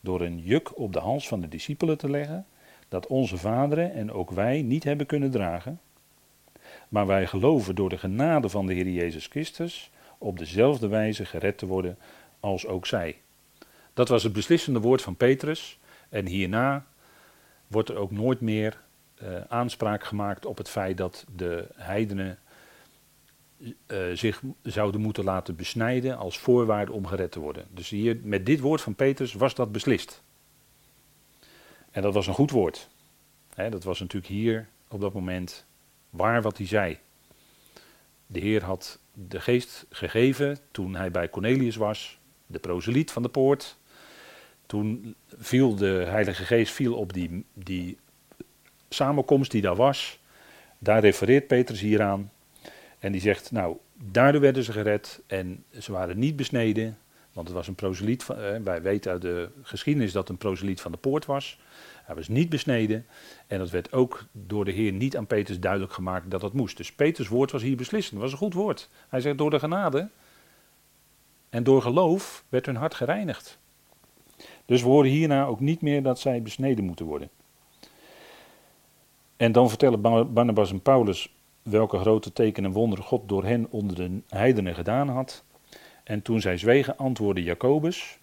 door 0.00 0.20
een 0.20 0.38
juk 0.38 0.78
op 0.78 0.92
de 0.92 0.98
hals 0.98 1.28
van 1.28 1.40
de 1.40 1.48
discipelen 1.48 1.98
te 1.98 2.10
leggen, 2.10 2.46
dat 2.88 3.06
onze 3.06 3.36
vaderen 3.36 3.92
en 3.92 4.12
ook 4.12 4.30
wij 4.30 4.62
niet 4.62 4.84
hebben 4.84 5.06
kunnen 5.06 5.30
dragen? 5.30 5.80
Maar 6.88 7.06
wij 7.06 7.26
geloven 7.26 7.74
door 7.74 7.88
de 7.88 7.98
genade 7.98 8.48
van 8.48 8.66
de 8.66 8.74
Heer 8.74 8.88
Jezus 8.88 9.26
Christus 9.26 9.90
op 10.18 10.38
dezelfde 10.38 10.88
wijze 10.88 11.24
gered 11.24 11.58
te 11.58 11.66
worden 11.66 11.98
als 12.40 12.66
ook 12.66 12.86
zij. 12.86 13.16
Dat 13.94 14.08
was 14.08 14.22
het 14.22 14.32
beslissende 14.32 14.80
woord 14.80 15.02
van 15.02 15.16
Petrus. 15.16 15.78
En 16.08 16.26
hierna 16.26 16.86
wordt 17.66 17.88
er 17.88 17.96
ook 17.96 18.10
nooit 18.10 18.40
meer 18.40 18.80
aanspraak 19.48 20.04
gemaakt 20.04 20.46
op 20.46 20.58
het 20.58 20.68
feit 20.68 20.96
dat 20.96 21.24
de 21.36 21.68
heidenen 21.74 22.38
uh, 23.86 23.98
zich 24.12 24.42
zouden 24.62 25.00
moeten 25.00 25.24
laten 25.24 25.56
besnijden 25.56 26.16
als 26.16 26.38
voorwaarde 26.38 26.92
om 26.92 27.06
gered 27.06 27.32
te 27.32 27.40
worden. 27.40 27.66
Dus 27.70 27.88
hier, 27.88 28.20
met 28.22 28.46
dit 28.46 28.60
woord 28.60 28.80
van 28.80 28.94
Petrus 28.94 29.32
was 29.32 29.54
dat 29.54 29.72
beslist. 29.72 30.22
En 31.90 32.02
dat 32.02 32.14
was 32.14 32.26
een 32.26 32.34
goed 32.34 32.50
woord. 32.50 32.88
dat 33.54 33.84
was 33.84 34.00
natuurlijk 34.00 34.32
hier 34.32 34.68
op 34.88 35.00
dat 35.00 35.12
moment 35.12 35.64
waar 36.10 36.42
wat 36.42 36.56
hij 36.56 36.66
zei. 36.66 36.98
De 38.26 38.40
Heer 38.40 38.64
had 38.64 38.98
de 39.12 39.40
geest 39.40 39.86
gegeven 39.90 40.58
toen 40.70 40.94
hij 40.94 41.10
bij 41.10 41.28
Cornelius 41.28 41.76
was, 41.76 42.18
de 42.46 42.58
proseliet 42.58 43.10
van 43.10 43.22
de 43.22 43.28
poort. 43.28 43.76
Toen 44.66 45.14
viel 45.38 45.74
de 45.74 46.04
Heilige 46.06 46.44
Geest 46.44 46.72
viel 46.72 46.94
op 46.94 47.12
die, 47.12 47.44
die 47.54 47.98
samenkomst 48.92 49.50
die 49.50 49.62
daar 49.62 49.76
was. 49.76 50.20
Daar 50.78 51.00
refereert 51.00 51.46
Petrus 51.46 51.80
hier 51.80 52.02
aan. 52.02 52.30
En 52.98 53.12
die 53.12 53.20
zegt, 53.20 53.50
nou, 53.50 53.76
daardoor 53.94 54.40
werden 54.40 54.62
ze 54.62 54.72
gered 54.72 55.22
en 55.26 55.64
ze 55.78 55.92
waren 55.92 56.18
niet 56.18 56.36
besneden, 56.36 56.96
Want 57.32 57.46
het 57.46 57.56
was 57.56 57.68
een 57.68 57.74
proseliet, 57.74 58.22
van, 58.22 58.36
eh, 58.36 58.60
wij 58.62 58.82
weten 58.82 59.10
uit 59.10 59.22
de 59.22 59.48
geschiedenis 59.62 60.12
dat 60.12 60.28
een 60.28 60.36
proseliet 60.36 60.80
van 60.80 60.92
de 60.92 60.98
poort 60.98 61.26
was. 61.26 61.58
Hij 62.04 62.14
was 62.14 62.28
niet 62.28 62.48
besneden. 62.48 63.06
En 63.46 63.58
dat 63.58 63.70
werd 63.70 63.92
ook 63.92 64.24
door 64.32 64.64
de 64.64 64.70
Heer 64.70 64.92
niet 64.92 65.16
aan 65.16 65.26
Peters 65.26 65.60
duidelijk 65.60 65.92
gemaakt 65.92 66.30
dat 66.30 66.40
dat 66.40 66.52
moest. 66.52 66.76
Dus 66.76 66.92
Peters 66.92 67.28
woord 67.28 67.50
was 67.50 67.62
hier 67.62 67.76
beslissend. 67.76 68.20
Was 68.20 68.32
een 68.32 68.38
goed 68.38 68.54
woord. 68.54 68.88
Hij 69.08 69.20
zegt 69.20 69.38
door 69.38 69.50
de 69.50 69.58
genade 69.58 70.08
en 71.50 71.64
door 71.64 71.82
geloof 71.82 72.44
werd 72.48 72.66
hun 72.66 72.76
hart 72.76 72.94
gereinigd. 72.94 73.58
Dus 74.64 74.82
we 74.82 74.88
horen 74.88 75.10
hierna 75.10 75.44
ook 75.44 75.60
niet 75.60 75.82
meer 75.82 76.02
dat 76.02 76.20
zij 76.20 76.42
besneden 76.42 76.84
moeten 76.84 77.06
worden. 77.06 77.30
En 79.42 79.52
dan 79.52 79.68
vertellen 79.68 80.00
Barnabas 80.32 80.70
en 80.70 80.80
Paulus 80.80 81.34
welke 81.62 81.98
grote 81.98 82.32
tekenen 82.32 82.70
en 82.70 82.76
wonderen 82.76 83.04
God 83.04 83.28
door 83.28 83.44
hen 83.44 83.66
onder 83.70 83.96
de 83.96 84.20
heidenen 84.28 84.74
gedaan 84.74 85.08
had. 85.08 85.44
En 86.04 86.22
toen 86.22 86.40
zij 86.40 86.56
zwegen, 86.56 86.96
antwoordde 86.96 87.42
Jacobus. 87.42 88.18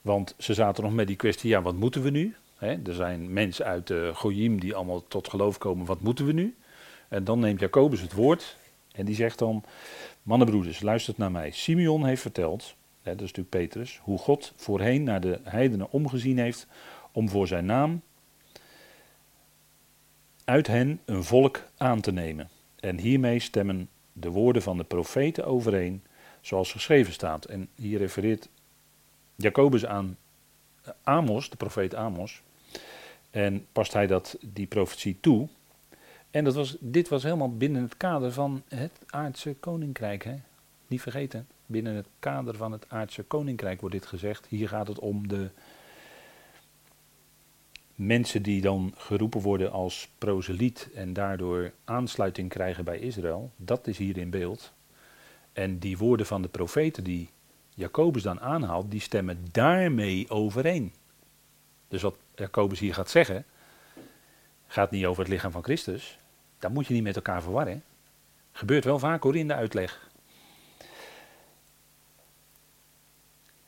Want 0.00 0.34
ze 0.38 0.54
zaten 0.54 0.84
nog 0.84 0.92
met 0.92 1.06
die 1.06 1.16
kwestie, 1.16 1.50
ja, 1.50 1.62
wat 1.62 1.74
moeten 1.74 2.02
we 2.02 2.10
nu? 2.10 2.36
er 2.58 2.94
zijn 2.94 3.32
mensen 3.32 3.64
uit 3.64 3.86
de 3.86 4.10
Goyim 4.14 4.60
die 4.60 4.74
allemaal 4.74 5.04
tot 5.08 5.28
geloof 5.28 5.58
komen, 5.58 5.86
wat 5.86 6.00
moeten 6.00 6.26
we 6.26 6.32
nu? 6.32 6.56
En 7.08 7.24
dan 7.24 7.38
neemt 7.38 7.60
Jacobus 7.60 8.00
het 8.00 8.12
woord 8.12 8.56
en 8.92 9.04
die 9.04 9.14
zegt 9.14 9.38
dan, 9.38 9.64
mannenbroeders, 10.22 10.80
luistert 10.80 11.18
naar 11.18 11.30
mij. 11.30 11.50
Simeon 11.50 12.04
heeft 12.04 12.22
verteld, 12.22 12.74
dat 13.02 13.14
is 13.14 13.20
natuurlijk 13.20 13.50
Petrus, 13.50 14.00
hoe 14.02 14.18
God 14.18 14.52
voorheen 14.56 15.02
naar 15.02 15.20
de 15.20 15.40
heidenen 15.42 15.90
omgezien 15.90 16.38
heeft 16.38 16.66
om 17.12 17.28
voor 17.28 17.46
zijn 17.46 17.64
naam 17.64 18.02
uit 20.48 20.66
hen 20.66 21.00
een 21.04 21.24
volk 21.24 21.62
aan 21.76 22.00
te 22.00 22.12
nemen. 22.12 22.48
En 22.80 22.98
hiermee 22.98 23.38
stemmen 23.38 23.88
de 24.12 24.30
woorden 24.30 24.62
van 24.62 24.76
de 24.76 24.84
profeten 24.84 25.44
overeen, 25.44 26.02
zoals 26.40 26.72
geschreven 26.72 27.12
staat. 27.12 27.44
En 27.44 27.68
hier 27.74 27.98
refereert 27.98 28.48
Jacobus 29.36 29.86
aan 29.86 30.16
Amos, 31.02 31.50
de 31.50 31.56
profeet 31.56 31.94
Amos. 31.94 32.42
En 33.30 33.66
past 33.72 33.92
hij 33.92 34.06
dat, 34.06 34.36
die 34.40 34.66
profetie 34.66 35.16
toe. 35.20 35.48
En 36.30 36.44
dat 36.44 36.54
was, 36.54 36.76
dit 36.80 37.08
was 37.08 37.22
helemaal 37.22 37.56
binnen 37.56 37.82
het 37.82 37.96
kader 37.96 38.32
van 38.32 38.62
het 38.68 38.92
aardse 39.06 39.54
koninkrijk. 39.54 40.24
Hè? 40.24 40.34
Niet 40.86 41.02
vergeten, 41.02 41.46
binnen 41.66 41.94
het 41.94 42.08
kader 42.18 42.54
van 42.56 42.72
het 42.72 42.84
aardse 42.88 43.22
koninkrijk 43.22 43.80
wordt 43.80 43.94
dit 43.94 44.06
gezegd. 44.06 44.46
Hier 44.46 44.68
gaat 44.68 44.88
het 44.88 44.98
om 44.98 45.28
de 45.28 45.50
mensen 47.98 48.42
die 48.42 48.60
dan 48.60 48.94
geroepen 48.96 49.40
worden 49.40 49.72
als 49.72 50.08
proseliet 50.18 50.88
en 50.94 51.12
daardoor 51.12 51.72
aansluiting 51.84 52.48
krijgen 52.48 52.84
bij 52.84 52.98
Israël. 52.98 53.50
Dat 53.56 53.86
is 53.86 53.98
hier 53.98 54.16
in 54.16 54.30
beeld. 54.30 54.72
En 55.52 55.78
die 55.78 55.98
woorden 55.98 56.26
van 56.26 56.42
de 56.42 56.48
profeten 56.48 57.04
die 57.04 57.28
Jacobus 57.74 58.22
dan 58.22 58.40
aanhaalt, 58.40 58.90
die 58.90 59.00
stemmen 59.00 59.46
daarmee 59.52 60.30
overeen. 60.30 60.92
Dus 61.88 62.02
wat 62.02 62.16
Jacobus 62.34 62.78
hier 62.78 62.94
gaat 62.94 63.10
zeggen, 63.10 63.44
gaat 64.66 64.90
niet 64.90 65.06
over 65.06 65.22
het 65.22 65.32
lichaam 65.32 65.52
van 65.52 65.64
Christus. 65.64 66.18
Dat 66.58 66.72
moet 66.72 66.86
je 66.86 66.94
niet 66.94 67.02
met 67.02 67.16
elkaar 67.16 67.42
verwarren. 67.42 67.82
Gebeurt 68.52 68.84
wel 68.84 68.98
vaak 68.98 69.22
hoor 69.22 69.36
in 69.36 69.48
de 69.48 69.54
uitleg. 69.54 70.07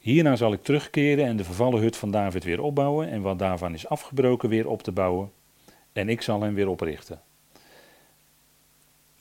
Hierna 0.01 0.36
zal 0.36 0.53
ik 0.53 0.62
terugkeren 0.62 1.24
en 1.24 1.36
de 1.36 1.44
vervallen 1.44 1.80
hut 1.80 1.96
van 1.96 2.11
David 2.11 2.44
weer 2.44 2.61
opbouwen 2.61 3.09
en 3.09 3.20
wat 3.20 3.38
daarvan 3.38 3.74
is 3.74 3.88
afgebroken 3.88 4.48
weer 4.48 4.68
op 4.68 4.82
te 4.82 4.92
bouwen. 4.92 5.32
En 5.92 6.09
ik 6.09 6.22
zal 6.22 6.42
hem 6.42 6.55
weer 6.55 6.68
oprichten. 6.68 7.20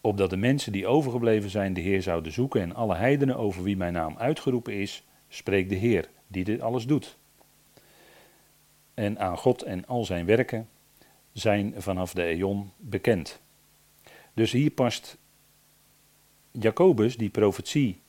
Opdat 0.01 0.29
de 0.29 0.37
mensen 0.37 0.71
die 0.71 0.87
overgebleven 0.87 1.49
zijn 1.49 1.73
de 1.73 1.81
Heer 1.81 2.01
zouden 2.01 2.31
zoeken 2.31 2.61
en 2.61 2.75
alle 2.75 2.95
heidenen 2.95 3.37
over 3.37 3.63
wie 3.63 3.77
mijn 3.77 3.93
naam 3.93 4.17
uitgeroepen 4.17 4.73
is, 4.73 5.03
spreekt 5.27 5.69
de 5.69 5.75
Heer, 5.75 6.09
die 6.27 6.43
dit 6.43 6.61
alles 6.61 6.85
doet. 6.85 7.17
En 8.93 9.19
aan 9.19 9.37
God 9.37 9.61
en 9.61 9.87
al 9.87 10.05
zijn 10.05 10.25
werken 10.25 10.69
zijn 11.31 11.73
vanaf 11.77 12.13
de 12.13 12.23
eon 12.23 12.71
bekend. 12.77 13.41
Dus 14.33 14.51
hier 14.51 14.71
past 14.71 15.17
Jacobus 16.51 17.17
die 17.17 17.29
profetie 17.29 18.01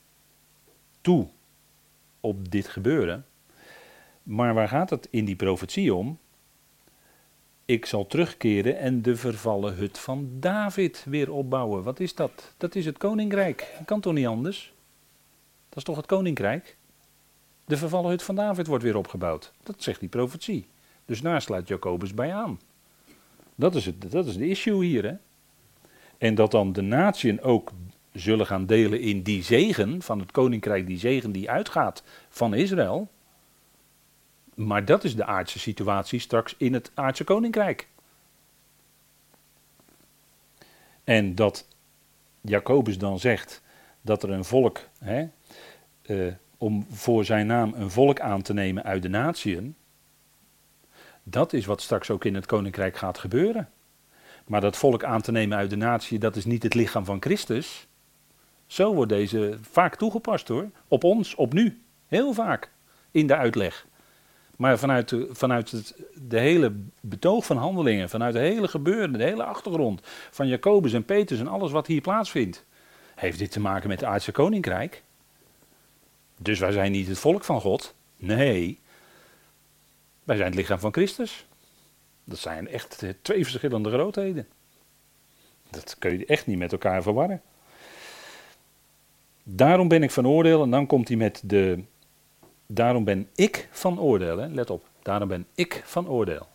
toe 1.01 1.29
op 2.21 2.51
dit 2.51 2.69
gebeuren. 2.69 3.27
Maar 4.23 4.55
waar 4.55 4.69
gaat 4.69 4.91
het 4.91 5.09
in 5.11 5.25
die 5.25 5.37
profetie 5.37 5.95
om? 5.95 6.19
Ik 7.65 7.87
zal 7.87 8.07
terugkeren 8.07 8.79
en 8.79 9.03
de 9.03 9.17
vervallen 9.17 9.75
hut 9.75 9.99
van 9.99 10.29
David 10.41 11.05
weer 11.09 11.33
opbouwen. 11.33 11.83
Wat 11.83 12.01
is 12.01 12.15
dat? 12.15 12.55
Dat 12.57 12.75
is 12.75 12.87
het 12.87 12.99
koninkrijk. 12.99 13.75
Kan 13.85 14.01
toch 14.01 14.13
niet 14.13 14.27
anders? 14.27 14.73
Dat 15.69 15.79
is 15.79 15.85
toch 15.85 15.97
het 15.97 16.07
koninkrijk? 16.07 16.77
De 17.65 17.77
vervallen 17.77 18.11
hut 18.11 18.23
van 18.23 18.35
David 18.35 18.67
wordt 18.67 18.85
weer 18.85 18.97
opgebouwd. 18.97 19.53
Dat 19.63 19.83
zegt 19.83 20.01
die 20.01 20.09
profetie. 20.09 20.67
Dus 21.05 21.21
daar 21.21 21.43
sluit 21.43 21.69
Jacobus 21.69 22.15
bij 22.15 22.35
aan. 22.35 22.61
Dat 23.55 23.75
is, 23.75 23.87
het, 23.87 24.11
dat 24.11 24.27
is 24.27 24.37
de 24.37 24.49
issue 24.49 24.85
hier. 24.85 25.05
Hè? 25.05 25.15
En 26.19 26.35
dat 26.35 26.51
dan 26.51 26.73
de 26.73 26.83
natieën 26.83 27.43
ook 27.43 27.73
zullen 28.13 28.47
gaan 28.47 28.67
delen 28.67 29.01
in 29.01 29.23
die 29.23 29.43
zegen 29.43 30.03
van 30.03 30.19
het 30.19 30.31
koninkrijk, 30.31 30.87
die 30.87 30.99
zegen 30.99 31.33
die 31.33 31.51
uitgaat 31.51 32.03
van 32.29 32.55
Israël. 32.55 33.11
Maar 34.55 34.85
dat 34.85 35.05
is 35.05 35.17
de 35.17 35.25
aardse 35.25 35.59
situatie 35.59 36.19
straks 36.19 36.55
in 36.59 36.75
het 36.75 36.91
aardse 36.95 37.25
koninkrijk. 37.25 37.89
En 41.05 41.35
dat 41.35 41.69
Jacobus 42.41 42.99
dan 42.99 43.19
zegt 43.19 43.63
dat 44.01 44.23
er 44.23 44.31
een 44.31 44.45
volk, 44.45 44.81
hè, 44.99 45.29
uh, 46.07 46.33
om 46.59 46.87
voor 46.91 47.25
zijn 47.25 47.47
naam 47.47 47.75
een 47.75 47.91
volk 47.91 48.21
aan 48.21 48.43
te 48.43 48.53
nemen 48.53 48.85
uit 48.85 49.03
de 49.03 49.09
natieën, 49.09 49.77
dat 51.23 51.53
is 51.53 51.67
wat 51.67 51.83
straks 51.83 52.11
ook 52.11 52.25
in 52.25 52.35
het 52.35 52.47
koninkrijk 52.47 52.97
gaat 52.97 53.19
gebeuren. 53.19 53.69
Maar 54.47 54.61
dat 54.61 54.77
volk 54.77 55.05
aan 55.05 55.21
te 55.21 55.33
nemen 55.33 55.59
uit 55.59 55.71
de 55.71 55.77
natie, 55.77 56.19
dat 56.19 56.37
is 56.37 56.45
niet 56.45 56.63
het 56.63 56.75
lichaam 56.75 57.05
van 57.05 57.21
Christus. 57.21 57.89
Zo 58.71 58.95
wordt 58.95 59.13
deze 59.13 59.59
vaak 59.61 59.97
toegepast 59.97 60.49
hoor. 60.49 60.71
Op 60.89 61.05
ons, 61.05 61.35
op 61.35 61.53
nu. 61.53 61.83
Heel 62.07 62.33
vaak 62.33 62.71
in 63.11 63.27
de 63.27 63.37
uitleg. 63.37 63.87
Maar 64.57 64.79
vanuit, 64.79 65.09
de, 65.09 65.29
vanuit 65.33 65.71
het 65.71 65.95
de 66.15 66.39
hele 66.39 66.73
betoog 67.01 67.47
van 67.47 67.57
handelingen, 67.57 68.09
vanuit 68.09 68.33
de 68.33 68.39
hele 68.39 68.69
gebeuren, 68.69 69.13
de 69.13 69.25
hele 69.25 69.45
achtergrond 69.45 70.01
van 70.31 70.49
Jacobus 70.49 70.93
en 70.93 71.05
Petrus 71.05 71.39
en 71.41 71.49
alles 71.49 71.71
wat 71.71 71.87
hier 71.87 72.01
plaatsvindt, 72.01 72.65
heeft 73.15 73.39
dit 73.39 73.51
te 73.51 73.61
maken 73.61 73.89
met 73.89 74.01
het 74.01 74.09
aardse 74.09 74.33
koninkrijk. 74.33 75.03
Dus 76.39 76.59
wij 76.59 76.73
zijn 76.73 76.93
niet 76.93 77.09
het 77.09 77.19
volk 77.19 77.45
van 77.45 77.61
God. 77.61 77.95
Nee, 78.17 78.79
wij 80.25 80.37
zijn 80.37 80.49
het 80.49 80.59
lichaam 80.59 80.79
van 80.79 80.93
Christus. 80.93 81.47
Dat 82.25 82.39
zijn 82.39 82.69
echt 82.69 83.05
twee 83.23 83.43
verschillende 83.45 83.91
grootheden. 83.91 84.49
Dat 85.71 85.97
kun 85.99 86.19
je 86.19 86.27
echt 86.27 86.47
niet 86.47 86.59
met 86.59 86.73
elkaar 86.73 87.03
verwarren. 87.03 87.43
Daarom 89.53 89.89
ben 89.89 90.03
ik 90.03 90.11
van 90.11 90.27
oordeel, 90.27 90.63
en 90.63 90.71
dan 90.71 90.87
komt 90.87 91.09
hij 91.09 91.17
met 91.17 91.43
de. 91.45 91.79
Daarom 92.67 93.05
ben 93.05 93.29
ik 93.35 93.69
van 93.71 94.01
oordeel, 94.01 94.37
let 94.37 94.71
op. 94.71 94.85
Daarom 95.03 95.29
ben 95.29 95.47
ik 95.55 95.83
van 95.85 96.09
oordeel. 96.09 96.47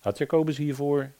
Had 0.00 0.18
Jacobus 0.18 0.56
hiervoor 0.56 1.10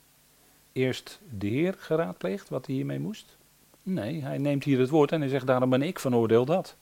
eerst 0.72 1.20
de 1.38 1.46
Heer 1.46 1.74
geraadpleegd, 1.78 2.48
wat 2.48 2.66
hij 2.66 2.74
hiermee 2.74 2.98
moest? 2.98 3.36
Nee, 3.82 4.22
hij 4.22 4.38
neemt 4.38 4.64
hier 4.64 4.78
het 4.78 4.88
woord 4.88 5.12
en 5.12 5.20
hij 5.20 5.28
zegt: 5.28 5.46
Daarom 5.46 5.70
ben 5.70 5.82
ik 5.82 5.98
van 5.98 6.16
oordeel 6.16 6.44
dat. 6.44 6.76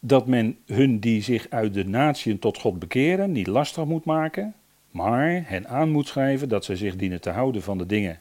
Dat 0.00 0.26
men 0.26 0.58
hun 0.66 0.98
die 0.98 1.22
zich 1.22 1.46
uit 1.50 1.74
de 1.74 1.84
natieën 1.84 2.38
tot 2.38 2.58
God 2.58 2.78
bekeren 2.78 3.32
niet 3.32 3.46
lastig 3.46 3.84
moet 3.84 4.04
maken, 4.04 4.54
maar 4.90 5.42
hen 5.46 5.68
aan 5.68 5.90
moet 5.90 6.06
schrijven 6.06 6.48
dat 6.48 6.64
zij 6.64 6.76
zich 6.76 6.96
dienen 6.96 7.20
te 7.20 7.30
houden 7.30 7.62
van 7.62 7.78
de 7.78 7.86
dingen 7.86 8.20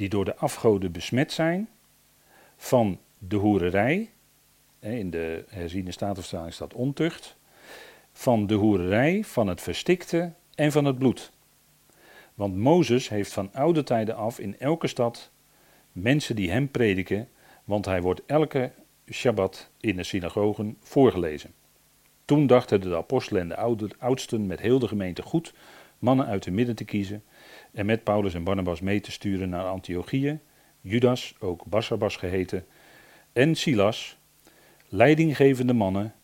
die 0.00 0.08
door 0.08 0.24
de 0.24 0.36
afgoden 0.36 0.92
besmet 0.92 1.32
zijn, 1.32 1.68
van 2.56 2.98
de 3.18 3.36
hoererij, 3.36 4.10
in 4.78 5.10
de 5.10 5.44
herziene 5.48 5.90
statenvertaling 5.90 6.54
staat 6.54 6.74
ontucht, 6.74 7.36
van 8.12 8.46
de 8.46 8.54
hoererij, 8.54 9.24
van 9.24 9.46
het 9.46 9.60
verstikte 9.60 10.32
en 10.54 10.72
van 10.72 10.84
het 10.84 10.98
bloed. 10.98 11.32
Want 12.34 12.56
Mozes 12.56 13.08
heeft 13.08 13.32
van 13.32 13.52
oude 13.52 13.82
tijden 13.82 14.16
af 14.16 14.38
in 14.38 14.58
elke 14.58 14.86
stad 14.86 15.30
mensen 15.92 16.36
die 16.36 16.50
hem 16.50 16.70
prediken, 16.70 17.28
want 17.64 17.84
hij 17.84 18.02
wordt 18.02 18.22
elke 18.26 18.72
Shabbat 19.10 19.70
in 19.80 19.96
de 19.96 20.04
synagogen 20.04 20.76
voorgelezen. 20.80 21.52
Toen 22.24 22.46
dachten 22.46 22.80
de 22.80 22.96
apostelen 22.96 23.42
en 23.42 23.76
de 23.76 23.94
oudsten 23.98 24.46
met 24.46 24.60
heel 24.60 24.78
de 24.78 24.88
gemeente 24.88 25.22
goed 25.22 25.54
mannen 25.98 26.26
uit 26.26 26.42
de 26.42 26.50
midden 26.50 26.76
te 26.76 26.84
kiezen 26.84 27.22
en 27.72 27.86
met 27.86 28.04
Paulus 28.04 28.34
en 28.34 28.44
Barnabas 28.44 28.80
mee 28.80 29.00
te 29.00 29.10
sturen 29.10 29.48
naar 29.48 29.64
Antiochië, 29.64 30.40
Judas, 30.80 31.34
ook 31.38 31.64
Barsabas 31.64 32.16
geheten, 32.16 32.66
en 33.32 33.54
Silas, 33.54 34.18
leidinggevende 34.88 35.72
mannen 35.72 36.14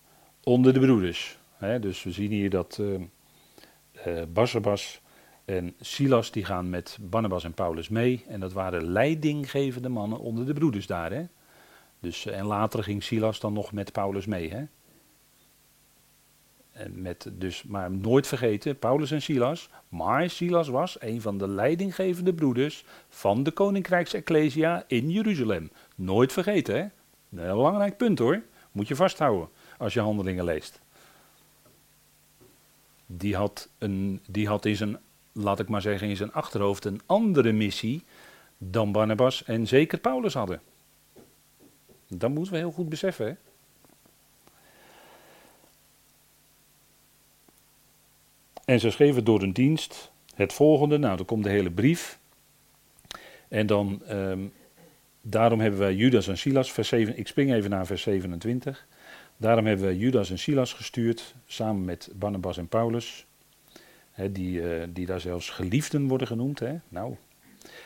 onder 0.42 0.72
de 0.72 0.80
broeders. 0.80 1.38
dus 1.80 2.02
we 2.02 2.10
zien 2.10 2.30
hier 2.30 2.50
dat 2.50 2.80
uh, 4.06 4.22
En 5.44 5.74
Silas 5.80 6.30
die 6.30 6.44
gaan 6.44 6.70
met 6.70 6.98
Barnabas 7.00 7.44
en 7.44 7.54
Paulus 7.54 7.88
mee. 7.88 8.24
En 8.28 8.40
dat 8.40 8.52
waren 8.52 8.84
leidinggevende 8.84 9.88
mannen 9.88 10.18
onder 10.18 10.46
de 10.46 10.52
broeders 10.52 10.86
daar. 10.86 11.28
Dus, 12.00 12.26
en 12.26 12.44
later 12.44 12.82
ging 12.82 13.02
Silas 13.02 13.40
dan 13.40 13.52
nog 13.52 13.72
met 13.72 13.92
Paulus 13.92 14.26
mee. 14.26 14.68
Met 16.92 17.30
dus, 17.32 17.62
maar 17.62 17.90
nooit 17.90 18.26
vergeten, 18.26 18.78
Paulus 18.78 19.10
en 19.10 19.22
Silas. 19.22 19.68
Maar 19.88 20.30
Silas 20.30 20.68
was 20.68 20.96
een 21.00 21.20
van 21.20 21.38
de 21.38 21.48
leidinggevende 21.48 22.34
broeders 22.34 22.84
van 23.08 23.42
de 23.42 23.50
Koninkrijksecclesia 23.50 24.84
in 24.86 25.10
Jeruzalem. 25.10 25.70
Nooit 25.94 26.32
vergeten, 26.32 26.74
hè? 26.74 26.80
Een 26.80 27.54
belangrijk 27.54 27.96
punt 27.96 28.18
hoor. 28.18 28.42
Moet 28.72 28.88
je 28.88 28.96
vasthouden 28.96 29.48
als 29.78 29.94
je 29.94 30.00
handelingen 30.00 30.44
leest. 30.44 30.80
Die 33.06 33.36
had, 33.36 33.68
een, 33.78 34.20
die 34.28 34.48
had 34.48 34.64
in 34.64 34.76
zijn, 34.76 34.98
laat 35.32 35.60
ik 35.60 35.68
maar 35.68 35.80
zeggen, 35.80 36.08
in 36.08 36.16
zijn 36.16 36.32
achterhoofd 36.32 36.84
een 36.84 37.00
andere 37.06 37.52
missie 37.52 38.04
dan 38.58 38.92
Barnabas 38.92 39.44
en 39.44 39.66
zeker 39.66 39.98
Paulus 39.98 40.34
hadden. 40.34 40.60
Dat 42.08 42.30
moeten 42.30 42.52
we 42.52 42.58
heel 42.58 42.72
goed 42.72 42.88
beseffen. 42.88 43.26
Hè? 43.26 43.34
En 48.66 48.80
ze 48.80 48.90
schreven 48.90 49.24
door 49.24 49.42
een 49.42 49.52
dienst 49.52 50.10
het 50.34 50.52
volgende. 50.52 50.98
Nou, 50.98 51.16
dan 51.16 51.26
komt 51.26 51.44
de 51.44 51.50
hele 51.50 51.70
brief. 51.70 52.18
En 53.48 53.66
dan, 53.66 54.02
um, 54.10 54.52
daarom 55.20 55.60
hebben 55.60 55.80
wij 55.80 55.94
Judas 55.94 56.28
en 56.28 56.38
Silas, 56.38 56.72
vers 56.72 56.88
7, 56.88 57.18
ik 57.18 57.26
spring 57.26 57.52
even 57.52 57.70
naar 57.70 57.86
vers 57.86 58.02
27. 58.02 58.86
Daarom 59.36 59.66
hebben 59.66 59.86
wij 59.86 59.94
Judas 59.94 60.30
en 60.30 60.38
Silas 60.38 60.72
gestuurd, 60.72 61.34
samen 61.46 61.84
met 61.84 62.10
Barnabas 62.14 62.58
en 62.58 62.68
Paulus. 62.68 63.26
die, 64.30 64.60
uh, 64.60 64.82
die 64.88 65.06
daar 65.06 65.20
zelfs 65.20 65.50
geliefden 65.50 66.08
worden 66.08 66.26
genoemd. 66.26 66.58
Hè? 66.58 66.74
Nou, 66.88 67.14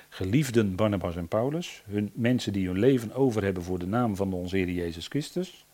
geliefden 0.09 0.74
Barnabas 0.74 1.16
en 1.16 1.28
Paulus. 1.28 1.83
Hun, 1.91 2.11
mensen 2.14 2.53
die 2.53 2.66
hun 2.66 2.78
leven 2.78 3.14
over 3.14 3.45
hebben 3.45 3.62
voor 3.62 3.78
de 3.78 3.87
naam 3.87 4.16
van 4.16 4.33
onze 4.33 4.57
Heer 4.57 4.70
Jezus 4.70 5.07
Christus. 5.07 5.66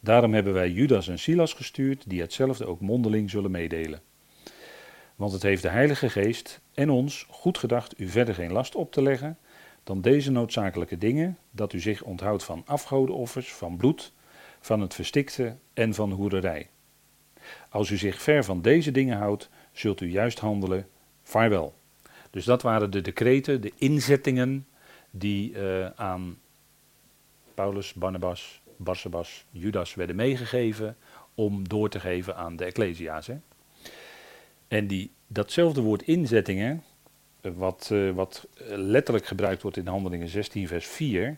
Daarom 0.00 0.34
hebben 0.34 0.52
wij 0.52 0.70
Judas 0.70 1.08
en 1.08 1.18
Silas 1.18 1.52
gestuurd, 1.52 2.04
die 2.06 2.20
hetzelfde 2.20 2.66
ook 2.66 2.80
mondeling 2.80 3.30
zullen 3.30 3.50
meedelen. 3.50 4.00
Want 5.16 5.32
het 5.32 5.42
heeft 5.42 5.62
de 5.62 5.68
Heilige 5.68 6.10
Geest 6.10 6.60
en 6.74 6.90
ons 6.90 7.26
goed 7.30 7.58
gedacht 7.58 8.00
u 8.00 8.08
verder 8.08 8.34
geen 8.34 8.52
last 8.52 8.74
op 8.74 8.92
te 8.92 9.02
leggen 9.02 9.38
dan 9.84 10.00
deze 10.00 10.30
noodzakelijke 10.30 10.98
dingen, 10.98 11.38
dat 11.50 11.72
u 11.72 11.80
zich 11.80 12.02
onthoudt 12.02 12.44
van 12.44 12.62
afgodenoffers, 12.66 13.54
van 13.54 13.76
bloed, 13.76 14.12
van 14.60 14.80
het 14.80 14.94
verstikte 14.94 15.56
en 15.74 15.94
van 15.94 16.10
hoererij. 16.10 16.68
Als 17.68 17.90
u 17.90 17.96
zich 17.96 18.22
ver 18.22 18.44
van 18.44 18.62
deze 18.62 18.90
dingen 18.90 19.18
houdt, 19.18 19.48
zult 19.72 20.00
u 20.00 20.10
juist 20.10 20.38
handelen. 20.38 20.88
Vaarwel. 21.22 21.74
Dus 22.30 22.44
dat 22.44 22.62
waren 22.62 22.90
de 22.90 23.00
decreten, 23.00 23.60
de 23.60 23.72
inzettingen 23.76 24.66
die 25.10 25.52
uh, 25.52 25.86
aan 25.90 26.38
Paulus, 27.54 27.92
Barnabas, 27.92 28.60
Barsabas, 28.76 29.44
Judas 29.50 29.94
werden 29.94 30.16
meegegeven 30.16 30.96
om 31.34 31.68
door 31.68 31.88
te 31.88 32.00
geven 32.00 32.36
aan 32.36 32.56
de 32.56 32.64
Ecclesia's. 32.64 33.26
Hè? 33.26 33.36
En 34.68 34.86
die, 34.86 35.10
datzelfde 35.26 35.80
woord 35.80 36.02
inzettingen, 36.02 36.82
eh, 37.40 37.50
wat, 37.54 37.90
uh, 37.92 38.10
wat 38.10 38.46
letterlijk 38.66 39.26
gebruikt 39.26 39.62
wordt 39.62 39.76
in 39.76 39.86
Handelingen 39.86 40.28
16, 40.28 40.68
vers 40.68 40.86
4. 40.86 41.36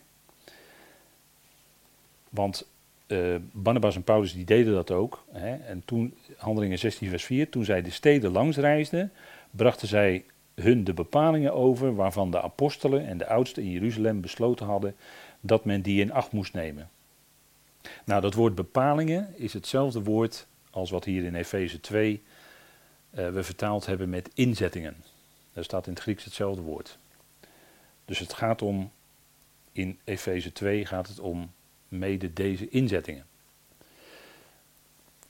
Want 2.29 2.67
uh, 3.07 3.37
Barnabas 3.53 3.97
en 3.97 4.03
Paulus 4.03 4.33
die 4.33 4.45
deden 4.45 4.73
dat 4.73 4.91
ook. 4.91 5.25
Hè, 5.33 5.57
en 5.57 5.83
toen, 5.85 6.15
Handelingen 6.37 6.79
16, 6.79 7.09
vers 7.09 7.25
4, 7.25 7.49
toen 7.49 7.65
zij 7.65 7.83
de 7.83 7.91
steden 7.91 8.31
langs 8.31 8.57
reisden, 8.57 9.13
brachten 9.51 9.89
zij 9.89 10.25
hun 10.55 10.85
de 10.85 10.93
bepalingen 10.93 11.55
over 11.55 11.95
waarvan 11.95 12.31
de 12.31 12.43
apostelen 12.43 13.07
en 13.07 13.19
de 13.19 13.27
oudsten 13.27 13.63
in 13.63 13.71
Jeruzalem 13.71 14.21
besloten 14.21 14.67
hadden 14.67 14.97
dat 15.41 15.65
men 15.65 15.83
die 15.83 16.01
in 16.01 16.13
acht 16.13 16.33
moest 16.33 16.53
nemen. 16.53 16.91
Nou, 18.05 18.21
dat 18.21 18.35
woord 18.35 18.55
bepalingen 18.55 19.29
is 19.37 19.53
hetzelfde 19.53 20.03
woord 20.03 20.47
als 20.71 20.91
wat 20.91 21.05
hier 21.05 21.25
in 21.25 21.35
Efeze 21.35 21.81
2 21.81 22.23
uh, 23.11 23.29
we 23.29 23.43
vertaald 23.43 23.87
hebben 23.87 24.09
met 24.09 24.31
inzettingen. 24.35 24.97
Daar 25.53 25.65
staat 25.65 25.87
in 25.87 25.93
het 25.93 26.03
Grieks 26.03 26.25
hetzelfde 26.25 26.63
woord. 26.63 26.99
Dus 28.05 28.19
het 28.19 28.33
gaat 28.33 28.63
om, 28.63 28.91
in 29.73 29.99
Efeze 30.05 30.53
2 30.53 30.87
gaat 30.87 31.09
het 31.09 31.21
om 31.21 31.53
mede 31.89 32.33
deze 32.33 32.69
inzettingen. 32.69 33.27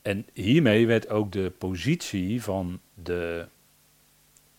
En 0.03 0.26
hiermee 0.33 0.87
werd 0.87 1.09
ook 1.09 1.33
de 1.33 1.53
positie 1.59 2.43
van, 2.43 2.81
de, 2.95 3.47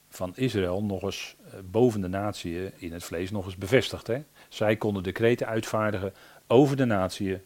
van 0.10 0.36
Israël 0.36 0.84
nog 0.84 1.04
eens 1.04 1.36
eh, 1.46 1.60
boven 1.72 2.02
de 2.02 2.08
natie 2.08 2.72
in 2.76 2.94
het 2.94 3.04
vlees 3.04 3.32
nog 3.32 3.46
eens 3.46 3.56
bevestigd. 3.56 4.08
Hè? 4.08 4.24
Zij 4.50 4.76
konden 4.76 5.04
decreten 5.04 5.48
uitvaardigen 5.48 6.14
over 6.48 6.78
de 6.78 6.86
natie 6.86 7.38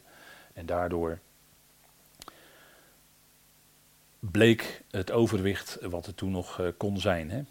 en 0.53 0.65
daardoor 0.65 1.19
bleek 4.31 4.83
het 4.91 5.11
overwicht 5.11 5.77
wat 5.81 6.07
er 6.07 6.15
toen 6.15 6.31
nog 6.31 6.59
uh, 6.59 6.67
kon 6.77 6.99
zijn. 6.99 7.31
Hè? 7.31 7.41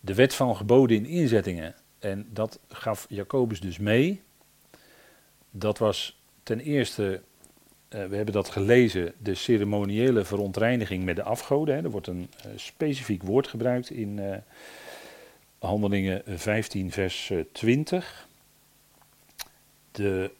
De 0.00 0.14
wet 0.14 0.34
van 0.34 0.56
geboden 0.56 0.96
in 0.96 1.06
inzettingen, 1.06 1.74
en 1.98 2.28
dat 2.32 2.58
gaf 2.68 3.06
Jacobus 3.08 3.60
dus 3.60 3.78
mee. 3.78 4.22
Dat 5.50 5.78
was 5.78 6.20
ten 6.42 6.60
eerste, 6.60 7.22
uh, 7.88 8.06
we 8.06 8.16
hebben 8.16 8.34
dat 8.34 8.48
gelezen, 8.48 9.14
de 9.18 9.34
ceremoniële 9.34 10.24
verontreiniging 10.24 11.04
met 11.04 11.16
de 11.16 11.22
afgoden. 11.22 11.74
Hè? 11.74 11.82
Er 11.82 11.90
wordt 11.90 12.06
een 12.06 12.30
uh, 12.46 12.52
specifiek 12.56 13.22
woord 13.22 13.48
gebruikt 13.48 13.90
in 13.90 14.42
Handelingen 15.58 16.22
15, 16.26 16.90
vers 16.90 17.32
20. 17.52 18.28
De 19.92 20.30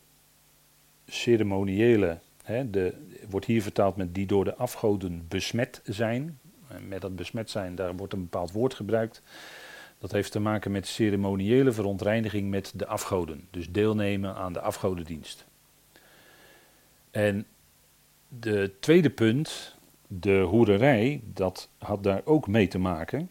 ceremoniële 1.08 2.18
Hè, 2.42 2.70
de, 2.70 2.94
wordt 3.28 3.46
hier 3.46 3.62
vertaald 3.62 3.96
met 3.96 4.14
die 4.14 4.26
door 4.26 4.44
de 4.44 4.54
afgoden 4.54 5.24
besmet 5.28 5.80
zijn. 5.84 6.38
Met 6.88 7.00
dat 7.00 7.16
besmet 7.16 7.50
zijn, 7.50 7.74
daar 7.74 7.96
wordt 7.96 8.12
een 8.12 8.22
bepaald 8.22 8.52
woord 8.52 8.74
gebruikt. 8.74 9.22
Dat 9.98 10.12
heeft 10.12 10.32
te 10.32 10.40
maken 10.40 10.70
met 10.70 10.86
ceremoniële 10.86 11.72
verontreiniging 11.72 12.50
met 12.50 12.72
de 12.74 12.86
afgoden. 12.86 13.46
Dus 13.50 13.70
deelnemen 13.70 14.34
aan 14.34 14.52
de 14.52 14.60
afgodendienst. 14.60 15.46
En 17.10 17.46
de 18.28 18.72
tweede 18.80 19.10
punt, 19.10 19.76
de 20.06 20.38
hoererij, 20.38 21.20
dat 21.24 21.68
had 21.78 22.02
daar 22.02 22.20
ook 22.24 22.46
mee 22.46 22.68
te 22.68 22.78
maken. 22.78 23.30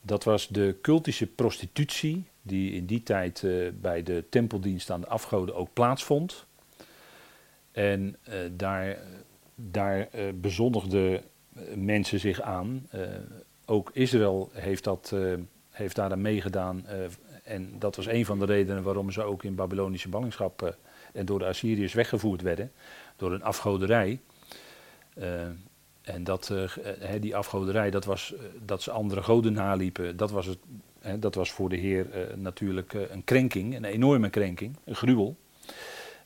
Dat 0.00 0.24
was 0.24 0.48
de 0.48 0.76
cultische 0.82 1.26
prostitutie, 1.26 2.24
die 2.42 2.72
in 2.72 2.86
die 2.86 3.02
tijd 3.02 3.42
uh, 3.42 3.68
bij 3.80 4.02
de 4.02 4.24
tempeldienst 4.30 4.90
aan 4.90 5.00
de 5.00 5.06
afgoden 5.08 5.54
ook 5.54 5.72
plaatsvond. 5.72 6.46
En 7.76 8.16
uh, 8.28 8.34
daar, 8.52 8.98
daar 9.54 9.98
uh, 9.98 10.22
bezondigden 10.34 11.22
mensen 11.74 12.20
zich 12.20 12.40
aan. 12.40 12.88
Ook 13.64 13.90
Israël 13.92 14.50
heeft, 14.52 14.84
dat, 14.84 15.14
heeft 15.70 15.96
daar 15.96 16.10
aan 16.10 16.20
meegedaan. 16.20 16.86
en 17.44 17.78
dat 17.78 17.96
was 17.96 18.06
een 18.06 18.24
van 18.24 18.38
de 18.38 18.44
redenen 18.44 18.82
waarom 18.82 19.10
ze 19.10 19.22
ook 19.22 19.44
in 19.44 19.54
Babylonische 19.54 20.08
ballingschap 20.08 20.76
en 21.12 21.26
door 21.26 21.38
de 21.38 21.44
Assyriërs 21.44 21.92
weggevoerd 21.92 22.42
werden. 22.42 22.72
Door 23.16 23.32
een 23.32 23.42
afgoderij. 23.42 24.20
en 26.02 26.24
dat, 26.24 26.52
die 27.20 27.36
afgoderij, 27.36 27.90
dat 27.90 28.04
was 28.04 28.34
dat 28.64 28.82
ze 28.82 28.90
andere 28.90 29.22
goden 29.22 29.52
naliepen. 29.52 30.16
Dat 30.16 30.30
was, 30.30 30.46
het, 30.46 30.58
dat 31.22 31.34
was 31.34 31.52
voor 31.52 31.68
de 31.68 31.76
Heer 31.76 32.06
natuurlijk 32.36 32.92
een 32.92 33.24
krenking, 33.24 33.76
een 33.76 33.84
enorme 33.84 34.30
krenking, 34.30 34.76
een 34.84 34.96
gruwel. 34.96 35.36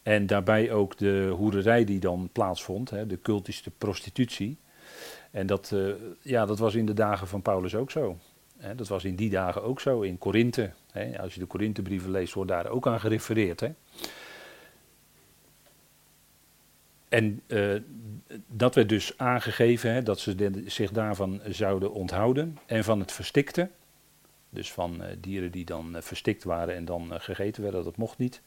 En 0.03 0.27
daarbij 0.27 0.73
ook 0.73 0.99
de 0.99 1.33
hoererij 1.37 1.85
die 1.85 2.01
dan 2.01 2.29
plaatsvond, 2.33 2.91
hè, 2.91 3.07
de 3.07 3.21
cultische 3.23 3.71
prostitutie. 3.71 4.57
En 5.31 5.47
dat, 5.47 5.71
uh, 5.75 5.95
ja, 6.23 6.47
dat 6.47 6.59
was 6.59 6.75
in 6.75 6.87
de 6.87 6.95
dagen 6.95 7.27
van 7.27 7.43
Paulus 7.43 7.75
ook 7.75 7.91
zo. 7.91 8.19
Hè, 8.57 8.75
dat 8.75 8.89
was 8.89 9.05
in 9.05 9.17
die 9.17 9.31
dagen 9.31 9.63
ook 9.63 9.81
zo, 9.81 10.01
in 10.01 10.19
Korinthe. 10.19 10.71
Als 11.21 11.35
je 11.35 11.41
de 11.41 11.47
Korinthebrieven 11.47 12.11
leest, 12.11 12.35
wordt 12.35 12.51
daar 12.51 12.67
ook 12.67 12.87
aan 12.87 13.01
gerefereerd. 13.01 13.61
Hè. 13.61 13.69
En 17.09 17.43
uh, 17.47 17.81
dat 18.47 18.75
werd 18.75 18.89
dus 18.89 19.19
aangegeven, 19.19 19.93
hè, 19.93 20.03
dat 20.03 20.19
ze 20.19 20.63
zich 20.67 20.91
daarvan 20.91 21.41
zouden 21.49 21.93
onthouden. 21.93 22.59
En 22.67 22.85
van 22.85 23.01
het 23.01 23.13
verstikte, 23.13 23.71
dus 24.51 24.73
van 24.73 25.03
uh, 25.03 25.07
dieren 25.19 25.51
die 25.51 25.65
dan 25.65 25.97
verstikt 25.99 26.45
waren 26.45 26.75
en 26.75 26.85
dan 26.85 27.21
gegeten 27.21 27.63
werden, 27.63 27.85
dat 27.85 27.97
mocht 27.97 28.19
niet 28.19 28.43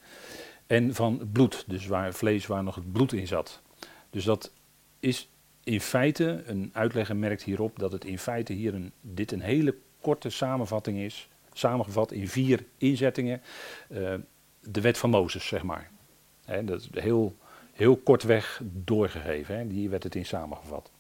en 0.68 0.96
van 0.96 1.30
bloed, 1.32 1.64
dus 1.68 1.88
waar 1.88 2.14
vlees 2.14 2.48
waar 2.48 2.64
nog 2.64 2.76
het 2.76 2.92
bloed 2.92 3.14
in 3.14 3.28
zat. 3.28 3.62
Dus 4.10 4.24
dat 4.24 4.52
is 5.00 5.30
in 5.64 5.82
feite, 5.82 6.44
een 6.46 6.70
uitlegger 6.74 7.16
merkt 7.16 7.44
hierop 7.44 7.80
dat 7.80 7.92
het 7.92 8.06
in 8.06 8.20
feite 8.20 8.54
hier 8.54 8.74
een, 8.74 8.92
dit 9.02 9.32
een 9.32 9.42
hele 9.42 9.76
korte 10.02 10.30
samenvatting 10.30 10.98
is, 10.98 11.28
samengevat 11.54 12.12
in 12.12 12.28
vier 12.28 12.66
inzettingen, 12.78 13.42
uh, 13.88 14.14
de 14.60 14.82
wet 14.82 14.98
van 14.98 15.10
Mozes, 15.10 15.48
zeg 15.48 15.64
maar. 15.64 15.92
Dat 16.64 16.82
is 16.82 16.90
heel, 16.92 17.36
heel 17.74 17.96
kortweg 17.96 18.62
doorgegeven, 18.64 19.70
hier 19.70 19.90
werd 19.90 20.04
het 20.04 20.16
in 20.16 20.26
samengevat. 20.26 20.92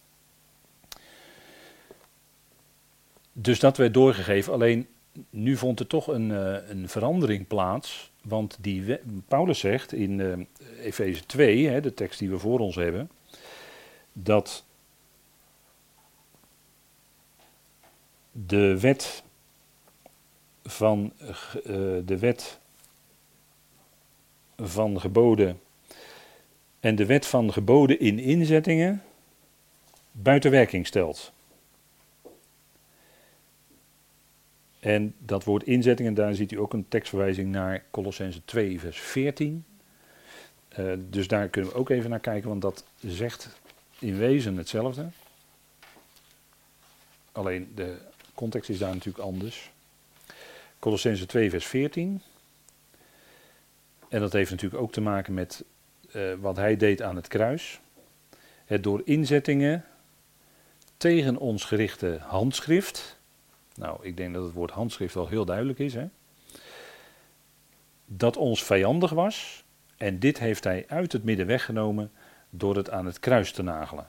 dus 3.33 3.59
dat 3.59 3.77
werd 3.77 3.93
doorgegeven, 3.93 4.53
alleen 4.53 4.87
nu 5.29 5.57
vond 5.57 5.79
er 5.79 5.87
toch 5.87 6.07
een, 6.07 6.29
uh, 6.29 6.69
een 6.69 6.89
verandering 6.89 7.47
plaats. 7.47 8.11
Want 8.21 8.57
die 8.61 8.99
Paulus 9.27 9.59
zegt 9.59 9.93
in 9.93 10.19
uh, 10.19 10.37
Efeze 10.85 11.25
2, 11.25 11.67
hè, 11.67 11.81
de 11.81 11.93
tekst 11.93 12.19
die 12.19 12.29
we 12.29 12.39
voor 12.39 12.59
ons 12.59 12.75
hebben, 12.75 13.09
dat 14.13 14.63
de 18.31 18.79
wet 18.79 19.23
van 20.63 21.13
uh, 21.19 21.73
de 22.05 22.17
wet 22.19 22.59
van 24.55 24.99
geboden 24.99 25.59
en 26.79 26.95
de 26.95 27.05
wet 27.05 27.25
van 27.25 27.53
geboden 27.53 27.99
in 27.99 28.19
inzettingen 28.19 29.03
buiten 30.11 30.51
werking 30.51 30.87
stelt. 30.87 31.31
En 34.83 35.15
dat 35.19 35.43
woord 35.43 35.63
inzettingen, 35.63 36.13
daar 36.13 36.35
ziet 36.35 36.51
u 36.51 36.59
ook 36.59 36.73
een 36.73 36.87
tekstverwijzing 36.87 37.51
naar 37.51 37.83
Colossense 37.91 38.41
2, 38.45 38.79
vers 38.79 38.99
14. 38.99 39.65
Uh, 40.77 40.91
eh, 40.91 40.99
dus 41.09 41.27
daar 41.27 41.47
kunnen 41.47 41.71
we 41.71 41.77
ook 41.77 41.89
even 41.89 42.09
naar 42.09 42.19
kijken, 42.19 42.49
want 42.49 42.61
dat 42.61 42.85
zegt 42.99 43.49
in 43.99 44.17
wezen 44.17 44.57
hetzelfde. 44.57 45.07
Alleen 47.31 47.71
de 47.75 47.97
context 48.33 48.69
is 48.69 48.77
daar 48.77 48.93
natuurlijk 48.93 49.23
anders. 49.23 49.71
Colossense 50.79 51.25
2, 51.25 51.49
vers 51.49 51.65
14. 51.65 52.21
En 54.09 54.19
dat 54.19 54.33
heeft 54.33 54.51
natuurlijk 54.51 54.81
ook 54.81 54.91
te 54.91 55.01
maken 55.01 55.33
met 55.33 55.63
uh, 56.15 56.33
wat 56.39 56.55
hij 56.55 56.77
deed 56.77 57.01
aan 57.01 57.15
het 57.15 57.27
kruis. 57.27 57.79
Het 58.65 58.83
door 58.83 59.01
inzettingen 59.05 59.85
tegen 60.97 61.37
ons 61.37 61.63
gerichte 61.63 62.17
handschrift. 62.21 63.21
Nou, 63.75 63.97
ik 64.01 64.17
denk 64.17 64.33
dat 64.33 64.43
het 64.43 64.53
woord 64.53 64.71
handschrift 64.71 65.13
wel 65.13 65.27
heel 65.27 65.45
duidelijk 65.45 65.79
is. 65.79 65.93
Hè? 65.93 66.05
Dat 68.05 68.37
ons 68.37 68.63
vijandig 68.63 69.11
was. 69.11 69.63
En 69.97 70.19
dit 70.19 70.39
heeft 70.39 70.63
hij 70.63 70.85
uit 70.87 71.11
het 71.11 71.23
midden 71.23 71.45
weggenomen 71.45 72.11
door 72.49 72.75
het 72.75 72.89
aan 72.89 73.05
het 73.05 73.19
kruis 73.19 73.51
te 73.51 73.63
nagelen. 73.63 74.07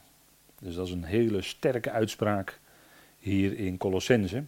Dus 0.60 0.74
dat 0.74 0.86
is 0.86 0.92
een 0.92 1.04
hele 1.04 1.42
sterke 1.42 1.90
uitspraak 1.90 2.60
hier 3.18 3.58
in 3.58 3.76
Colossense. 3.76 4.44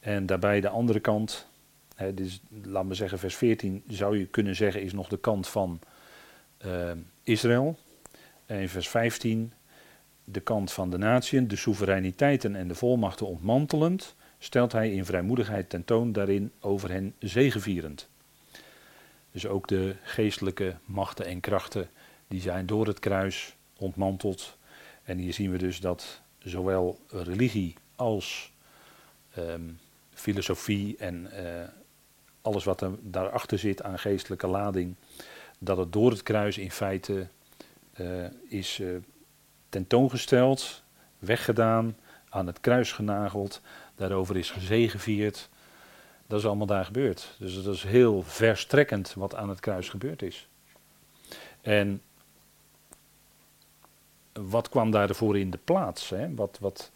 En 0.00 0.26
daarbij 0.26 0.60
de 0.60 0.68
andere 0.68 1.00
kant, 1.00 1.48
hè, 1.94 2.14
dus, 2.14 2.40
laat 2.62 2.84
me 2.84 2.94
zeggen, 2.94 3.18
vers 3.18 3.36
14 3.36 3.82
zou 3.88 4.18
je 4.18 4.26
kunnen 4.26 4.56
zeggen 4.56 4.82
is 4.82 4.92
nog 4.92 5.08
de 5.08 5.18
kant 5.18 5.48
van 5.48 5.80
uh, 6.66 6.90
Israël. 7.22 7.78
En 8.46 8.68
vers 8.68 8.88
15 8.88 9.52
de 10.24 10.40
kant 10.40 10.72
van 10.72 10.90
de 10.90 10.98
natieën, 10.98 11.48
de 11.48 11.56
soevereiniteiten 11.56 12.56
en 12.56 12.68
de 12.68 12.74
volmachten 12.74 13.26
ontmantelend, 13.26 14.14
stelt 14.42 14.72
hij 14.72 14.92
in 14.92 15.04
vrijmoedigheid 15.04 15.70
tentoon 15.70 16.12
daarin 16.12 16.52
over 16.60 16.90
hen 16.90 17.14
zegevierend. 17.18 18.08
Dus 19.32 19.46
ook 19.46 19.68
de 19.68 19.94
geestelijke 20.02 20.76
machten 20.84 21.26
en 21.26 21.40
krachten 21.40 21.88
die 22.28 22.40
zijn 22.40 22.66
door 22.66 22.86
het 22.86 22.98
kruis 22.98 23.56
ontmanteld. 23.76 24.56
En 25.02 25.18
hier 25.18 25.32
zien 25.32 25.50
we 25.50 25.58
dus 25.58 25.80
dat 25.80 26.20
zowel 26.38 27.00
religie 27.08 27.74
als 27.96 28.52
um, 29.38 29.78
filosofie 30.14 30.96
en 30.96 31.30
uh, 31.34 31.62
alles 32.42 32.64
wat 32.64 32.80
er 32.80 32.90
daarachter 33.00 33.58
zit 33.58 33.82
aan 33.82 33.98
geestelijke 33.98 34.46
lading, 34.46 34.94
dat 35.58 35.76
het 35.76 35.92
door 35.92 36.10
het 36.10 36.22
kruis 36.22 36.58
in 36.58 36.70
feite 36.70 37.26
uh, 38.00 38.24
is 38.48 38.78
uh, 38.78 38.96
tentoongesteld, 39.68 40.82
weggedaan, 41.18 41.96
aan 42.28 42.46
het 42.46 42.60
kruis 42.60 42.92
genageld, 42.92 43.60
daarover 44.00 44.36
is 44.36 44.50
gezegevierd. 44.50 45.48
Dat 46.26 46.38
is 46.38 46.46
allemaal 46.46 46.66
daar 46.66 46.84
gebeurd. 46.84 47.34
Dus 47.38 47.62
dat 47.62 47.74
is 47.74 47.82
heel 47.82 48.22
verstrekkend 48.22 49.14
wat 49.14 49.34
aan 49.34 49.48
het 49.48 49.60
kruis 49.60 49.88
gebeurd 49.88 50.22
is. 50.22 50.48
En 51.60 52.02
wat 54.32 54.68
kwam 54.68 54.90
daarvoor 54.90 55.38
in 55.38 55.50
de 55.50 55.58
plaats? 55.64 56.08
Hè? 56.08 56.34
Wat, 56.34 56.58
wat 56.60 56.90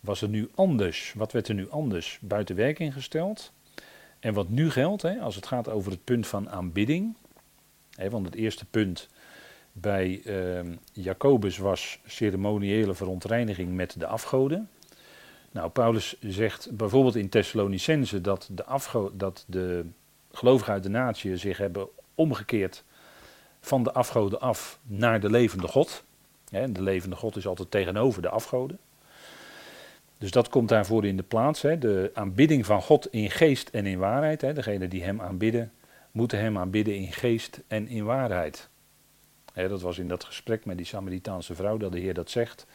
was 0.00 0.22
er 0.22 0.28
nu 0.28 0.50
anders? 0.54 1.12
Wat 1.16 1.32
werd 1.32 1.48
er 1.48 1.54
nu 1.54 1.70
anders 1.70 2.18
buiten 2.20 2.56
werking 2.56 2.92
gesteld? 2.92 3.52
En 4.20 4.34
wat 4.34 4.48
nu 4.48 4.70
geldt, 4.70 5.02
hè, 5.02 5.18
als 5.18 5.34
het 5.34 5.46
gaat 5.46 5.68
over 5.68 5.90
het 5.90 6.04
punt 6.04 6.26
van 6.26 6.50
aanbidding. 6.50 7.14
Hè, 7.94 8.10
want 8.10 8.26
het 8.26 8.34
eerste 8.34 8.64
punt 8.64 9.08
bij 9.72 10.20
uh, 10.24 10.72
Jacobus 10.92 11.58
was 11.58 11.98
ceremoniële 12.06 12.94
verontreiniging 12.94 13.74
met 13.74 13.94
de 13.98 14.06
afgoden. 14.06 14.70
Nou, 15.50 15.70
Paulus 15.70 16.16
zegt 16.20 16.68
bijvoorbeeld 16.76 17.16
in 17.16 17.28
Thessalonicense 17.28 18.20
dat 18.20 18.48
de, 18.52 18.64
afgo 18.64 19.10
dat 19.14 19.44
de 19.46 19.86
gelovigen 20.32 20.72
uit 20.72 20.82
de 20.82 20.88
natie 20.88 21.36
zich 21.36 21.58
hebben 21.58 21.88
omgekeerd 22.14 22.84
van 23.60 23.82
de 23.82 23.92
afgoden 23.92 24.40
af 24.40 24.78
naar 24.82 25.20
de 25.20 25.30
levende 25.30 25.68
God. 25.68 26.04
de 26.50 26.82
levende 26.82 27.16
God 27.16 27.36
is 27.36 27.46
altijd 27.46 27.70
tegenover 27.70 28.22
de 28.22 28.28
afgoden. 28.28 28.78
Dus 30.18 30.30
dat 30.30 30.48
komt 30.48 30.68
daarvoor 30.68 31.04
in 31.04 31.16
de 31.16 31.22
plaats. 31.22 31.60
De 31.60 32.10
aanbidding 32.14 32.66
van 32.66 32.82
God 32.82 33.12
in 33.12 33.30
geest 33.30 33.68
en 33.68 33.86
in 33.86 33.98
waarheid. 33.98 34.40
Degenen 34.40 34.90
die 34.90 35.02
hem 35.02 35.20
aanbidden, 35.20 35.72
moeten 36.10 36.38
hem 36.38 36.58
aanbidden 36.58 36.94
in 36.96 37.12
geest 37.12 37.60
en 37.66 37.88
in 37.88 38.04
waarheid. 38.04 38.68
dat 39.54 39.80
was 39.80 39.98
in 39.98 40.08
dat 40.08 40.24
gesprek 40.24 40.64
met 40.64 40.76
die 40.76 40.86
Samaritaanse 40.86 41.54
vrouw 41.54 41.76
dat 41.76 41.92
de 41.92 41.98
Heer 41.98 42.14
dat 42.14 42.30
zegt. 42.30 42.66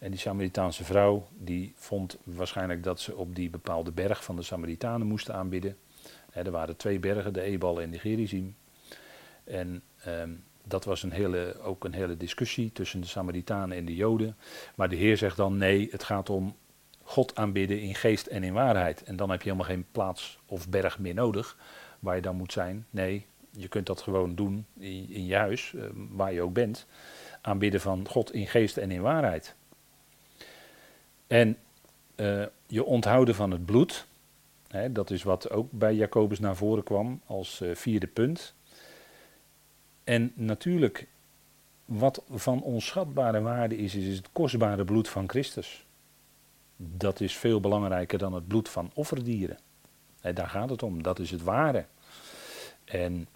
En 0.00 0.10
die 0.10 0.20
Samaritaanse 0.20 0.84
vrouw 0.84 1.28
die 1.38 1.72
vond 1.76 2.18
waarschijnlijk 2.24 2.82
dat 2.82 3.00
ze 3.00 3.16
op 3.16 3.34
die 3.34 3.50
bepaalde 3.50 3.92
berg 3.92 4.24
van 4.24 4.36
de 4.36 4.42
Samaritanen 4.42 5.06
moesten 5.06 5.34
aanbidden. 5.34 5.76
er 6.32 6.50
waren 6.50 6.76
twee 6.76 6.98
bergen, 6.98 7.32
de 7.32 7.40
Ebal 7.40 7.80
en 7.80 7.90
de 7.90 7.98
Gerizim. 7.98 8.56
En 9.44 9.82
ehm, 10.04 10.30
dat 10.64 10.84
was 10.84 11.02
een 11.02 11.10
hele, 11.10 11.60
ook 11.62 11.84
een 11.84 11.92
hele 11.92 12.16
discussie 12.16 12.72
tussen 12.72 13.00
de 13.00 13.06
Samaritanen 13.06 13.76
en 13.76 13.84
de 13.84 13.94
Joden. 13.94 14.36
Maar 14.74 14.88
de 14.88 14.96
Heer 14.96 15.16
zegt 15.16 15.36
dan 15.36 15.56
nee, 15.56 15.88
het 15.90 16.04
gaat 16.04 16.30
om 16.30 16.56
God 17.02 17.36
aanbidden 17.36 17.80
in 17.80 17.94
geest 17.94 18.26
en 18.26 18.42
in 18.42 18.52
waarheid. 18.52 19.02
En 19.02 19.16
dan 19.16 19.30
heb 19.30 19.42
je 19.42 19.50
helemaal 19.50 19.74
geen 19.74 19.86
plaats 19.92 20.38
of 20.46 20.68
berg 20.68 20.98
meer 20.98 21.14
nodig 21.14 21.56
waar 21.98 22.16
je 22.16 22.22
dan 22.22 22.36
moet 22.36 22.52
zijn. 22.52 22.86
Nee, 22.90 23.26
je 23.50 23.68
kunt 23.68 23.86
dat 23.86 24.00
gewoon 24.00 24.34
doen 24.34 24.66
in, 24.78 25.26
je 25.26 25.36
huis, 25.36 25.74
eh, 25.74 25.82
waar 25.94 26.32
je 26.32 26.42
ook 26.42 26.52
bent. 26.52 26.86
Aanbidden 27.40 27.80
van 27.80 28.08
God 28.08 28.32
in 28.32 28.46
geest 28.46 28.76
en 28.76 28.90
in 28.90 29.00
waarheid. 29.00 29.54
En 31.30 31.56
uh, 32.16 32.44
je 32.66 32.84
onthouden 32.84 33.34
van 33.34 33.50
het 33.50 33.64
bloed, 33.64 34.06
hè, 34.68 34.92
dat 34.92 35.10
is 35.10 35.22
wat 35.22 35.50
ook 35.50 35.72
bij 35.72 35.94
Jacobus 35.94 36.38
naar 36.38 36.56
voren 36.56 36.84
kwam 36.84 37.20
als 37.26 37.60
uh, 37.60 37.74
vierde 37.74 38.06
punt. 38.06 38.54
En 40.04 40.32
natuurlijk, 40.34 41.06
wat 41.84 42.22
van 42.30 42.62
onschatbare 42.62 43.40
waarde 43.40 43.76
is, 43.76 43.94
is 43.94 44.16
het 44.16 44.28
kostbare 44.32 44.84
bloed 44.84 45.08
van 45.08 45.28
Christus. 45.28 45.86
Dat 46.76 47.20
is 47.20 47.36
veel 47.36 47.60
belangrijker 47.60 48.18
dan 48.18 48.32
het 48.32 48.48
bloed 48.48 48.68
van 48.68 48.90
offerdieren. 48.94 49.58
En 50.20 50.34
daar 50.34 50.48
gaat 50.48 50.70
het 50.70 50.82
om, 50.82 51.02
dat 51.02 51.18
is 51.18 51.30
het 51.30 51.42
ware. 51.42 51.84
En 52.84 53.26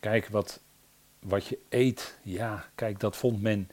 kijk 0.00 0.28
wat, 0.28 0.60
wat 1.18 1.46
je 1.46 1.58
eet, 1.68 2.18
ja, 2.22 2.64
kijk, 2.74 3.00
dat 3.00 3.16
vond 3.16 3.42
men 3.42 3.70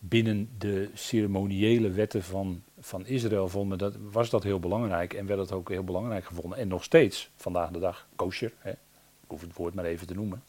binnen 0.00 0.50
de 0.58 0.90
ceremoniële 0.94 1.90
wetten 1.90 2.22
van, 2.22 2.62
van 2.80 3.06
Israël 3.06 3.48
vonden, 3.48 3.78
dat, 3.78 3.96
was 4.10 4.30
dat 4.30 4.42
heel 4.42 4.60
belangrijk 4.60 5.14
en 5.14 5.26
werd 5.26 5.40
het 5.40 5.52
ook 5.52 5.68
heel 5.68 5.84
belangrijk 5.84 6.24
gevonden. 6.24 6.58
En 6.58 6.68
nog 6.68 6.84
steeds, 6.84 7.30
vandaag 7.36 7.70
de 7.70 7.78
dag, 7.78 8.06
kosher, 8.16 8.52
hè, 8.58 8.70
ik 8.70 9.26
hoef 9.26 9.40
het 9.40 9.56
woord 9.56 9.74
maar 9.74 9.84
even 9.84 10.06
te 10.06 10.14
noemen. 10.14 10.44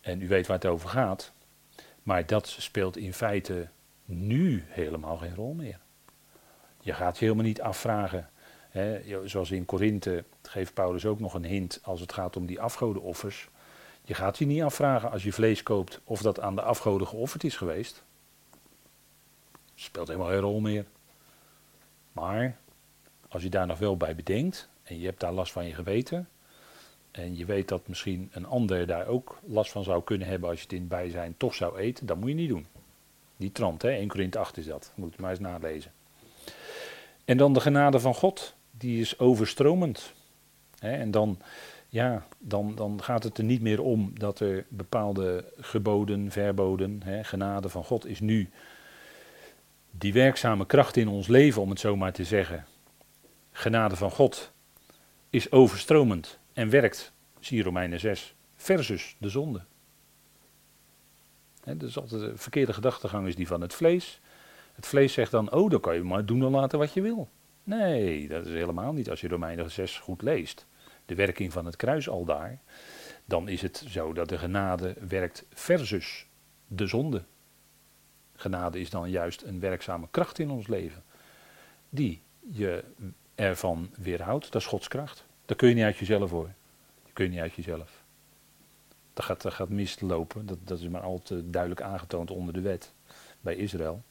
En 0.00 0.22
u 0.22 0.28
weet 0.28 0.46
waar 0.46 0.56
het 0.56 0.66
over 0.66 0.88
gaat. 0.88 1.32
Maar 2.02 2.26
dat 2.26 2.46
speelt 2.48 2.96
in 2.96 3.14
feite 3.14 3.68
nu 4.04 4.64
helemaal 4.66 5.16
geen 5.16 5.34
rol 5.34 5.52
meer. 5.52 5.78
Je 6.80 6.92
gaat 6.92 7.18
je 7.18 7.24
helemaal 7.24 7.46
niet 7.46 7.60
afvragen, 7.60 8.30
hè, 8.70 9.00
zoals 9.28 9.50
in 9.50 9.64
Korinthe 9.64 10.24
geeft 10.42 10.74
Paulus 10.74 11.06
ook 11.06 11.20
nog 11.20 11.34
een 11.34 11.44
hint 11.44 11.80
als 11.82 12.00
het 12.00 12.12
gaat 12.12 12.36
om 12.36 12.46
die 12.46 12.60
afgodenoffers. 12.60 13.48
Je 14.02 14.14
gaat 14.14 14.38
je 14.38 14.46
niet 14.46 14.62
afvragen 14.62 15.10
als 15.10 15.22
je 15.22 15.32
vlees 15.32 15.62
koopt 15.62 16.00
of 16.04 16.22
dat 16.22 16.40
aan 16.40 16.54
de 16.54 16.62
afgoden 16.62 17.06
geofferd 17.06 17.44
is 17.44 17.56
geweest. 17.56 18.04
Speelt 19.74 20.08
helemaal 20.08 20.28
geen 20.28 20.40
rol 20.40 20.60
meer. 20.60 20.84
Maar 22.20 22.56
als 23.28 23.42
je 23.42 23.48
daar 23.48 23.66
nog 23.66 23.78
wel 23.78 23.96
bij 23.96 24.14
bedenkt 24.14 24.68
en 24.82 24.98
je 24.98 25.06
hebt 25.06 25.20
daar 25.20 25.32
last 25.32 25.52
van 25.52 25.66
je 25.66 25.74
geweten. 25.74 26.28
En 27.10 27.36
je 27.36 27.44
weet 27.44 27.68
dat 27.68 27.88
misschien 27.88 28.30
een 28.32 28.46
ander 28.46 28.86
daar 28.86 29.06
ook 29.06 29.40
last 29.46 29.70
van 29.70 29.84
zou 29.84 30.02
kunnen 30.02 30.28
hebben 30.28 30.48
als 30.48 30.58
je 30.58 30.64
het 30.64 30.72
in 30.72 30.88
bijzijn 30.88 31.34
toch 31.36 31.54
zou 31.54 31.78
eten. 31.78 32.06
Dat 32.06 32.16
moet 32.16 32.28
je 32.28 32.34
niet 32.34 32.48
doen. 32.48 32.66
Die 33.36 33.52
trant, 33.52 33.82
hè? 33.82 33.90
1 33.90 34.08
Korinthe 34.08 34.38
8 34.38 34.56
is 34.56 34.66
dat. 34.66 34.92
Moet 34.94 35.18
maar 35.18 35.30
eens 35.30 35.38
nalezen. 35.38 35.92
En 37.24 37.36
dan 37.36 37.52
de 37.52 37.60
genade 37.60 38.00
van 38.00 38.14
God. 38.14 38.54
Die 38.70 39.00
is 39.00 39.18
overstromend. 39.18 40.12
Hè? 40.78 40.92
En 40.92 41.10
dan, 41.10 41.38
ja, 41.88 42.26
dan, 42.38 42.74
dan 42.74 43.02
gaat 43.02 43.22
het 43.22 43.38
er 43.38 43.44
niet 43.44 43.62
meer 43.62 43.82
om 43.82 44.18
dat 44.18 44.40
er 44.40 44.66
bepaalde 44.68 45.52
geboden, 45.56 46.30
verboden, 46.30 47.00
hè? 47.04 47.24
genade 47.24 47.68
van 47.68 47.84
God 47.84 48.06
is 48.06 48.20
nu 48.20 48.50
die 49.98 50.12
werkzame 50.12 50.66
kracht 50.66 50.96
in 50.96 51.08
ons 51.08 51.26
leven, 51.26 51.62
om 51.62 51.70
het 51.70 51.80
zo 51.80 51.96
maar 51.96 52.12
te 52.12 52.24
zeggen, 52.24 52.66
genade 53.50 53.96
van 53.96 54.10
God 54.10 54.52
is 55.30 55.52
overstromend 55.52 56.38
en 56.52 56.70
werkt, 56.70 57.12
zie 57.40 57.62
Romeinen 57.62 58.00
6, 58.00 58.34
versus 58.56 59.16
de 59.18 59.28
zonde. 59.28 59.64
He, 61.64 61.76
dus 61.76 61.98
altijd 61.98 62.22
een 62.22 62.38
verkeerde 62.38 62.72
gedachtegang 62.72 63.26
is 63.26 63.36
die 63.36 63.46
van 63.46 63.60
het 63.60 63.74
vlees. 63.74 64.20
Het 64.74 64.86
vlees 64.86 65.12
zegt 65.12 65.30
dan, 65.30 65.52
oh, 65.52 65.70
dan 65.70 65.80
kan 65.80 65.94
je 65.94 66.02
maar 66.02 66.26
doen 66.26 66.42
en 66.42 66.50
laten 66.50 66.78
wat 66.78 66.92
je 66.92 67.00
wil. 67.00 67.28
Nee, 67.64 68.28
dat 68.28 68.46
is 68.46 68.52
helemaal 68.52 68.92
niet. 68.92 69.10
Als 69.10 69.20
je 69.20 69.28
Romeinen 69.28 69.70
6 69.70 69.98
goed 69.98 70.22
leest, 70.22 70.66
de 71.06 71.14
werking 71.14 71.52
van 71.52 71.66
het 71.66 71.76
kruis 71.76 72.08
al 72.08 72.24
daar, 72.24 72.60
dan 73.24 73.48
is 73.48 73.62
het 73.62 73.84
zo 73.88 74.12
dat 74.12 74.28
de 74.28 74.38
genade 74.38 74.94
werkt 75.08 75.46
versus 75.50 76.26
de 76.66 76.86
zonde. 76.86 77.24
Genade 78.40 78.80
is 78.80 78.90
dan 78.90 79.10
juist 79.10 79.42
een 79.42 79.60
werkzame 79.60 80.06
kracht 80.10 80.38
in 80.38 80.50
ons 80.50 80.66
leven, 80.66 81.02
die 81.90 82.20
je 82.50 82.84
ervan 83.34 83.90
weerhoudt. 83.96 84.52
Dat 84.52 84.62
is 84.62 84.68
Gods 84.68 84.88
kracht. 84.88 85.24
Dat 85.44 85.56
kun 85.56 85.68
je 85.68 85.74
niet 85.74 85.84
uit 85.84 85.96
jezelf 85.96 86.30
hoor. 86.30 86.50
Dat 87.02 87.12
kun 87.12 87.24
je 87.24 87.30
niet 87.30 87.40
uit 87.40 87.54
jezelf. 87.54 88.02
Dat 89.14 89.24
gaat, 89.24 89.42
dat 89.42 89.52
gaat 89.52 89.68
mislopen. 89.68 90.46
Dat, 90.46 90.58
dat 90.64 90.78
is 90.78 90.88
maar 90.88 91.00
al 91.00 91.20
te 91.22 91.50
duidelijk 91.50 91.82
aangetoond 91.82 92.30
onder 92.30 92.54
de 92.54 92.60
wet 92.60 92.92
bij 93.40 93.56
Israël. 93.56 94.02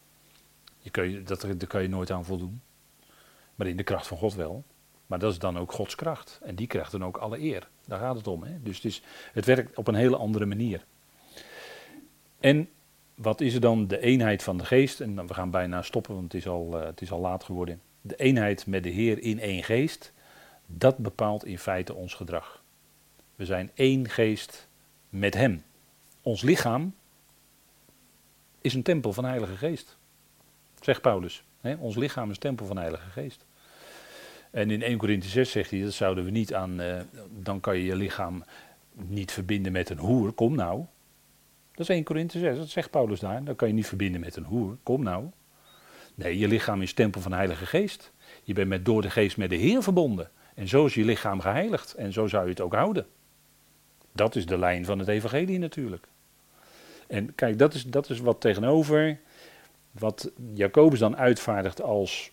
Je 0.79 0.89
kun 0.89 1.23
dat, 1.25 1.41
daar 1.41 1.67
kan 1.67 1.81
je 1.81 1.89
nooit 1.89 2.11
aan 2.11 2.25
voldoen. 2.25 2.61
Maar 3.55 3.67
in 3.67 3.77
de 3.77 3.83
kracht 3.83 4.07
van 4.07 4.17
God 4.17 4.33
wel. 4.33 4.63
Maar 5.05 5.19
dat 5.19 5.31
is 5.31 5.39
dan 5.39 5.57
ook 5.57 5.71
Gods 5.71 5.95
kracht. 5.95 6.39
En 6.43 6.55
die 6.55 6.67
krijgt 6.67 6.91
dan 6.91 7.03
ook 7.03 7.17
alle 7.17 7.39
eer. 7.39 7.67
Daar 7.85 7.99
gaat 7.99 8.15
het 8.15 8.27
om. 8.27 8.43
Hè? 8.43 8.61
Dus 8.61 9.01
het 9.33 9.45
werkt 9.45 9.77
op 9.77 9.87
een 9.87 9.95
hele 9.95 10.17
andere 10.17 10.45
manier. 10.45 10.85
En 12.39 12.69
wat 13.17 13.41
is 13.41 13.53
er 13.53 13.61
dan 13.61 13.87
de 13.87 13.99
eenheid 13.99 14.43
van 14.43 14.57
de 14.57 14.65
geest? 14.65 15.01
En 15.01 15.27
we 15.27 15.33
gaan 15.33 15.51
bijna 15.51 15.81
stoppen, 15.81 16.13
want 16.13 16.31
het 16.31 16.41
is 16.41 16.47
al, 16.47 16.79
uh, 16.79 16.85
het 16.85 17.01
is 17.01 17.11
al 17.11 17.19
laat 17.19 17.43
geworden. 17.43 17.81
De 18.01 18.15
eenheid 18.15 18.65
met 18.65 18.83
de 18.83 18.89
Heer 18.89 19.19
in 19.19 19.39
één 19.39 19.63
geest. 19.63 20.13
Dat 20.65 20.97
bepaalt 20.97 21.45
in 21.45 21.59
feite 21.59 21.93
ons 21.93 22.13
gedrag. 22.13 22.63
We 23.35 23.45
zijn 23.45 23.71
één 23.73 24.09
geest 24.09 24.67
met 25.09 25.33
Hem. 25.33 25.63
Ons 26.21 26.41
lichaam 26.41 26.95
is 28.61 28.73
een 28.73 28.83
tempel 28.83 29.13
van 29.13 29.23
de 29.23 29.29
Heilige 29.29 29.55
Geest. 29.55 29.97
Zegt 30.81 31.01
Paulus. 31.01 31.43
Ons 31.79 31.95
lichaam 31.95 32.29
is 32.29 32.35
een 32.35 32.41
tempel 32.41 32.65
van 32.65 32.75
de 32.75 32.81
Heilige 32.81 33.09
Geest. 33.09 33.45
En 34.51 34.71
in 34.71 34.81
1 34.81 34.97
Corinthië 34.97 35.29
6 35.29 35.51
zegt 35.51 35.71
hij, 35.71 35.81
dat 35.81 35.93
zouden 35.93 36.23
we 36.23 36.31
niet 36.31 36.53
aan, 36.53 36.81
uh, 36.81 36.99
dan 37.29 37.59
kan 37.59 37.77
je 37.77 37.83
je 37.83 37.95
lichaam 37.95 38.43
niet 38.93 39.31
verbinden 39.31 39.71
met 39.71 39.89
een 39.89 39.97
hoer, 39.97 40.31
kom 40.31 40.55
nou. 40.55 40.85
Dat 41.77 41.89
is 41.89 41.95
1 41.95 42.03
Corinthië 42.03 42.39
6, 42.39 42.57
dat 42.57 42.69
zegt 42.69 42.89
Paulus 42.89 43.19
daar. 43.19 43.43
Dan 43.43 43.55
kan 43.55 43.67
je 43.67 43.73
niet 43.73 43.87
verbinden 43.87 44.21
met 44.21 44.35
een 44.35 44.43
hoer, 44.43 44.77
kom 44.83 45.03
nou. 45.03 45.25
Nee, 46.15 46.37
je 46.37 46.47
lichaam 46.47 46.81
is 46.81 46.93
tempel 46.93 47.21
van 47.21 47.31
de 47.31 47.37
Heilige 47.37 47.65
Geest. 47.65 48.11
Je 48.43 48.53
bent 48.53 48.67
met, 48.67 48.85
door 48.85 49.01
de 49.01 49.09
Geest 49.09 49.37
met 49.37 49.49
de 49.49 49.55
Heer 49.55 49.83
verbonden. 49.83 50.29
En 50.55 50.67
zo 50.67 50.85
is 50.85 50.93
je 50.93 51.05
lichaam 51.05 51.39
geheiligd. 51.39 51.93
En 51.93 52.13
zo 52.13 52.27
zou 52.27 52.43
je 52.43 52.49
het 52.49 52.61
ook 52.61 52.73
houden. 52.73 53.07
Dat 54.11 54.35
is 54.35 54.45
de 54.45 54.57
lijn 54.57 54.85
van 54.85 54.99
het 54.99 55.07
evangelie 55.07 55.59
natuurlijk. 55.59 56.07
En 57.07 57.35
kijk, 57.35 57.59
dat 57.59 57.73
is, 57.73 57.83
dat 57.83 58.09
is 58.09 58.19
wat 58.19 58.41
tegenover, 58.41 59.19
wat 59.91 60.31
Jacobus 60.53 60.99
dan 60.99 61.17
uitvaardigt 61.17 61.81
als 61.81 62.31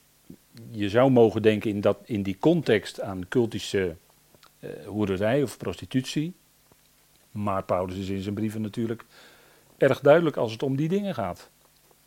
je 0.70 0.88
zou 0.88 1.10
mogen 1.10 1.42
denken 1.42 1.70
in, 1.70 1.80
dat, 1.80 1.98
in 2.04 2.22
die 2.22 2.38
context 2.38 3.00
aan 3.00 3.28
cultische 3.28 3.96
uh, 4.60 4.70
hoererij 4.86 5.42
of 5.42 5.56
prostitutie. 5.56 6.34
Maar 7.30 7.64
Paulus 7.64 7.96
is 7.96 8.08
in 8.08 8.22
zijn 8.22 8.34
brieven 8.34 8.60
natuurlijk 8.60 9.04
erg 9.76 10.00
duidelijk 10.00 10.36
als 10.36 10.52
het 10.52 10.62
om 10.62 10.76
die 10.76 10.88
dingen 10.88 11.14
gaat. 11.14 11.50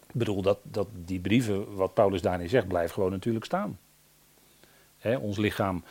Ik 0.08 0.16
bedoel, 0.16 0.42
dat, 0.42 0.60
dat 0.64 0.88
die 1.06 1.20
brieven, 1.20 1.76
wat 1.76 1.94
Paulus 1.94 2.22
daarin 2.22 2.50
zegt, 2.50 2.68
blijft 2.68 2.94
gewoon 2.94 3.12
natuurlijk 3.12 3.46
staan. 3.46 3.80
Hè, 4.98 5.16
ons 5.16 5.38
lichaam, 5.38 5.84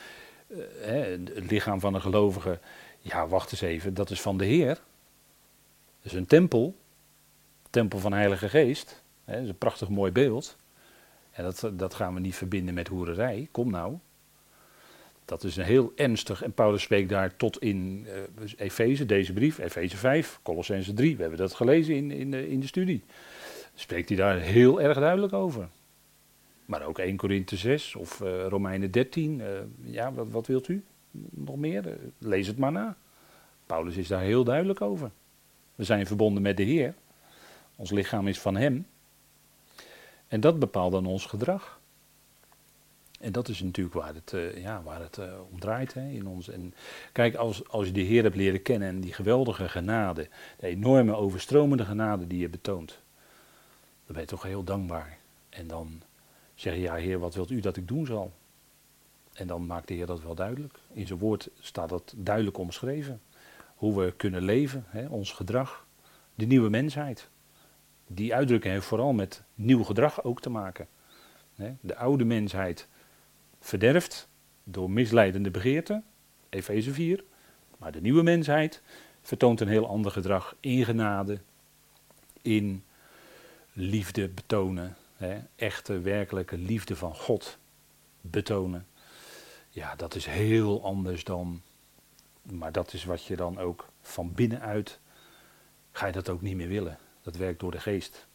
uh, 0.46 0.58
hè, 0.80 0.98
het 1.34 1.50
lichaam 1.50 1.80
van 1.80 1.94
een 1.94 2.00
gelovige, 2.00 2.60
ja, 2.98 3.28
wacht 3.28 3.52
eens 3.52 3.60
even, 3.60 3.94
dat 3.94 4.10
is 4.10 4.20
van 4.20 4.36
de 4.36 4.44
Heer. 4.44 4.74
Dat 6.02 6.12
is 6.12 6.12
een 6.12 6.26
tempel, 6.26 6.76
tempel 7.70 7.98
van 7.98 8.12
Heilige 8.12 8.48
Geest. 8.48 9.02
Hè, 9.24 9.32
dat 9.32 9.42
is 9.42 9.48
een 9.48 9.58
prachtig 9.58 9.88
mooi 9.88 10.12
beeld. 10.12 10.56
En 11.30 11.44
dat, 11.44 11.70
dat 11.72 11.94
gaan 11.94 12.14
we 12.14 12.20
niet 12.20 12.36
verbinden 12.36 12.74
met 12.74 12.88
hoererij. 12.88 13.48
Kom 13.50 13.70
nou. 13.70 13.98
Dat 15.26 15.44
is 15.44 15.56
een 15.56 15.64
heel 15.64 15.92
ernstig. 15.96 16.42
En 16.42 16.52
Paulus 16.52 16.82
spreekt 16.82 17.08
daar 17.08 17.36
tot 17.36 17.58
in 17.58 18.06
uh, 18.38 18.50
Efeze, 18.56 19.06
deze 19.06 19.32
brief, 19.32 19.58
Efeze 19.58 19.96
5, 19.96 20.40
Colossense 20.42 20.92
3. 20.92 21.16
We 21.16 21.20
hebben 21.20 21.38
dat 21.38 21.54
gelezen 21.54 21.94
in, 21.94 22.10
in, 22.10 22.30
de, 22.30 22.48
in 22.48 22.60
de 22.60 22.66
studie. 22.66 23.04
Spreekt 23.74 24.08
hij 24.08 24.18
daar 24.18 24.38
heel 24.38 24.80
erg 24.80 24.98
duidelijk 24.98 25.32
over. 25.32 25.68
Maar 26.64 26.82
ook 26.82 26.98
1 26.98 27.16
Korinthe 27.16 27.56
6 27.56 27.94
of 27.94 28.20
uh, 28.20 28.46
Romeinen 28.46 28.90
13. 28.90 29.38
Uh, 29.38 29.46
ja, 29.82 30.12
wat, 30.12 30.28
wat, 30.30 30.46
wilt 30.46 30.68
u? 30.68 30.84
Nog 31.30 31.56
meer? 31.56 31.96
lees 32.18 32.46
het 32.46 32.58
maar 32.58 32.72
na. 32.72 32.96
Paulus 33.66 33.96
is 33.96 34.08
daar 34.08 34.22
heel 34.22 34.44
duidelijk 34.44 34.80
over. 34.80 35.10
We 35.74 35.84
zijn 35.84 36.06
verbonden 36.06 36.42
met 36.42 36.56
de 36.56 36.62
Heer. 36.62 36.94
Ons 37.76 37.90
lichaam 37.90 38.28
is 38.28 38.40
van 38.40 38.56
Hem. 38.56 38.86
En 40.28 40.40
dat 40.40 40.58
bepaalt 40.58 40.92
dan 40.92 41.06
ons 41.06 41.26
gedrag. 41.26 41.75
En 43.20 43.32
dat 43.32 43.48
is 43.48 43.62
natuurlijk 43.62 43.94
waar 43.94 44.14
het, 44.14 44.32
uh, 44.32 44.62
ja, 44.62 44.82
waar 44.82 45.00
het 45.00 45.16
uh, 45.16 45.32
om 45.50 45.60
draait 45.60 45.94
hè, 45.94 46.08
in 46.08 46.26
ons. 46.26 46.48
En 46.48 46.74
kijk, 47.12 47.34
als, 47.34 47.68
als 47.68 47.86
je 47.86 47.92
de 47.92 48.00
Heer 48.00 48.22
hebt 48.22 48.36
leren 48.36 48.62
kennen 48.62 48.88
en 48.88 49.00
die 49.00 49.12
geweldige 49.12 49.68
genade, 49.68 50.28
de 50.58 50.66
enorme 50.66 51.14
overstromende 51.14 51.84
genade 51.84 52.26
die 52.26 52.38
je 52.38 52.48
betoont, 52.48 53.02
dan 54.06 54.14
ben 54.14 54.20
je 54.20 54.26
toch 54.26 54.42
heel 54.42 54.64
dankbaar. 54.64 55.18
En 55.48 55.66
dan 55.66 56.02
zeg 56.54 56.74
je, 56.74 56.80
ja 56.80 56.94
Heer, 56.94 57.18
wat 57.18 57.34
wilt 57.34 57.50
u 57.50 57.60
dat 57.60 57.76
ik 57.76 57.88
doen 57.88 58.06
zal? 58.06 58.32
En 59.32 59.46
dan 59.46 59.66
maakt 59.66 59.88
de 59.88 59.94
Heer 59.94 60.06
dat 60.06 60.22
wel 60.22 60.34
duidelijk. 60.34 60.78
In 60.92 61.06
zijn 61.06 61.18
woord 61.18 61.50
staat 61.60 61.88
dat 61.88 62.14
duidelijk 62.16 62.58
omschreven. 62.58 63.20
Hoe 63.74 64.00
we 64.00 64.12
kunnen 64.16 64.42
leven, 64.42 64.84
hè, 64.86 65.06
ons 65.06 65.32
gedrag, 65.32 65.86
de 66.34 66.46
nieuwe 66.46 66.68
mensheid 66.68 67.28
die 68.06 68.34
uitdrukking 68.34 68.72
heeft 68.72 68.86
vooral 68.86 69.12
met 69.12 69.42
nieuw 69.54 69.84
gedrag 69.84 70.24
ook 70.24 70.40
te 70.40 70.50
maken. 70.50 70.88
De 71.80 71.96
oude 71.96 72.24
mensheid 72.24 72.88
verderft 73.66 74.28
door 74.64 74.90
misleidende 74.90 75.50
begeerten, 75.50 76.04
Efeze 76.48 76.92
4. 76.92 77.24
Maar 77.78 77.92
de 77.92 78.00
nieuwe 78.00 78.22
mensheid 78.22 78.82
vertoont 79.22 79.60
een 79.60 79.68
heel 79.68 79.86
ander 79.86 80.12
gedrag 80.12 80.56
in 80.60 80.84
genade, 80.84 81.38
in 82.42 82.84
liefde 83.72 84.28
betonen, 84.28 84.96
echte 85.56 86.00
werkelijke 86.00 86.58
liefde 86.58 86.96
van 86.96 87.14
God 87.14 87.58
betonen. 88.20 88.86
Ja, 89.70 89.94
dat 89.96 90.14
is 90.14 90.26
heel 90.26 90.84
anders 90.84 91.24
dan, 91.24 91.62
maar 92.42 92.72
dat 92.72 92.92
is 92.92 93.04
wat 93.04 93.24
je 93.24 93.36
dan 93.36 93.58
ook 93.58 93.88
van 94.02 94.34
binnenuit, 94.34 94.98
ga 95.92 96.06
je 96.06 96.12
dat 96.12 96.28
ook 96.28 96.40
niet 96.40 96.56
meer 96.56 96.68
willen. 96.68 96.98
Dat 97.22 97.36
werkt 97.36 97.60
door 97.60 97.70
de 97.70 97.80
geest. 97.80 98.26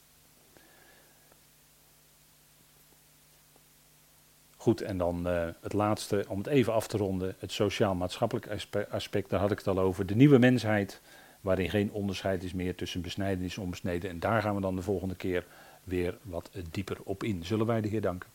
Goed, 4.62 4.82
en 4.82 4.98
dan 4.98 5.28
uh, 5.28 5.48
het 5.62 5.74
laatste, 5.74 6.26
om 6.28 6.38
het 6.38 6.48
even 6.48 6.74
af 6.74 6.88
te 6.88 6.98
ronden, 6.98 7.36
het 7.40 7.52
sociaal-maatschappelijk 7.52 8.48
aspect, 8.90 9.30
daar 9.30 9.40
had 9.40 9.52
ik 9.52 9.58
het 9.58 9.68
al 9.68 9.80
over. 9.80 10.06
De 10.06 10.16
nieuwe 10.16 10.40
mensheid, 10.40 11.02
waarin 11.42 11.70
geen 11.70 11.92
onderscheid 11.92 12.44
is 12.44 12.54
meer 12.54 12.76
tussen 12.76 13.02
besnijdenis 13.02 13.56
en 13.56 13.64
onbesneden. 13.64 14.10
En 14.10 14.20
daar 14.20 14.42
gaan 14.42 14.56
we 14.56 14.62
dan 14.62 14.76
de 14.76 14.82
volgende 14.82 15.16
keer 15.16 15.46
weer 15.84 16.18
wat 16.22 16.52
dieper 16.72 16.98
op 17.04 17.24
in. 17.24 17.46
Zullen 17.46 17.66
wij 17.66 17.82
de 17.82 17.88
Heer 17.88 18.02
danken? 18.02 18.30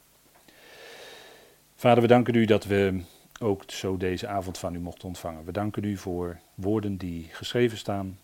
Vader, 1.74 2.03
we 2.03 2.09
danken 2.09 2.35
u 2.35 2.45
dat 2.45 2.64
we 2.64 3.03
ook 3.41 3.62
zo 3.66 3.97
deze 3.97 4.27
avond 4.27 4.59
van 4.59 4.74
u 4.74 4.79
mochten 4.79 5.09
ontvangen. 5.09 5.45
We 5.45 5.53
danken 5.53 5.85
u 5.85 5.97
voor 5.97 6.39
woorden 6.55 6.97
die 6.97 7.29
geschreven 7.31 7.79
staan 7.79 8.18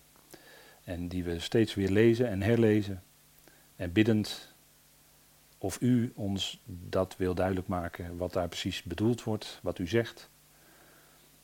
en 0.85 1.09
die 1.09 1.25
we 1.25 1.39
steeds 1.39 1.75
weer 1.75 1.91
lezen 1.91 2.29
en 2.29 2.43
herlezen. 2.43 3.03
En 3.77 3.93
biddend 3.93 4.52
of 5.63 5.81
u 5.81 6.13
ons 6.15 6.61
dat 6.67 7.17
wil 7.17 7.35
duidelijk 7.35 7.67
maken, 7.67 8.17
wat 8.17 8.33
daar 8.33 8.49
precies 8.49 8.83
bedoeld 8.83 9.23
wordt, 9.23 9.59
wat 9.63 9.79
u 9.79 9.87
zegt. 9.87 10.31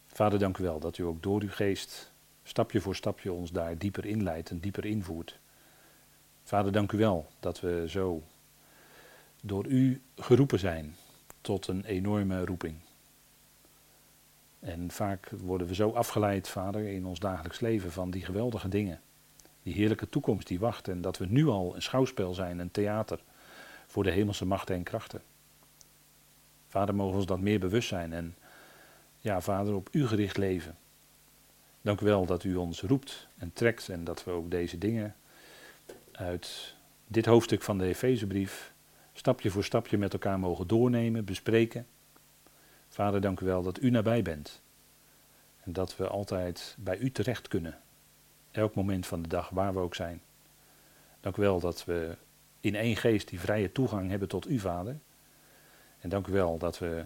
Vader, 0.06 0.38
dank 0.38 0.58
u 0.58 0.62
wel 0.62 0.78
dat 0.78 0.98
u 0.98 1.02
ook 1.02 1.22
door 1.22 1.42
uw 1.42 1.50
geest 1.50 2.12
stapje 2.42 2.80
voor 2.80 2.96
stapje 2.96 3.32
ons 3.32 3.50
daar 3.50 3.78
dieper 3.78 4.06
inleidt 4.06 4.50
en 4.50 4.58
dieper 4.58 4.84
invoert. 4.84 5.38
Vader, 6.42 6.72
dank 6.72 6.92
u 6.92 6.98
wel 6.98 7.26
dat 7.40 7.60
we 7.60 7.84
zo 7.88 8.22
door 9.42 9.66
u 9.66 10.02
geroepen 10.16 10.58
zijn 10.58 10.96
tot 11.40 11.66
een 11.66 11.84
enorme 11.84 12.44
roeping. 12.44 12.76
En 14.60 14.90
vaak 14.90 15.30
worden 15.40 15.66
we 15.66 15.74
zo 15.74 15.90
afgeleid, 15.90 16.48
Vader, 16.48 16.88
in 16.88 17.06
ons 17.06 17.18
dagelijks 17.18 17.60
leven 17.60 17.92
van 17.92 18.10
die 18.10 18.24
geweldige 18.24 18.68
dingen 18.68 19.00
die 19.62 19.74
heerlijke 19.74 20.08
toekomst 20.08 20.46
die 20.46 20.58
wacht 20.58 20.88
en 20.88 21.00
dat 21.00 21.18
we 21.18 21.26
nu 21.26 21.46
al 21.46 21.74
een 21.74 21.82
schouwspel 21.82 22.34
zijn, 22.34 22.58
een 22.58 22.70
theater 22.70 23.20
voor 23.88 24.02
de 24.02 24.10
hemelse 24.10 24.44
machten 24.44 24.74
en 24.74 24.82
krachten. 24.82 25.22
Vader, 26.68 26.94
mogen 26.94 27.16
ons 27.16 27.26
dat 27.26 27.40
meer 27.40 27.58
bewust 27.58 27.88
zijn 27.88 28.12
en 28.12 28.36
ja, 29.18 29.40
Vader, 29.40 29.74
op 29.74 29.88
u 29.92 30.06
gericht 30.06 30.36
leven. 30.36 30.76
Dank 31.80 32.00
u 32.00 32.04
wel 32.04 32.26
dat 32.26 32.44
u 32.44 32.56
ons 32.56 32.82
roept 32.82 33.28
en 33.36 33.52
trekt 33.52 33.88
en 33.88 34.04
dat 34.04 34.24
we 34.24 34.30
ook 34.30 34.50
deze 34.50 34.78
dingen 34.78 35.16
uit 36.12 36.74
dit 37.06 37.26
hoofdstuk 37.26 37.62
van 37.62 37.78
de 37.78 37.84
Efezebrief 37.84 38.72
stapje 39.12 39.50
voor 39.50 39.64
stapje 39.64 39.98
met 39.98 40.12
elkaar 40.12 40.38
mogen 40.38 40.66
doornemen, 40.66 41.24
bespreken. 41.24 41.86
Vader, 42.88 43.20
dank 43.20 43.40
u 43.40 43.46
wel 43.46 43.62
dat 43.62 43.82
u 43.82 43.90
nabij 43.90 44.22
bent. 44.22 44.60
En 45.60 45.72
dat 45.72 45.96
we 45.96 46.08
altijd 46.08 46.76
bij 46.78 46.98
u 46.98 47.10
terecht 47.10 47.48
kunnen. 47.48 47.78
Elk 48.50 48.74
moment 48.74 49.06
van 49.06 49.22
de 49.22 49.28
dag, 49.28 49.48
waar 49.48 49.74
we 49.74 49.80
ook 49.80 49.94
zijn. 49.94 50.22
Dank 51.20 51.36
u 51.36 51.42
wel 51.42 51.60
dat 51.60 51.84
we 51.84 52.16
in 52.68 52.74
één 52.74 52.96
geest 52.96 53.28
die 53.28 53.40
vrije 53.40 53.72
toegang 53.72 54.10
hebben 54.10 54.28
tot 54.28 54.48
u, 54.48 54.58
Vader. 54.58 54.98
En 56.00 56.08
dank 56.08 56.26
u 56.26 56.32
wel 56.32 56.58
dat 56.58 56.78
we 56.78 57.04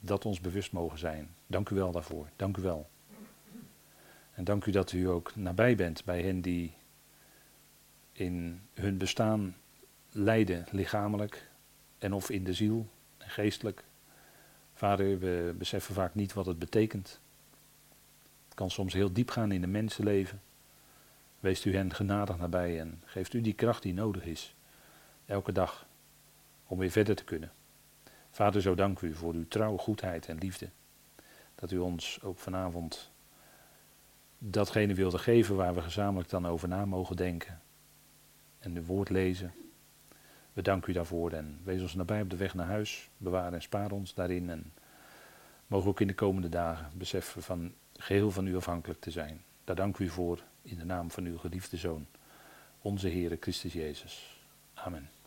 dat 0.00 0.24
ons 0.24 0.40
bewust 0.40 0.72
mogen 0.72 0.98
zijn. 0.98 1.34
Dank 1.46 1.68
u 1.68 1.74
wel 1.74 1.92
daarvoor. 1.92 2.28
Dank 2.36 2.56
u 2.56 2.62
wel. 2.62 2.90
En 4.34 4.44
dank 4.44 4.64
u 4.64 4.70
dat 4.70 4.92
u 4.92 5.08
ook 5.08 5.36
nabij 5.36 5.76
bent 5.76 6.04
bij 6.04 6.22
hen 6.22 6.40
die 6.40 6.72
in 8.12 8.60
hun 8.74 8.98
bestaan 8.98 9.56
lijden, 10.10 10.66
lichamelijk 10.70 11.50
en 11.98 12.12
of 12.12 12.30
in 12.30 12.44
de 12.44 12.52
ziel 12.52 12.88
geestelijk. 13.18 13.84
Vader, 14.74 15.18
we 15.18 15.54
beseffen 15.58 15.94
vaak 15.94 16.14
niet 16.14 16.32
wat 16.32 16.46
het 16.46 16.58
betekent. 16.58 17.20
Het 18.44 18.54
kan 18.54 18.70
soms 18.70 18.92
heel 18.92 19.12
diep 19.12 19.30
gaan 19.30 19.52
in 19.52 19.62
een 19.62 19.70
mensenleven. 19.70 20.40
Wees 21.40 21.64
u 21.64 21.74
hen 21.74 21.94
genadig 21.94 22.38
nabij 22.38 22.80
en 22.80 23.02
geeft 23.04 23.32
u 23.32 23.40
die 23.40 23.52
kracht 23.52 23.82
die 23.82 23.94
nodig 23.94 24.24
is. 24.24 24.54
Elke 25.32 25.52
dag. 25.52 25.86
Om 26.66 26.78
weer 26.78 26.90
verder 26.90 27.16
te 27.16 27.24
kunnen. 27.24 27.52
Vader, 28.30 28.60
zo 28.60 28.74
dank 28.74 29.00
u 29.00 29.14
voor 29.14 29.34
uw 29.34 29.48
trouwe 29.48 29.78
goedheid 29.78 30.28
en 30.28 30.38
liefde. 30.38 30.68
Dat 31.54 31.70
u 31.70 31.78
ons 31.78 32.22
ook 32.22 32.38
vanavond 32.38 33.10
datgene 34.38 34.94
wilde 34.94 35.18
geven 35.18 35.56
waar 35.56 35.74
we 35.74 35.82
gezamenlijk 35.82 36.28
dan 36.28 36.46
over 36.46 36.68
na 36.68 36.84
mogen 36.84 37.16
denken. 37.16 37.60
En 38.58 38.76
uw 38.76 38.84
woord 38.84 39.08
lezen. 39.08 39.52
We 40.52 40.62
danken 40.62 40.90
u 40.90 40.92
daarvoor 40.92 41.32
en 41.32 41.60
wees 41.64 41.82
ons 41.82 41.94
nabij 41.94 42.22
op 42.22 42.30
de 42.30 42.36
weg 42.36 42.54
naar 42.54 42.66
huis. 42.66 43.08
Bewaar 43.16 43.52
en 43.52 43.62
spaar 43.62 43.90
ons 43.90 44.14
daarin. 44.14 44.50
En 44.50 44.72
mogen 45.66 45.88
ook 45.88 46.00
in 46.00 46.06
de 46.06 46.14
komende 46.14 46.48
dagen 46.48 46.90
beseffen 46.94 47.42
van 47.42 47.74
geheel 47.92 48.30
van 48.30 48.46
u 48.46 48.56
afhankelijk 48.56 49.00
te 49.00 49.10
zijn. 49.10 49.44
Daar 49.64 49.76
dank 49.76 49.98
u 49.98 50.08
voor 50.08 50.42
in 50.62 50.78
de 50.78 50.84
naam 50.84 51.10
van 51.10 51.24
uw 51.24 51.38
geliefde 51.38 51.76
Zoon, 51.76 52.06
onze 52.82 53.08
Heere 53.08 53.36
Christus 53.40 53.72
Jezus. 53.72 54.40
Amen. 54.74 55.21